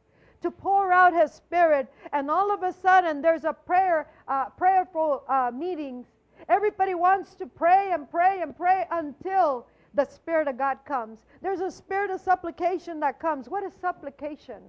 to 0.42 0.50
pour 0.50 0.90
out 0.90 1.14
His 1.14 1.32
Spirit. 1.32 1.86
And 2.12 2.28
all 2.32 2.52
of 2.52 2.64
a 2.64 2.72
sudden, 2.72 3.22
there's 3.22 3.44
a 3.44 3.52
prayer, 3.52 4.08
uh, 4.26 4.46
prayerful 4.46 5.22
uh, 5.28 5.52
meetings. 5.54 6.08
Everybody 6.48 6.96
wants 6.96 7.36
to 7.36 7.46
pray 7.46 7.92
and 7.92 8.10
pray 8.10 8.40
and 8.42 8.56
pray 8.56 8.86
until 8.90 9.68
the 9.94 10.04
Spirit 10.04 10.48
of 10.48 10.58
God 10.58 10.78
comes. 10.84 11.20
There's 11.42 11.60
a 11.60 11.70
spirit 11.70 12.10
of 12.10 12.20
supplication 12.20 12.98
that 13.00 13.20
comes. 13.20 13.48
What 13.48 13.62
is 13.62 13.72
supplication? 13.80 14.62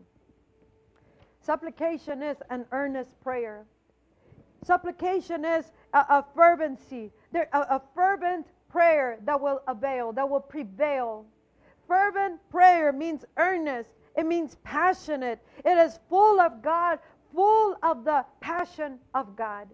Supplication 1.41 2.21
is 2.21 2.37
an 2.51 2.65
earnest 2.71 3.19
prayer. 3.23 3.65
Supplication 4.65 5.45
is 5.45 5.71
a, 5.93 5.99
a 5.99 6.25
fervency, 6.35 7.11
there, 7.31 7.47
a, 7.53 7.59
a 7.59 7.81
fervent 7.93 8.47
prayer 8.67 9.19
that 9.23 9.39
will 9.39 9.61
avail, 9.67 10.11
that 10.13 10.27
will 10.27 10.39
prevail. 10.39 11.23
Fervent 11.87 12.39
prayer 12.49 12.91
means 12.91 13.25
earnest, 13.37 13.91
it 14.17 14.25
means 14.25 14.57
passionate. 14.63 15.39
It 15.63 15.77
is 15.77 15.99
full 16.09 16.39
of 16.39 16.63
God, 16.63 16.97
full 17.31 17.77
of 17.83 18.05
the 18.05 18.25
passion 18.39 18.97
of 19.13 19.35
God. 19.35 19.67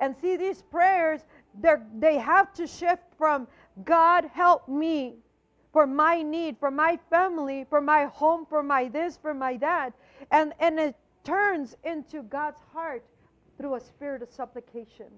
And 0.00 0.16
see, 0.22 0.36
these 0.36 0.62
prayers, 0.62 1.20
they 1.60 2.16
have 2.16 2.54
to 2.54 2.66
shift 2.66 3.02
from 3.18 3.46
God, 3.84 4.24
help 4.32 4.68
me 4.68 5.16
for 5.70 5.86
my 5.86 6.22
need, 6.22 6.56
for 6.58 6.70
my 6.70 6.98
family, 7.10 7.66
for 7.68 7.82
my 7.82 8.06
home, 8.06 8.46
for 8.46 8.62
my 8.62 8.88
this, 8.88 9.18
for 9.18 9.34
my 9.34 9.58
that. 9.58 9.92
And, 10.30 10.54
and 10.60 10.80
it 10.80 10.96
turns 11.24 11.76
into 11.84 12.22
God's 12.22 12.62
heart 12.72 13.04
through 13.58 13.74
a 13.74 13.80
spirit 13.80 14.22
of 14.22 14.30
supplication. 14.30 15.08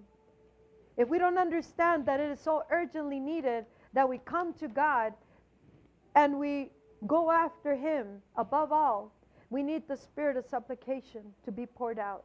If 0.97 1.09
we 1.09 1.19
don't 1.19 1.39
understand 1.39 2.07
that 2.07 2.19
it 2.19 2.31
is 2.31 2.41
so 2.41 2.65
urgently 2.71 3.21
needed 3.21 3.67
that 3.93 4.09
we 4.09 4.19
come 4.19 4.55
to 4.55 4.69
God 4.69 5.13
and 6.17 6.39
we 6.39 6.71
go 7.07 7.31
after 7.31 7.77
Him 7.77 8.23
above 8.37 8.73
all, 8.73 9.13
we 9.51 9.63
need 9.63 9.87
the 9.89 9.97
spirit 9.97 10.37
of 10.37 10.47
supplication 10.47 11.23
to 11.45 11.53
be 11.53 11.67
poured 11.67 11.99
out. 11.99 12.25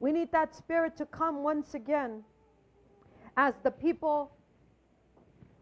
We 0.00 0.12
need 0.12 0.30
that 0.32 0.54
spirit 0.54 0.96
to 0.98 1.06
come 1.06 1.42
once 1.42 1.74
again 1.74 2.22
as 3.36 3.54
the 3.62 3.70
people 3.70 4.32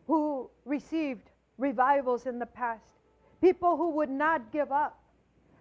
who 0.07 0.51
received 0.65 1.31
revivals 1.59 2.27
in 2.27 2.39
the 2.39 2.47
past, 2.47 2.93
people 3.41 3.77
who 3.77 3.91
would 3.91 4.11
not 4.11 4.53
give 4.53 4.73
up. 4.73 5.01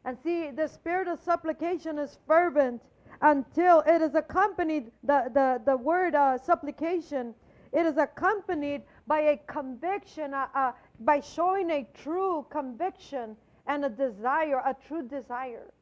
And 0.06 0.18
see, 0.24 0.52
the 0.52 0.68
spirit 0.68 1.08
of 1.08 1.22
supplication 1.22 1.98
is 1.98 2.18
fervent 2.28 2.82
until 3.24 3.80
it 3.88 4.02
is 4.02 4.16
accompanied, 4.16 4.92
the, 5.04 5.32
the, 5.34 5.62
the 5.66 5.78
word 5.78 6.14
uh, 6.14 6.38
supplication, 6.38 7.34
it 7.72 7.86
is 7.86 7.98
accompanied 7.98 8.84
by 9.08 9.20
a 9.22 9.38
conviction, 9.48 10.34
uh, 10.34 10.48
uh, 10.54 10.74
by 11.00 11.22
showing 11.22 11.72
a 11.72 11.88
true 11.94 12.46
conviction 12.52 13.36
and 13.66 13.86
a 13.86 13.90
desire, 13.90 14.58
a 14.58 14.76
true 14.88 15.08
desire. 15.08 15.74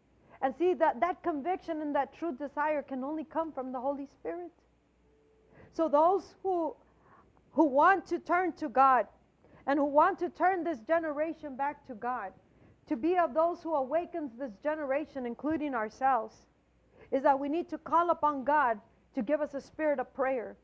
And 0.43 0.55
see 0.55 0.73
that 0.75 0.99
that 1.01 1.21
conviction 1.21 1.81
and 1.81 1.93
that 1.95 2.13
true 2.13 2.35
desire 2.35 2.81
can 2.81 3.03
only 3.03 3.23
come 3.23 3.51
from 3.51 3.71
the 3.71 3.79
Holy 3.79 4.07
Spirit. 4.07 4.51
So 5.73 5.87
those 5.87 6.35
who 6.41 6.75
who 7.51 7.65
want 7.65 8.07
to 8.07 8.19
turn 8.19 8.53
to 8.53 8.69
God 8.69 9.07
and 9.67 9.77
who 9.77 9.85
want 9.85 10.17
to 10.19 10.29
turn 10.29 10.63
this 10.63 10.79
generation 10.79 11.55
back 11.55 11.85
to 11.87 11.93
God, 11.93 12.31
to 12.87 12.95
be 12.95 13.17
of 13.17 13.33
those 13.33 13.61
who 13.61 13.75
awakens 13.75 14.31
this 14.39 14.53
generation, 14.63 15.25
including 15.25 15.75
ourselves, 15.75 16.33
is 17.11 17.23
that 17.23 17.39
we 17.39 17.49
need 17.49 17.69
to 17.69 17.77
call 17.77 18.09
upon 18.09 18.43
God 18.43 18.79
to 19.15 19.21
give 19.21 19.41
us 19.41 19.53
a 19.53 19.61
spirit 19.61 19.99
of 19.99 20.13
prayer, 20.13 20.55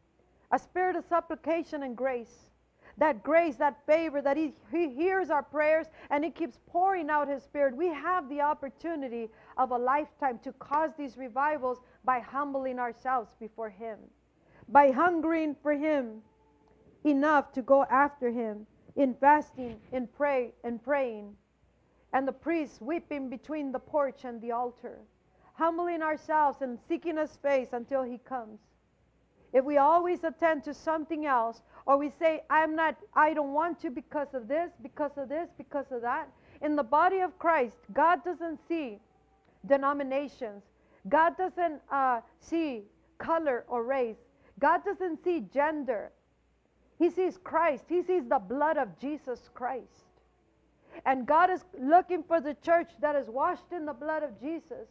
a 0.51 0.59
spirit 0.59 0.95
of 0.95 1.05
supplication 1.05 1.83
and 1.83 1.95
grace. 1.95 2.49
That 2.97 3.21
grace, 3.21 3.57
that 3.57 3.85
favor, 3.85 4.21
that 4.21 4.37
he, 4.37 4.53
he 4.71 4.89
hears 4.89 5.29
our 5.29 5.43
prayers 5.43 5.85
and 6.09 6.23
He 6.23 6.31
keeps 6.31 6.57
pouring 6.67 7.11
out 7.11 7.27
His 7.27 7.43
Spirit. 7.43 7.75
We 7.75 7.89
have 7.89 8.27
the 8.27 8.41
opportunity 8.41 9.29
of 9.55 9.69
a 9.69 9.77
lifetime 9.77 10.39
to 10.39 10.51
cause 10.53 10.91
these 10.97 11.15
revivals 11.15 11.79
by 12.03 12.19
humbling 12.19 12.79
ourselves 12.79 13.29
before 13.39 13.69
Him, 13.69 13.99
by 14.69 14.89
hungering 14.89 15.55
for 15.61 15.73
Him 15.73 16.23
enough 17.03 17.51
to 17.51 17.61
go 17.61 17.83
after 17.83 18.31
Him 18.31 18.65
in 18.95 19.13
fasting, 19.13 19.79
in 19.91 20.07
pray, 20.07 20.53
and 20.63 20.83
praying, 20.83 21.35
and 22.13 22.27
the 22.27 22.31
priests 22.31 22.81
weeping 22.81 23.29
between 23.29 23.71
the 23.71 23.79
porch 23.79 24.23
and 24.23 24.41
the 24.41 24.51
altar 24.51 24.97
humbling 25.57 26.01
ourselves 26.01 26.61
and 26.61 26.77
seeking 26.87 27.17
His 27.17 27.35
face 27.37 27.69
until 27.73 28.03
He 28.03 28.19
comes. 28.19 28.59
If 29.53 29.63
we 29.63 29.77
always 29.77 30.23
attend 30.23 30.63
to 30.65 30.73
something 30.73 31.25
else, 31.25 31.61
or 31.85 31.97
we 31.97 32.11
say, 32.19 32.41
I'm 32.49 32.75
not, 32.75 32.97
I 33.13 33.33
don't 33.33 33.53
want 33.53 33.79
to 33.81 33.89
because 33.89 34.33
of 34.33 34.47
this, 34.47 34.71
because 34.83 35.11
of 35.17 35.29
this, 35.29 35.49
because 35.57 35.85
of 35.91 36.01
that, 36.01 36.29
in 36.61 36.75
the 36.75 36.83
body 36.83 37.19
of 37.19 37.37
Christ, 37.39 37.77
God 37.93 38.23
doesn't 38.23 38.59
see 38.67 38.99
denominations. 39.65 40.63
God 41.07 41.37
doesn't 41.37 41.81
uh, 41.91 42.21
see 42.39 42.83
color 43.17 43.63
or 43.67 43.83
race. 43.83 44.17
God 44.59 44.83
doesn't 44.83 45.23
see 45.23 45.45
gender. 45.53 46.11
He 46.99 47.09
sees 47.09 47.37
Christ. 47.37 47.85
He 47.87 48.01
sees 48.01 48.23
the 48.27 48.39
blood 48.39 48.77
of 48.77 48.99
Jesus 48.99 49.49
Christ. 49.53 50.05
And 51.05 51.27
God 51.27 51.49
is 51.51 51.63
looking 51.79 52.23
for 52.23 52.41
the 52.41 52.55
church 52.55 52.89
that 53.01 53.15
is 53.15 53.29
washed 53.29 53.71
in 53.71 53.85
the 53.85 53.93
blood 53.93 54.23
of 54.23 54.39
Jesus, 54.41 54.87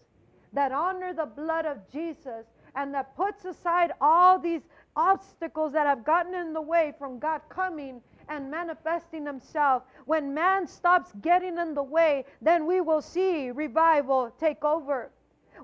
that 0.53 0.73
honor 0.73 1.13
the 1.13 1.27
blood 1.27 1.67
of 1.67 1.79
Jesus, 1.91 2.47
and 2.75 2.93
that 2.95 3.17
puts 3.17 3.45
aside 3.45 3.93
all 4.01 4.39
these 4.39 4.63
obstacles 4.97 5.73
that 5.73 5.87
have 5.87 6.05
gotten 6.05 6.35
in 6.35 6.53
the 6.53 6.61
way 6.61 6.93
from 6.99 7.19
God 7.19 7.41
coming 7.49 8.01
and 8.29 8.51
manifesting 8.51 9.25
himself. 9.25 9.83
When 10.05 10.35
man 10.35 10.67
stops 10.67 11.13
getting 11.23 11.59
in 11.59 11.75
the 11.75 11.83
way, 11.83 12.25
then 12.43 12.67
we 12.67 12.81
will 12.81 13.03
see 13.03 13.51
revival 13.51 14.33
take 14.39 14.65
over. 14.65 15.11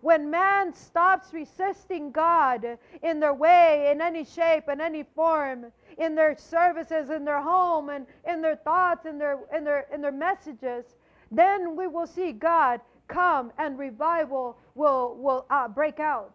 When 0.00 0.30
man 0.30 0.72
stops 0.72 1.32
resisting 1.32 2.12
God 2.12 2.78
in 3.02 3.20
their 3.20 3.34
way, 3.34 3.90
in 3.90 4.00
any 4.00 4.24
shape, 4.24 4.68
in 4.68 4.80
any 4.80 5.02
form, 5.14 5.66
in 5.98 6.14
their 6.14 6.36
services, 6.38 7.10
in 7.10 7.24
their 7.24 7.42
home, 7.42 7.90
and 7.90 8.06
in 8.26 8.40
their 8.40 8.56
thoughts, 8.56 9.04
in 9.04 9.18
their 9.18 9.38
in 9.54 9.64
their 9.64 9.86
in 9.92 10.00
their 10.00 10.12
messages, 10.12 10.86
then 11.30 11.76
we 11.76 11.86
will 11.86 12.06
see 12.06 12.32
God 12.32 12.80
come 13.08 13.52
and 13.58 13.78
revival 13.78 14.58
will 14.74 15.16
will 15.16 15.46
uh, 15.50 15.68
break 15.68 16.00
out. 16.00 16.34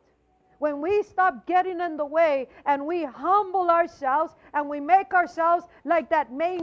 When 0.59 0.81
we 0.81 1.03
stop 1.03 1.45
getting 1.45 1.79
in 1.81 1.97
the 1.97 2.05
way 2.05 2.47
and 2.65 2.85
we 2.85 3.03
humble 3.03 3.69
ourselves 3.69 4.33
and 4.53 4.67
we 4.67 4.79
make 4.79 5.13
ourselves 5.13 5.65
like 5.85 6.09
that 6.09 6.31
main 6.31 6.61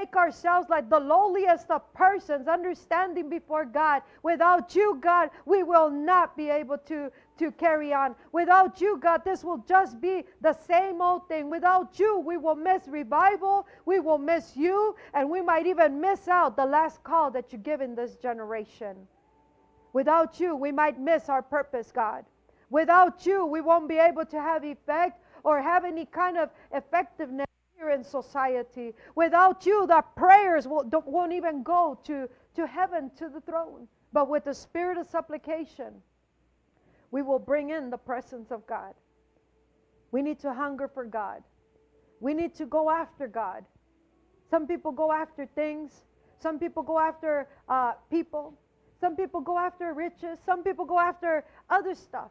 make 0.00 0.16
ourselves 0.16 0.68
like 0.70 0.88
the 0.88 0.98
lowliest 0.98 1.70
of 1.70 1.82
persons, 1.92 2.48
understanding 2.48 3.28
before 3.28 3.66
God. 3.66 4.02
Without 4.22 4.74
you, 4.74 4.98
God, 5.00 5.28
we 5.44 5.62
will 5.62 5.90
not 5.90 6.36
be 6.36 6.48
able 6.48 6.78
to, 6.78 7.10
to 7.38 7.52
carry 7.52 7.92
on. 7.92 8.14
Without 8.32 8.80
you, 8.80 8.98
God, 8.98 9.22
this 9.24 9.44
will 9.44 9.62
just 9.68 10.00
be 10.00 10.24
the 10.40 10.54
same 10.54 11.02
old 11.02 11.28
thing. 11.28 11.50
Without 11.50 11.98
you, 11.98 12.18
we 12.18 12.38
will 12.38 12.54
miss 12.54 12.88
revival, 12.88 13.66
we 13.84 14.00
will 14.00 14.18
miss 14.18 14.56
you, 14.56 14.94
and 15.12 15.28
we 15.28 15.42
might 15.42 15.66
even 15.66 16.00
miss 16.00 16.28
out 16.28 16.56
the 16.56 16.64
last 16.64 17.02
call 17.04 17.30
that 17.32 17.52
you 17.52 17.58
give 17.58 17.82
in 17.82 17.94
this 17.94 18.16
generation. 18.16 18.96
Without 19.92 20.38
you, 20.40 20.54
we 20.56 20.72
might 20.72 21.00
miss 21.00 21.28
our 21.28 21.42
purpose, 21.42 21.90
God. 21.92 22.24
Without 22.70 23.26
you, 23.26 23.44
we 23.46 23.60
won't 23.60 23.88
be 23.88 23.98
able 23.98 24.24
to 24.26 24.40
have 24.40 24.64
effect 24.64 25.22
or 25.42 25.60
have 25.60 25.84
any 25.84 26.04
kind 26.04 26.36
of 26.36 26.50
effectiveness 26.72 27.46
here 27.76 27.90
in 27.90 28.04
society. 28.04 28.94
Without 29.16 29.66
you, 29.66 29.86
the 29.86 30.02
prayers 30.16 30.68
will, 30.68 30.88
won't 31.06 31.32
even 31.32 31.62
go 31.62 31.98
to, 32.04 32.28
to 32.54 32.66
heaven, 32.66 33.10
to 33.16 33.28
the 33.28 33.40
throne. 33.40 33.88
But 34.12 34.28
with 34.28 34.44
the 34.44 34.54
spirit 34.54 34.98
of 34.98 35.06
supplication, 35.08 35.94
we 37.10 37.22
will 37.22 37.38
bring 37.38 37.70
in 37.70 37.90
the 37.90 37.98
presence 37.98 38.50
of 38.50 38.66
God. 38.66 38.94
We 40.12 40.22
need 40.22 40.38
to 40.40 40.52
hunger 40.52 40.88
for 40.88 41.04
God. 41.04 41.42
We 42.20 42.34
need 42.34 42.54
to 42.56 42.66
go 42.66 42.90
after 42.90 43.26
God. 43.26 43.64
Some 44.50 44.66
people 44.66 44.92
go 44.92 45.12
after 45.12 45.46
things. 45.46 46.02
Some 46.38 46.58
people 46.58 46.82
go 46.82 46.98
after 46.98 47.48
uh, 47.68 47.92
people. 48.10 48.54
Some 49.00 49.16
people 49.16 49.40
go 49.40 49.58
after 49.58 49.92
riches. 49.94 50.38
Some 50.44 50.62
people 50.62 50.84
go 50.84 50.98
after 50.98 51.44
other 51.68 51.94
stuff 51.94 52.30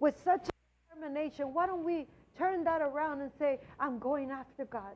with 0.00 0.20
such 0.22 0.48
determination. 0.88 1.52
Why 1.52 1.66
don't 1.66 1.84
we 1.84 2.06
turn 2.38 2.64
that 2.64 2.82
around 2.82 3.20
and 3.20 3.30
say, 3.38 3.58
I'm 3.80 3.98
going 3.98 4.30
after 4.30 4.64
God. 4.64 4.94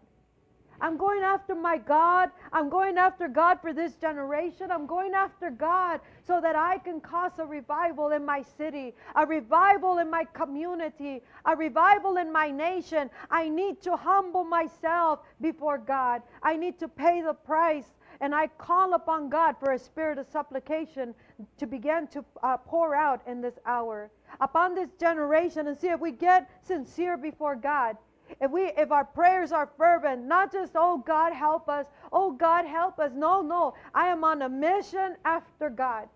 I'm 0.81 0.97
going 0.97 1.23
after 1.23 1.55
my 1.55 1.77
God. 1.77 2.31
I'm 2.53 2.71
going 2.71 2.97
after 2.97 3.29
God 3.29 3.61
for 3.61 3.73
this 3.73 3.95
generation. 3.97 4.71
I'm 4.71 4.87
going 4.87 5.13
after 5.13 5.51
God 5.51 6.01
so 6.27 6.41
that 6.41 6.57
I 6.57 6.79
can 6.79 7.01
cause 7.01 7.33
a 7.39 7.45
revival 7.45 8.13
in 8.13 8.25
my 8.25 8.43
city, 8.57 8.95
a 9.15 9.27
revival 9.27 9.99
in 9.99 10.11
my 10.11 10.25
community, 10.25 11.23
a 11.45 11.55
revival 11.55 12.17
in 12.17 12.33
my 12.33 12.51
nation. 12.51 13.11
I 13.31 13.49
need 13.49 13.83
to 13.83 13.97
humble 13.97 14.45
myself 14.45 15.21
before 15.41 15.79
God. 15.79 16.23
I 16.43 16.57
need 16.57 16.79
to 16.79 16.89
pay 16.89 17.21
the 17.21 17.35
price. 17.35 17.85
And 18.21 18.35
I 18.35 18.49
call 18.59 18.95
upon 18.95 19.31
God 19.31 19.57
for 19.59 19.73
a 19.73 19.79
spirit 19.79 20.19
of 20.19 20.27
supplication 20.29 21.15
to 21.57 21.67
begin 21.67 22.07
to 22.09 22.25
uh, 22.43 22.59
pour 22.59 22.95
out 22.95 23.23
in 23.27 23.41
this 23.41 23.59
hour 23.65 24.11
upon 24.41 24.75
this 24.75 24.91
generation 24.99 25.69
and 25.69 25.79
see 25.79 25.89
if 25.89 26.01
we 26.01 26.13
get 26.13 26.51
sincere 26.63 27.17
before 27.17 27.57
God. 27.57 27.97
If 28.41 28.51
we 28.51 28.73
if 28.77 28.93
our 28.93 29.05
prayers 29.05 29.53
are 29.53 29.69
fervent, 29.77 30.25
not 30.25 30.53
just 30.53 30.73
oh 30.77 31.03
God 31.05 31.33
help 31.33 31.69
us, 31.69 31.87
oh 32.13 32.31
God 32.31 32.65
help 32.67 32.99
us. 32.99 33.11
No, 33.15 33.41
no. 33.43 33.75
I 33.95 34.07
am 34.09 34.23
on 34.23 34.43
a 34.43 34.49
mission 34.49 35.17
after 35.25 35.71
God. 35.71 36.09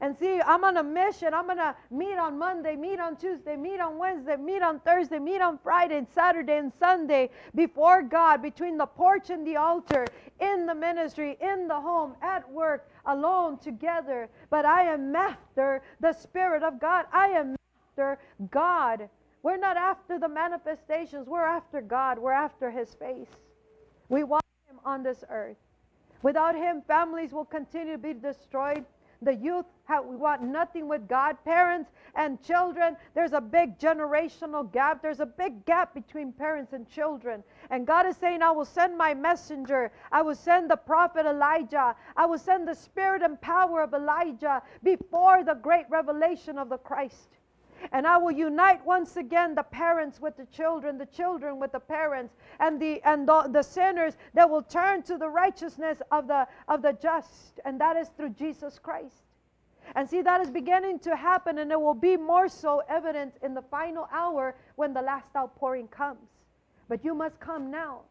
And 0.00 0.16
see, 0.18 0.40
I'm 0.40 0.64
on 0.64 0.76
a 0.76 0.82
mission. 0.82 1.34
I'm 1.34 1.46
going 1.46 1.58
to 1.58 1.74
meet 1.90 2.16
on 2.16 2.38
Monday, 2.38 2.76
meet 2.76 2.98
on 2.98 3.16
Tuesday, 3.16 3.56
meet 3.56 3.80
on 3.80 3.98
Wednesday, 3.98 4.36
meet 4.36 4.62
on 4.62 4.80
Thursday, 4.80 5.18
meet 5.18 5.40
on 5.40 5.58
Friday 5.58 5.98
and 5.98 6.06
Saturday 6.14 6.56
and 6.56 6.72
Sunday 6.78 7.30
before 7.54 8.02
God, 8.02 8.42
between 8.42 8.76
the 8.76 8.86
porch 8.86 9.30
and 9.30 9.46
the 9.46 9.56
altar, 9.56 10.04
in 10.40 10.66
the 10.66 10.74
ministry, 10.74 11.36
in 11.40 11.68
the 11.68 11.80
home, 11.80 12.14
at 12.22 12.50
work, 12.50 12.88
alone, 13.06 13.58
together. 13.58 14.28
But 14.50 14.64
I 14.64 14.82
am 14.82 15.14
after 15.14 15.82
the 16.00 16.12
Spirit 16.12 16.62
of 16.62 16.80
God. 16.80 17.06
I 17.12 17.28
am 17.28 17.56
after 17.90 18.18
God. 18.50 19.08
We're 19.42 19.56
not 19.56 19.76
after 19.76 20.18
the 20.18 20.28
manifestations. 20.28 21.26
We're 21.26 21.46
after 21.46 21.80
God. 21.80 22.18
We're 22.18 22.32
after 22.32 22.70
His 22.70 22.94
face. 22.94 23.30
We 24.08 24.24
want 24.24 24.44
Him 24.68 24.78
on 24.84 25.02
this 25.02 25.24
earth. 25.28 25.56
Without 26.22 26.54
Him, 26.54 26.82
families 26.86 27.32
will 27.32 27.44
continue 27.44 27.94
to 27.94 27.98
be 27.98 28.14
destroyed. 28.14 28.84
The 29.22 29.34
youth 29.34 29.66
have, 29.84 30.04
we 30.04 30.16
want 30.16 30.42
nothing 30.42 30.88
with 30.88 31.08
God. 31.08 31.36
Parents 31.44 31.90
and 32.14 32.42
children, 32.42 32.96
there's 33.14 33.32
a 33.32 33.40
big 33.40 33.78
generational 33.78 34.70
gap. 34.72 35.00
There's 35.00 35.20
a 35.20 35.26
big 35.26 35.64
gap 35.64 35.94
between 35.94 36.32
parents 36.32 36.72
and 36.72 36.88
children. 36.88 37.44
And 37.70 37.86
God 37.86 38.06
is 38.06 38.16
saying, 38.16 38.42
I 38.42 38.50
will 38.50 38.64
send 38.64 38.98
my 38.98 39.14
messenger. 39.14 39.92
I 40.10 40.22
will 40.22 40.34
send 40.34 40.70
the 40.70 40.76
prophet 40.76 41.26
Elijah. 41.26 41.94
I 42.16 42.26
will 42.26 42.38
send 42.38 42.66
the 42.66 42.74
spirit 42.74 43.22
and 43.22 43.40
power 43.40 43.80
of 43.80 43.94
Elijah 43.94 44.62
before 44.82 45.44
the 45.44 45.54
great 45.54 45.86
revelation 45.88 46.58
of 46.58 46.68
the 46.68 46.78
Christ. 46.78 47.28
And 47.90 48.06
I 48.06 48.16
will 48.16 48.32
unite 48.32 48.84
once 48.86 49.16
again 49.16 49.54
the 49.54 49.62
parents 49.62 50.20
with 50.20 50.36
the 50.36 50.46
children, 50.46 50.98
the 50.98 51.06
children 51.06 51.58
with 51.58 51.72
the 51.72 51.80
parents, 51.80 52.34
and 52.60 52.80
the 52.80 53.02
and 53.02 53.26
the, 53.26 53.48
the 53.50 53.62
sinners 53.62 54.16
that 54.34 54.48
will 54.48 54.62
turn 54.62 55.02
to 55.04 55.18
the 55.18 55.28
righteousness 55.28 56.00
of 56.12 56.28
the 56.28 56.46
of 56.68 56.82
the 56.82 56.92
just, 56.92 57.58
and 57.64 57.80
that 57.80 57.96
is 57.96 58.08
through 58.16 58.30
Jesus 58.30 58.78
Christ. 58.78 59.24
And 59.94 60.08
see, 60.08 60.22
that 60.22 60.40
is 60.40 60.50
beginning 60.50 61.00
to 61.00 61.16
happen, 61.16 61.58
and 61.58 61.72
it 61.72 61.80
will 61.80 61.94
be 61.94 62.16
more 62.16 62.48
so 62.48 62.82
evident 62.88 63.34
in 63.42 63.54
the 63.54 63.62
final 63.62 64.08
hour 64.12 64.54
when 64.76 64.94
the 64.94 65.02
last 65.02 65.34
outpouring 65.36 65.88
comes. 65.88 66.28
But 66.88 67.04
you 67.04 67.14
must 67.14 67.40
come 67.40 67.70
now 67.70 68.02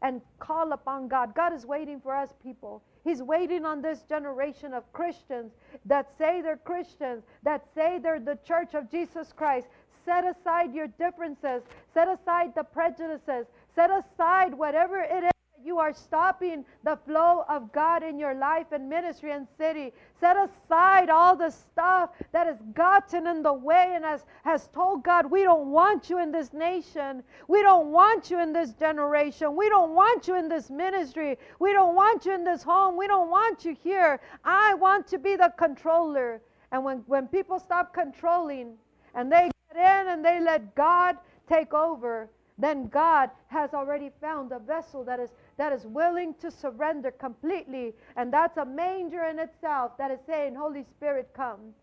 and 0.00 0.20
call 0.38 0.72
upon 0.72 1.08
God. 1.08 1.34
God 1.34 1.52
is 1.52 1.66
waiting 1.66 2.00
for 2.00 2.14
us, 2.14 2.30
people. 2.42 2.82
He's 3.04 3.22
waiting 3.22 3.64
on 3.64 3.82
this 3.82 4.02
generation 4.02 4.72
of 4.72 4.90
Christians 4.92 5.52
that 5.86 6.10
say 6.18 6.40
they're 6.40 6.56
Christians, 6.56 7.24
that 7.42 7.66
say 7.74 7.98
they're 7.98 8.20
the 8.20 8.38
church 8.46 8.74
of 8.74 8.90
Jesus 8.90 9.32
Christ. 9.32 9.66
Set 10.04 10.24
aside 10.24 10.74
your 10.74 10.88
differences, 10.88 11.62
set 11.94 12.08
aside 12.08 12.54
the 12.54 12.64
prejudices, 12.64 13.46
set 13.74 13.90
aside 13.90 14.54
whatever 14.54 15.00
it 15.00 15.24
is 15.24 15.31
you 15.64 15.78
are 15.78 15.92
stopping 15.92 16.64
the 16.84 16.96
flow 17.06 17.44
of 17.48 17.72
God 17.72 18.02
in 18.02 18.18
your 18.18 18.34
life 18.34 18.66
and 18.72 18.88
ministry 18.88 19.32
and 19.32 19.46
city. 19.58 19.92
Set 20.20 20.36
aside 20.36 21.10
all 21.10 21.36
the 21.36 21.50
stuff 21.50 22.10
that 22.32 22.46
has 22.46 22.58
gotten 22.74 23.26
in 23.26 23.42
the 23.42 23.52
way 23.52 23.92
and 23.94 24.04
has, 24.04 24.24
has 24.44 24.68
told 24.68 25.04
God, 25.04 25.30
we 25.30 25.42
don't 25.42 25.70
want 25.70 26.10
you 26.10 26.18
in 26.18 26.32
this 26.32 26.52
nation. 26.52 27.22
We 27.48 27.62
don't 27.62 27.88
want 27.88 28.30
you 28.30 28.40
in 28.40 28.52
this 28.52 28.72
generation. 28.72 29.56
We 29.56 29.68
don't 29.68 29.94
want 29.94 30.28
you 30.28 30.36
in 30.36 30.48
this 30.48 30.70
ministry. 30.70 31.38
We 31.58 31.72
don't 31.72 31.94
want 31.94 32.26
you 32.26 32.34
in 32.34 32.44
this 32.44 32.62
home. 32.62 32.96
We 32.96 33.06
don't 33.06 33.30
want 33.30 33.64
you 33.64 33.76
here. 33.82 34.20
I 34.44 34.74
want 34.74 35.06
to 35.08 35.18
be 35.18 35.36
the 35.36 35.52
controller. 35.56 36.40
And 36.72 36.84
when, 36.84 36.98
when 37.06 37.28
people 37.28 37.58
stop 37.58 37.94
controlling 37.94 38.74
and 39.14 39.30
they 39.30 39.50
get 39.74 39.76
in 39.76 40.08
and 40.08 40.24
they 40.24 40.40
let 40.40 40.74
God 40.74 41.16
take 41.48 41.74
over, 41.74 42.30
then 42.58 42.88
God 42.88 43.30
has 43.48 43.74
already 43.74 44.10
found 44.20 44.52
a 44.52 44.58
vessel 44.58 45.04
that 45.04 45.20
is 45.20 45.30
that 45.56 45.72
is 45.72 45.86
willing 45.86 46.34
to 46.40 46.50
surrender 46.50 47.10
completely. 47.10 47.94
And 48.16 48.32
that's 48.32 48.56
a 48.56 48.64
manger 48.64 49.24
in 49.24 49.38
itself 49.38 49.96
that 49.98 50.10
is 50.10 50.20
saying, 50.26 50.54
Holy 50.54 50.84
Spirit, 50.84 51.30
come. 51.34 51.74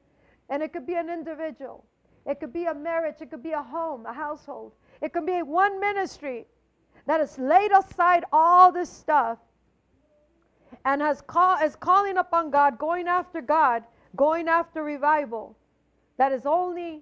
And 0.50 0.64
it 0.64 0.74
could 0.74 0.88
be 0.88 0.96
an 0.96 1.10
individual, 1.10 1.86
it 2.26 2.40
could 2.40 2.54
be 2.54 2.66
a 2.66 2.74
marriage, 2.74 3.16
it 3.22 3.30
could 3.30 3.44
be 3.44 3.52
a 3.52 3.62
home, 3.62 4.06
a 4.06 4.14
household, 4.14 4.74
it 5.02 5.14
could 5.14 5.26
be 5.26 5.42
one 5.44 5.80
ministry 5.80 6.46
that 7.06 7.20
has 7.20 7.38
laid 7.38 7.72
aside 7.72 8.26
all 8.34 8.72
this 8.72 8.90
stuff 8.90 9.38
and 10.86 11.02
has 11.02 11.22
call, 11.22 11.58
is 11.64 11.76
calling 11.76 12.18
upon 12.18 12.50
God, 12.50 12.78
going 12.78 13.08
after 13.08 13.42
God, 13.42 13.84
going 14.16 14.48
after 14.48 14.84
revival 14.84 15.56
that 16.18 16.32
is 16.32 16.46
only 16.46 17.02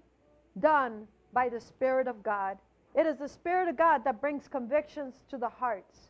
done 0.59 1.07
by 1.33 1.49
the 1.49 1.59
Spirit 1.59 2.07
of 2.07 2.21
God. 2.23 2.57
It 2.95 3.05
is 3.05 3.17
the 3.17 3.27
Spirit 3.27 3.67
of 3.67 3.77
God 3.77 4.03
that 4.05 4.21
brings 4.21 4.47
convictions 4.47 5.15
to 5.29 5.37
the 5.37 5.49
hearts. 5.49 6.06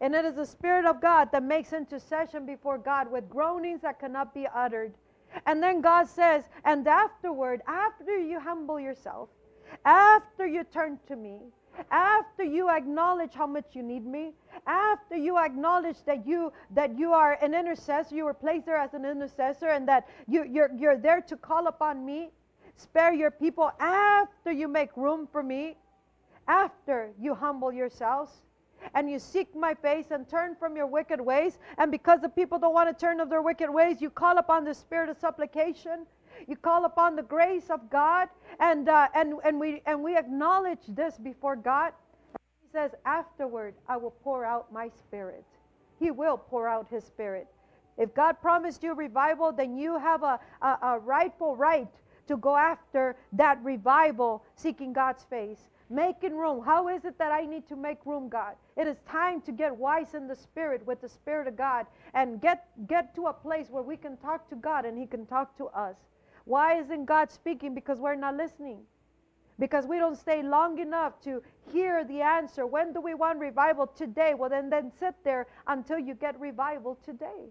And 0.00 0.14
it 0.14 0.24
is 0.24 0.34
the 0.34 0.46
Spirit 0.46 0.86
of 0.86 1.00
God 1.00 1.30
that 1.32 1.42
makes 1.42 1.72
intercession 1.72 2.46
before 2.46 2.78
God 2.78 3.10
with 3.10 3.28
groanings 3.28 3.82
that 3.82 3.98
cannot 3.98 4.34
be 4.34 4.46
uttered. 4.54 4.94
And 5.46 5.62
then 5.62 5.80
God 5.80 6.08
says, 6.08 6.44
and 6.64 6.86
afterward, 6.86 7.62
after 7.66 8.18
you 8.18 8.40
humble 8.40 8.80
yourself, 8.80 9.28
after 9.84 10.46
you 10.46 10.64
turn 10.64 10.98
to 11.06 11.16
me, 11.16 11.38
after 11.90 12.42
you 12.42 12.68
acknowledge 12.68 13.32
how 13.32 13.46
much 13.46 13.66
you 13.72 13.82
need 13.82 14.04
me, 14.04 14.32
after 14.66 15.16
you 15.16 15.38
acknowledge 15.38 16.02
that 16.04 16.26
you 16.26 16.52
that 16.72 16.98
you 16.98 17.12
are 17.12 17.38
an 17.40 17.54
intercessor, 17.54 18.14
you 18.14 18.24
were 18.24 18.34
placed 18.34 18.66
there 18.66 18.76
as 18.76 18.92
an 18.92 19.04
intercessor, 19.04 19.68
and 19.68 19.86
that 19.88 20.08
you, 20.26 20.44
you're 20.44 20.70
you're 20.76 20.98
there 20.98 21.20
to 21.22 21.36
call 21.36 21.68
upon 21.68 22.04
me, 22.04 22.30
spare 22.74 23.14
your 23.14 23.30
people 23.30 23.70
after 23.78 24.50
you 24.50 24.66
make 24.66 24.94
room 24.96 25.28
for 25.30 25.42
me, 25.42 25.76
after 26.48 27.12
you 27.18 27.34
humble 27.34 27.72
yourselves 27.72 28.32
and 28.94 29.10
you 29.10 29.18
seek 29.18 29.54
my 29.54 29.74
face 29.74 30.06
and 30.10 30.28
turn 30.28 30.54
from 30.54 30.76
your 30.76 30.86
wicked 30.86 31.20
ways. 31.20 31.58
And 31.78 31.90
because 31.90 32.20
the 32.20 32.28
people 32.28 32.58
don't 32.58 32.74
want 32.74 32.88
to 32.88 33.06
turn 33.06 33.20
of 33.20 33.30
their 33.30 33.42
wicked 33.42 33.70
ways, 33.70 34.00
you 34.00 34.10
call 34.10 34.38
upon 34.38 34.64
the 34.64 34.74
spirit 34.74 35.08
of 35.08 35.18
supplication. 35.18 36.06
You 36.46 36.56
call 36.56 36.84
upon 36.84 37.16
the 37.16 37.22
grace 37.22 37.68
of 37.70 37.90
God, 37.90 38.28
and 38.60 38.88
uh, 38.88 39.08
and 39.14 39.34
and 39.44 39.60
we 39.60 39.82
and 39.84 40.02
we 40.02 40.16
acknowledge 40.16 40.80
this 40.88 41.18
before 41.18 41.56
God. 41.56 41.92
He 42.62 42.68
says, 42.72 42.92
"Afterward, 43.04 43.74
I 43.88 43.96
will 43.96 44.12
pour 44.22 44.44
out 44.44 44.72
my 44.72 44.88
spirit." 44.88 45.44
He 45.98 46.10
will 46.10 46.38
pour 46.38 46.66
out 46.66 46.86
His 46.88 47.04
spirit. 47.04 47.46
If 47.98 48.14
God 48.14 48.40
promised 48.40 48.82
you 48.82 48.94
revival, 48.94 49.52
then 49.52 49.76
you 49.76 49.98
have 49.98 50.22
a, 50.22 50.40
a, 50.62 50.78
a 50.82 50.98
rightful 51.00 51.56
right 51.56 51.92
to 52.26 52.38
go 52.38 52.56
after 52.56 53.16
that 53.34 53.62
revival, 53.62 54.42
seeking 54.56 54.94
God's 54.94 55.24
face 55.24 55.68
making 55.90 56.36
room. 56.36 56.64
How 56.64 56.88
is 56.88 57.04
it 57.04 57.18
that 57.18 57.32
I 57.32 57.44
need 57.44 57.68
to 57.68 57.76
make 57.76 58.06
room, 58.06 58.28
God? 58.28 58.54
It 58.76 58.86
is 58.86 58.96
time 59.08 59.40
to 59.42 59.52
get 59.52 59.76
wise 59.76 60.14
in 60.14 60.28
the 60.28 60.36
spirit 60.36 60.86
with 60.86 61.00
the 61.00 61.08
spirit 61.08 61.48
of 61.48 61.56
God 61.56 61.86
and 62.14 62.40
get 62.40 62.68
get 62.86 63.14
to 63.16 63.26
a 63.26 63.32
place 63.32 63.66
where 63.68 63.82
we 63.82 63.96
can 63.96 64.16
talk 64.16 64.48
to 64.50 64.56
God 64.56 64.84
and 64.84 64.96
he 64.96 65.06
can 65.06 65.26
talk 65.26 65.56
to 65.58 65.66
us. 65.66 65.96
Why 66.44 66.78
isn't 66.78 67.04
God 67.04 67.30
speaking? 67.30 67.74
Because 67.74 67.98
we're 67.98 68.14
not 68.14 68.36
listening. 68.36 68.78
Because 69.58 69.86
we 69.86 69.98
don't 69.98 70.16
stay 70.16 70.42
long 70.42 70.78
enough 70.78 71.20
to 71.22 71.42
hear 71.70 72.02
the 72.04 72.22
answer. 72.22 72.66
When 72.66 72.94
do 72.94 73.00
we 73.00 73.14
want 73.14 73.38
revival? 73.38 73.86
Today. 73.86 74.32
Well, 74.34 74.48
then, 74.48 74.70
then 74.70 74.90
sit 74.98 75.14
there 75.22 75.46
until 75.66 75.98
you 75.98 76.14
get 76.14 76.40
revival 76.40 76.98
today. 77.04 77.50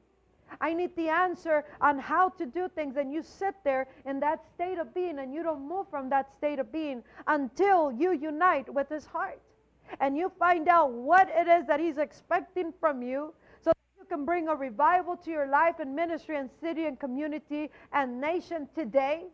I 0.61 0.73
need 0.73 0.95
the 0.95 1.09
answer 1.09 1.65
on 1.81 1.99
how 1.99 2.29
to 2.29 2.45
do 2.45 2.69
things. 2.69 2.97
And 2.97 3.11
you 3.11 3.21
sit 3.21 3.55
there 3.63 3.87
in 4.05 4.19
that 4.21 4.43
state 4.53 4.77
of 4.77 4.93
being 4.93 5.19
and 5.19 5.33
you 5.33 5.43
don't 5.43 5.67
move 5.67 5.87
from 5.89 6.09
that 6.09 6.31
state 6.37 6.59
of 6.59 6.71
being 6.71 7.03
until 7.27 7.91
you 7.91 8.13
unite 8.13 8.73
with 8.73 8.89
His 8.89 9.05
heart. 9.05 9.39
And 9.99 10.17
you 10.17 10.31
find 10.37 10.67
out 10.67 10.91
what 10.91 11.29
it 11.33 11.47
is 11.47 11.65
that 11.67 11.79
He's 11.79 11.97
expecting 11.97 12.73
from 12.79 13.01
you 13.01 13.33
so 13.61 13.71
you 13.99 14.05
can 14.05 14.25
bring 14.25 14.47
a 14.47 14.55
revival 14.55 15.17
to 15.17 15.31
your 15.31 15.47
life 15.47 15.79
and 15.79 15.95
ministry 15.95 16.37
and 16.37 16.49
city 16.61 16.85
and 16.85 16.99
community 16.99 17.71
and 17.93 18.21
nation 18.21 18.67
today. 18.75 19.25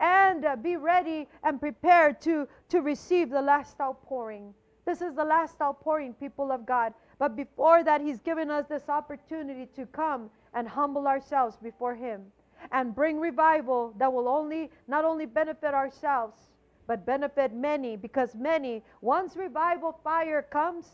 And 0.00 0.44
uh, 0.44 0.56
be 0.56 0.76
ready 0.76 1.28
and 1.42 1.58
prepared 1.58 2.20
to, 2.22 2.46
to 2.68 2.80
receive 2.80 3.30
the 3.30 3.40
last 3.40 3.80
outpouring. 3.80 4.52
This 4.84 5.00
is 5.02 5.14
the 5.14 5.24
last 5.24 5.60
outpouring, 5.60 6.14
people 6.14 6.50
of 6.50 6.64
God. 6.64 6.92
But 7.18 7.34
before 7.34 7.82
that, 7.84 8.00
He's 8.00 8.20
given 8.20 8.50
us 8.50 8.66
this 8.66 8.88
opportunity 8.88 9.66
to 9.76 9.86
come 9.86 10.30
and 10.54 10.68
humble 10.68 11.06
ourselves 11.06 11.56
before 11.56 11.94
Him 11.94 12.32
and 12.72 12.94
bring 12.94 13.18
revival 13.20 13.94
that 13.98 14.12
will 14.12 14.28
only 14.28 14.70
not 14.86 15.04
only 15.04 15.26
benefit 15.26 15.74
ourselves 15.74 16.38
but 16.86 17.04
benefit 17.04 17.52
many. 17.52 17.96
Because 17.96 18.34
many 18.34 18.82
once 19.00 19.36
revival 19.36 20.00
fire 20.02 20.42
comes 20.42 20.86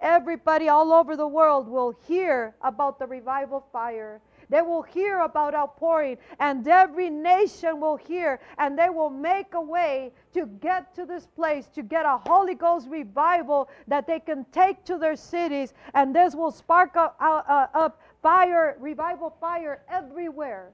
everybody 0.00 0.68
all 0.68 0.92
over 0.92 1.16
the 1.16 1.26
world 1.26 1.68
will 1.68 1.94
hear 2.06 2.54
about 2.62 2.98
the 2.98 3.06
revival 3.06 3.64
fire 3.72 4.20
they 4.48 4.62
will 4.62 4.82
hear 4.82 5.20
about 5.20 5.54
outpouring 5.54 6.18
and 6.40 6.66
every 6.66 7.10
nation 7.10 7.80
will 7.80 7.96
hear 7.96 8.40
and 8.58 8.78
they 8.78 8.90
will 8.90 9.10
make 9.10 9.54
a 9.54 9.60
way 9.60 10.12
to 10.34 10.46
get 10.46 10.94
to 10.94 11.04
this 11.04 11.26
place 11.26 11.66
to 11.74 11.82
get 11.82 12.04
a 12.06 12.18
holy 12.18 12.54
ghost 12.54 12.88
revival 12.88 13.68
that 13.88 14.06
they 14.06 14.20
can 14.20 14.44
take 14.52 14.84
to 14.84 14.98
their 14.98 15.16
cities 15.16 15.74
and 15.94 16.14
this 16.14 16.34
will 16.34 16.50
spark 16.50 16.96
up, 16.96 17.16
uh, 17.20 17.66
up 17.74 18.00
fire, 18.22 18.76
revival 18.80 19.34
fire 19.40 19.82
everywhere 19.90 20.72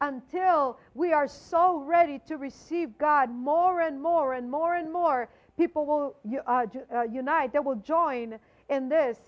until 0.00 0.78
we 0.94 1.12
are 1.12 1.28
so 1.28 1.78
ready 1.78 2.20
to 2.26 2.36
receive 2.36 2.96
God 2.98 3.30
more 3.30 3.80
and 3.82 4.00
more 4.00 4.34
and 4.34 4.50
more 4.50 4.76
and 4.76 4.92
more. 4.92 5.28
People 5.56 5.84
will 5.86 6.16
uh, 6.46 6.66
uh, 6.94 7.02
unite, 7.02 7.52
they 7.52 7.58
will 7.58 7.74
join 7.76 8.38
in 8.70 8.88
this, 8.88 9.18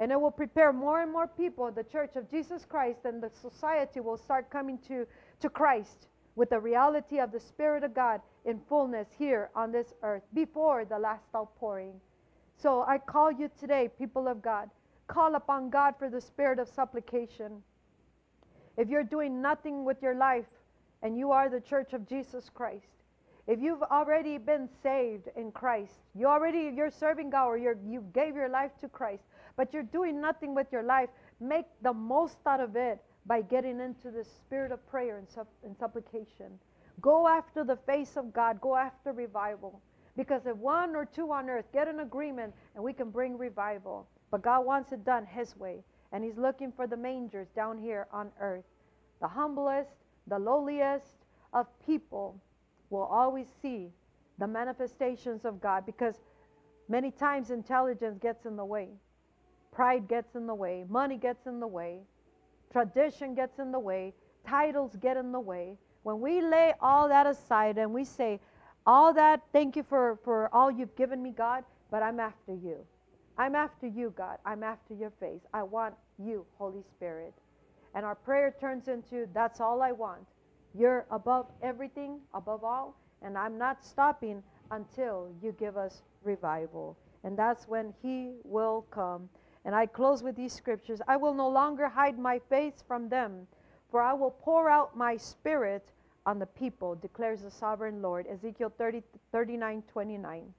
and 0.00 0.10
it 0.10 0.20
will 0.20 0.30
prepare 0.30 0.72
more 0.72 1.02
and 1.02 1.12
more 1.12 1.28
people. 1.28 1.70
The 1.70 1.84
church 1.84 2.16
of 2.16 2.28
Jesus 2.30 2.64
Christ 2.64 3.00
and 3.04 3.22
the 3.22 3.30
society 3.30 4.00
will 4.00 4.16
start 4.16 4.50
coming 4.50 4.78
to, 4.88 5.06
to 5.40 5.48
Christ 5.50 6.08
with 6.34 6.50
the 6.50 6.58
reality 6.58 7.20
of 7.20 7.30
the 7.30 7.38
Spirit 7.38 7.84
of 7.84 7.94
God 7.94 8.22
in 8.46 8.60
fullness 8.68 9.08
here 9.18 9.50
on 9.54 9.70
this 9.70 9.92
earth 10.02 10.22
before 10.32 10.86
the 10.86 10.98
last 10.98 11.26
outpouring. 11.36 12.00
So 12.56 12.82
I 12.82 12.96
call 12.98 13.30
you 13.30 13.50
today, 13.60 13.90
people 13.98 14.26
of 14.26 14.40
God, 14.40 14.70
call 15.06 15.34
upon 15.34 15.68
God 15.70 15.94
for 15.98 16.08
the 16.08 16.20
spirit 16.20 16.58
of 16.58 16.68
supplication. 16.68 17.62
If 18.78 18.88
you're 18.88 19.04
doing 19.04 19.42
nothing 19.42 19.84
with 19.84 20.02
your 20.02 20.14
life 20.14 20.46
and 21.02 21.18
you 21.18 21.30
are 21.30 21.50
the 21.50 21.60
church 21.60 21.92
of 21.92 22.08
Jesus 22.08 22.48
Christ, 22.48 22.86
if 23.46 23.60
you've 23.60 23.82
already 23.82 24.38
been 24.38 24.68
saved 24.82 25.28
in 25.36 25.50
Christ, 25.52 25.94
you 26.14 26.26
already 26.26 26.70
you're 26.74 26.90
serving 26.90 27.30
God 27.30 27.46
or 27.46 27.58
you 27.58 27.76
you 27.84 28.04
gave 28.14 28.36
your 28.36 28.48
life 28.48 28.70
to 28.80 28.88
Christ, 28.88 29.24
but 29.60 29.74
you're 29.74 29.82
doing 29.82 30.22
nothing 30.22 30.54
with 30.54 30.68
your 30.72 30.82
life, 30.82 31.10
make 31.38 31.66
the 31.82 31.92
most 31.92 32.38
out 32.46 32.60
of 32.60 32.76
it 32.76 32.98
by 33.26 33.42
getting 33.42 33.78
into 33.78 34.10
the 34.10 34.24
spirit 34.24 34.72
of 34.72 34.88
prayer 34.88 35.18
and, 35.18 35.28
sup- 35.28 35.52
and 35.62 35.76
supplication. 35.76 36.58
Go 37.02 37.28
after 37.28 37.62
the 37.62 37.76
face 37.76 38.16
of 38.16 38.32
God. 38.32 38.58
Go 38.62 38.74
after 38.74 39.12
revival. 39.12 39.82
Because 40.16 40.46
if 40.46 40.56
one 40.56 40.96
or 40.96 41.04
two 41.04 41.30
on 41.30 41.50
earth 41.50 41.66
get 41.74 41.88
an 41.88 42.00
agreement 42.00 42.54
and 42.74 42.82
we 42.82 42.94
can 42.94 43.10
bring 43.10 43.36
revival, 43.36 44.08
but 44.30 44.40
God 44.40 44.64
wants 44.64 44.92
it 44.92 45.04
done 45.04 45.26
His 45.26 45.54
way. 45.58 45.84
And 46.12 46.24
He's 46.24 46.38
looking 46.38 46.72
for 46.72 46.86
the 46.86 46.96
mangers 46.96 47.48
down 47.54 47.76
here 47.76 48.06
on 48.14 48.30
earth. 48.40 48.64
The 49.20 49.28
humblest, 49.28 49.90
the 50.26 50.38
lowliest 50.38 51.26
of 51.52 51.66
people 51.84 52.40
will 52.88 53.04
always 53.12 53.48
see 53.60 53.90
the 54.38 54.46
manifestations 54.46 55.44
of 55.44 55.60
God 55.60 55.84
because 55.84 56.14
many 56.88 57.10
times 57.10 57.50
intelligence 57.50 58.18
gets 58.22 58.46
in 58.46 58.56
the 58.56 58.64
way, 58.64 58.88
pride 59.72 60.08
gets 60.08 60.34
in 60.34 60.46
the 60.46 60.54
way, 60.54 60.84
money 60.88 61.16
gets 61.16 61.46
in 61.46 61.60
the 61.60 61.66
way, 61.66 62.00
tradition 62.72 63.34
gets 63.34 63.58
in 63.58 63.72
the 63.72 63.78
way, 63.78 64.14
titles 64.46 64.96
get 65.00 65.16
in 65.16 65.32
the 65.32 65.40
way. 65.40 65.76
When 66.02 66.20
we 66.20 66.40
lay 66.40 66.72
all 66.80 67.08
that 67.08 67.26
aside 67.26 67.78
and 67.78 67.92
we 67.92 68.04
say, 68.04 68.40
All 68.86 69.12
that, 69.14 69.42
thank 69.52 69.76
you 69.76 69.82
for, 69.82 70.18
for 70.24 70.48
all 70.54 70.70
you've 70.70 70.96
given 70.96 71.22
me, 71.22 71.30
God, 71.30 71.64
but 71.90 72.02
I'm 72.02 72.18
after 72.20 72.54
you. 72.54 72.78
I'm 73.36 73.54
after 73.54 73.86
you, 73.86 74.12
God. 74.16 74.38
I'm 74.44 74.62
after 74.62 74.94
your 74.94 75.12
face. 75.20 75.40
I 75.54 75.62
want 75.62 75.94
you, 76.18 76.44
Holy 76.58 76.82
Spirit. 76.82 77.34
And 77.94 78.04
our 78.04 78.14
prayer 78.14 78.54
turns 78.60 78.88
into 78.88 79.26
that's 79.34 79.60
all 79.60 79.82
I 79.82 79.92
want. 79.92 80.26
You're 80.74 81.06
above 81.10 81.46
everything, 81.62 82.20
above 82.34 82.64
all, 82.64 82.96
and 83.22 83.36
I'm 83.36 83.58
not 83.58 83.84
stopping 83.84 84.42
until 84.70 85.28
you 85.42 85.52
give 85.58 85.76
us 85.76 86.02
revival. 86.22 86.96
And 87.24 87.36
that's 87.36 87.66
when 87.66 87.92
He 88.02 88.34
will 88.44 88.86
come. 88.90 89.28
And 89.64 89.74
I 89.74 89.86
close 89.86 90.22
with 90.22 90.36
these 90.36 90.52
scriptures 90.52 91.00
I 91.06 91.16
will 91.16 91.34
no 91.34 91.48
longer 91.48 91.88
hide 91.88 92.18
my 92.18 92.38
face 92.38 92.82
from 92.86 93.08
them, 93.08 93.46
for 93.90 94.00
I 94.00 94.12
will 94.12 94.30
pour 94.30 94.70
out 94.70 94.96
my 94.96 95.16
spirit 95.16 95.92
on 96.26 96.38
the 96.38 96.46
people, 96.46 96.94
declares 96.94 97.42
the 97.42 97.50
sovereign 97.50 98.02
Lord. 98.02 98.26
Ezekiel 98.26 98.72
30, 98.76 99.02
39 99.32 99.82
29. 99.90 100.54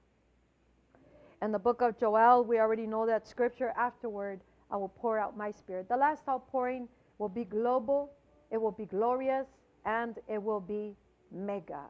And 1.40 1.52
the 1.52 1.58
book 1.58 1.82
of 1.82 1.98
Joel, 1.98 2.44
we 2.44 2.60
already 2.60 2.86
know 2.86 3.06
that 3.06 3.26
scripture. 3.26 3.72
Afterward, 3.76 4.40
I 4.70 4.76
will 4.76 4.88
pour 4.88 5.18
out 5.18 5.36
my 5.36 5.50
spirit. 5.50 5.88
The 5.88 5.96
last 5.96 6.22
outpouring 6.28 6.88
will 7.18 7.28
be 7.28 7.44
global, 7.44 8.12
it 8.50 8.60
will 8.60 8.70
be 8.70 8.86
glorious, 8.86 9.46
and 9.84 10.18
it 10.28 10.42
will 10.42 10.60
be 10.60 10.94
mega. 11.32 11.82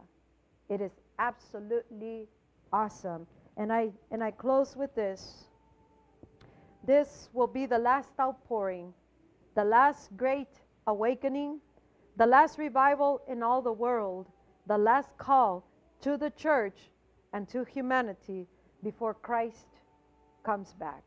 It 0.69 0.81
is 0.81 0.93
absolutely 1.19 2.29
awesome. 2.73 3.27
And 3.57 3.73
I 3.73 3.91
and 4.11 4.25
I 4.25 4.31
close 4.31 4.77
with 4.77 4.95
this. 4.95 5.45
This 6.85 7.29
will 7.33 7.47
be 7.47 7.67
the 7.67 7.79
last 7.79 8.11
outpouring, 8.19 8.93
the 9.55 9.65
last 9.65 10.17
great 10.17 10.49
awakening, 10.87 11.61
the 12.17 12.27
last 12.27 12.59
revival 12.59 13.23
in 13.29 13.43
all 13.43 13.63
the 13.63 13.73
world, 13.73 14.27
the 14.67 14.79
last 14.79 15.17
call 15.17 15.65
to 16.01 16.17
the 16.17 16.31
church 16.31 16.91
and 17.33 17.49
to 17.49 17.65
humanity 17.65 18.49
before 18.83 19.15
Christ 19.15 19.69
comes 20.43 20.75
back. 20.75 21.05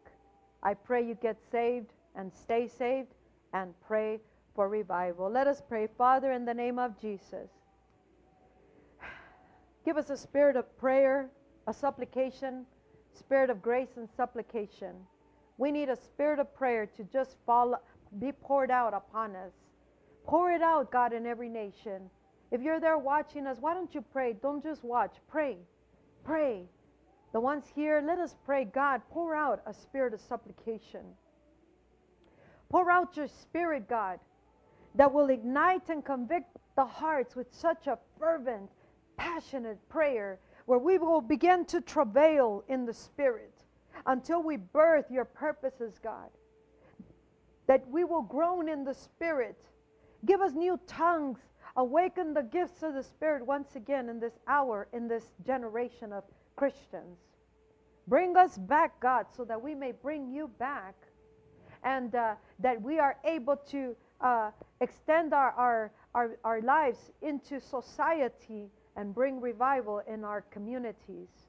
I 0.63 0.73
pray 0.73 1.05
you 1.05 1.15
get 1.15 1.37
saved 1.51 1.91
and 2.15 2.33
stay 2.33 2.67
saved 2.67 3.13
and 3.53 3.73
pray 3.85 4.19
for 4.55 4.69
revival. 4.69 5.29
Let 5.29 5.47
us 5.47 5.61
pray. 5.67 5.87
Father, 5.97 6.31
in 6.31 6.45
the 6.45 6.53
name 6.53 6.79
of 6.79 6.99
Jesus, 6.99 7.49
give 9.83 9.97
us 9.97 10.09
a 10.09 10.17
spirit 10.17 10.55
of 10.55 10.77
prayer, 10.77 11.29
a 11.67 11.73
supplication, 11.73 12.65
spirit 13.13 13.49
of 13.49 13.61
grace 13.61 13.97
and 13.97 14.07
supplication. 14.15 14.95
We 15.57 15.71
need 15.71 15.89
a 15.89 15.95
spirit 15.95 16.39
of 16.39 16.53
prayer 16.53 16.85
to 16.85 17.03
just 17.05 17.37
fall, 17.45 17.81
be 18.19 18.31
poured 18.31 18.71
out 18.71 18.93
upon 18.93 19.35
us. 19.35 19.53
Pour 20.25 20.51
it 20.51 20.61
out, 20.61 20.91
God, 20.91 21.13
in 21.13 21.25
every 21.25 21.49
nation. 21.49 22.09
If 22.51 22.61
you're 22.61 22.79
there 22.79 22.97
watching 22.97 23.47
us, 23.47 23.57
why 23.59 23.73
don't 23.73 23.93
you 23.93 24.01
pray? 24.01 24.33
Don't 24.41 24.63
just 24.63 24.83
watch. 24.83 25.15
Pray. 25.27 25.57
Pray. 26.23 26.63
The 27.31 27.39
ones 27.39 27.65
here, 27.73 28.03
let 28.05 28.19
us 28.19 28.35
pray, 28.45 28.65
God, 28.65 29.01
pour 29.09 29.35
out 29.35 29.61
a 29.65 29.73
spirit 29.73 30.13
of 30.13 30.21
supplication. 30.21 31.01
Pour 32.69 32.89
out 32.89 33.15
your 33.15 33.27
spirit, 33.27 33.87
God, 33.87 34.19
that 34.95 35.13
will 35.13 35.29
ignite 35.29 35.89
and 35.89 36.03
convict 36.03 36.57
the 36.75 36.85
hearts 36.85 37.35
with 37.35 37.47
such 37.53 37.87
a 37.87 37.99
fervent, 38.17 38.69
passionate 39.17 39.77
prayer 39.89 40.39
where 40.65 40.79
we 40.79 40.97
will 40.97 41.21
begin 41.21 41.65
to 41.65 41.79
travail 41.79 42.63
in 42.67 42.85
the 42.85 42.93
spirit 42.93 43.54
until 44.05 44.41
we 44.41 44.57
birth 44.57 45.05
your 45.09 45.25
purposes, 45.25 45.99
God. 46.01 46.29
That 47.67 47.87
we 47.89 48.03
will 48.03 48.21
groan 48.21 48.69
in 48.69 48.83
the 48.83 48.93
spirit. 48.93 49.57
Give 50.25 50.41
us 50.41 50.53
new 50.53 50.79
tongues. 50.87 51.39
Awaken 51.77 52.33
the 52.33 52.43
gifts 52.43 52.83
of 52.83 52.93
the 52.93 53.03
spirit 53.03 53.45
once 53.45 53.75
again 53.75 54.07
in 54.07 54.19
this 54.19 54.39
hour, 54.47 54.87
in 54.93 55.07
this 55.07 55.33
generation 55.45 56.13
of 56.13 56.23
Christians. 56.55 57.17
Bring 58.07 58.37
us 58.37 58.57
back, 58.57 58.99
God, 58.99 59.25
so 59.35 59.43
that 59.45 59.61
we 59.61 59.75
may 59.75 59.91
bring 59.91 60.31
you 60.31 60.47
back 60.59 60.95
and 61.83 62.13
uh, 62.15 62.35
that 62.59 62.81
we 62.81 62.99
are 62.99 63.17
able 63.25 63.57
to 63.71 63.95
uh, 64.21 64.51
extend 64.81 65.33
our, 65.33 65.51
our, 65.51 65.91
our, 66.13 66.37
our 66.43 66.61
lives 66.61 67.11
into 67.21 67.59
society 67.59 68.69
and 68.95 69.13
bring 69.13 69.41
revival 69.41 70.01
in 70.07 70.23
our 70.23 70.41
communities. 70.41 71.44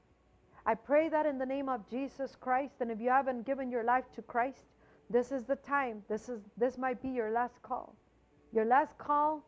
I 0.67 0.75
pray 0.75 1.09
that 1.09 1.27
in 1.27 1.39
the 1.39 1.47
name 1.47 1.69
of 1.69 1.89
Jesus 1.89 2.37
Christ, 2.41 2.75
and 2.81 2.91
if 2.91 3.01
you 3.01 3.09
haven't 3.09 3.47
given 3.47 3.71
your 3.71 3.85
life 3.85 4.05
to 4.17 4.23
Christ, 4.23 4.64
this 5.09 5.31
is 5.31 5.45
the 5.45 5.55
time. 5.57 6.03
This 6.09 6.29
is 6.29 6.41
this 6.57 6.77
might 6.77 7.01
be 7.01 7.09
your 7.09 7.31
last 7.31 7.62
call. 7.62 7.95
Your 8.53 8.64
last 8.64 8.99
call 8.99 9.45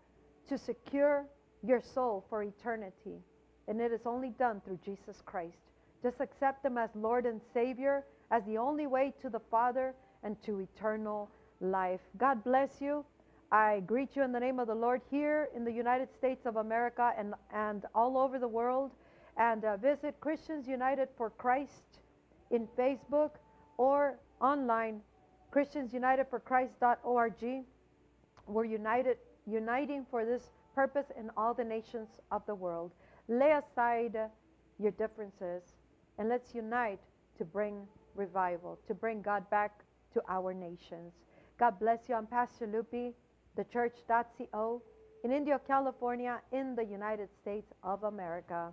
to 0.49 0.57
secure 0.57 1.27
your 1.66 1.81
soul 1.81 2.25
for 2.31 2.45
eternity. 2.45 3.19
And 3.66 3.81
it 3.81 3.93
is 3.93 4.03
only 4.07 4.31
done 4.31 4.62
through 4.64 4.79
Jesus 4.85 5.21
Christ. 5.27 5.59
Just 6.03 6.21
accept 6.21 6.64
him 6.64 6.79
as 6.79 6.91
Lord 6.95 7.27
and 7.27 7.41
Savior, 7.53 8.05
as 8.31 8.45
the 8.45 8.57
only 8.57 8.87
way 8.87 9.12
to 9.21 9.29
the 9.29 9.41
Father 9.51 9.95
and 10.23 10.41
to 10.45 10.61
eternal 10.61 11.29
life. 11.61 12.01
God 12.16 12.45
bless 12.45 12.81
you. 12.81 13.05
I 13.51 13.81
greet 13.87 14.14
you 14.14 14.23
in 14.23 14.31
the 14.31 14.41
name 14.41 14.61
of 14.61 14.69
the 14.69 14.75
Lord 14.75 15.01
here 15.11 15.49
in 15.57 15.64
the 15.64 15.73
United 15.73 16.09
States 16.14 16.47
of 16.47 16.57
America 16.57 17.12
and, 17.19 17.35
and 17.53 17.87
all 17.95 18.19
over 18.19 18.39
the 18.39 18.49
world. 18.49 18.93
And 19.39 19.64
uh, 19.64 19.76
visit 19.76 20.18
Christians 20.20 20.66
United 20.66 21.09
for 21.16 21.30
Christ 21.30 22.01
in 22.51 22.66
Facebook 22.76 23.30
or 23.76 24.18
online, 24.41 25.01
ChristiansUnitedForChrist.org. 25.55 27.64
We're 28.47 28.64
united, 28.64 29.18
uniting 29.47 30.07
for 30.11 30.24
this 30.24 30.51
purpose 30.74 31.07
in 31.18 31.30
all 31.36 31.55
the 31.55 31.64
nations 31.64 32.09
of 32.32 32.45
the 32.47 32.55
world. 32.55 32.93
Lay 33.28 33.53
aside 33.53 34.16
your 34.78 34.93
differences 34.93 35.62
and 36.18 36.28
let's 36.28 36.55
unite 36.55 37.01
to 37.36 37.45
bring 37.45 37.86
revival, 38.14 38.78
to 38.89 38.95
bring 38.95 39.22
God 39.22 39.49
back 39.51 39.84
to 40.14 40.22
our 40.28 40.53
nations. 40.53 41.12
God 41.59 41.78
bless 41.78 42.09
you. 42.09 42.14
I'm 42.14 42.26
Pastor 42.26 42.66
Lupi, 42.66 43.12
thechurch.co 43.57 44.82
in 45.24 45.32
Indio, 45.32 45.61
California, 45.66 46.41
in 46.53 46.74
the 46.74 46.84
United 46.84 47.28
States 47.41 47.72
of 47.82 48.05
America. 48.05 48.72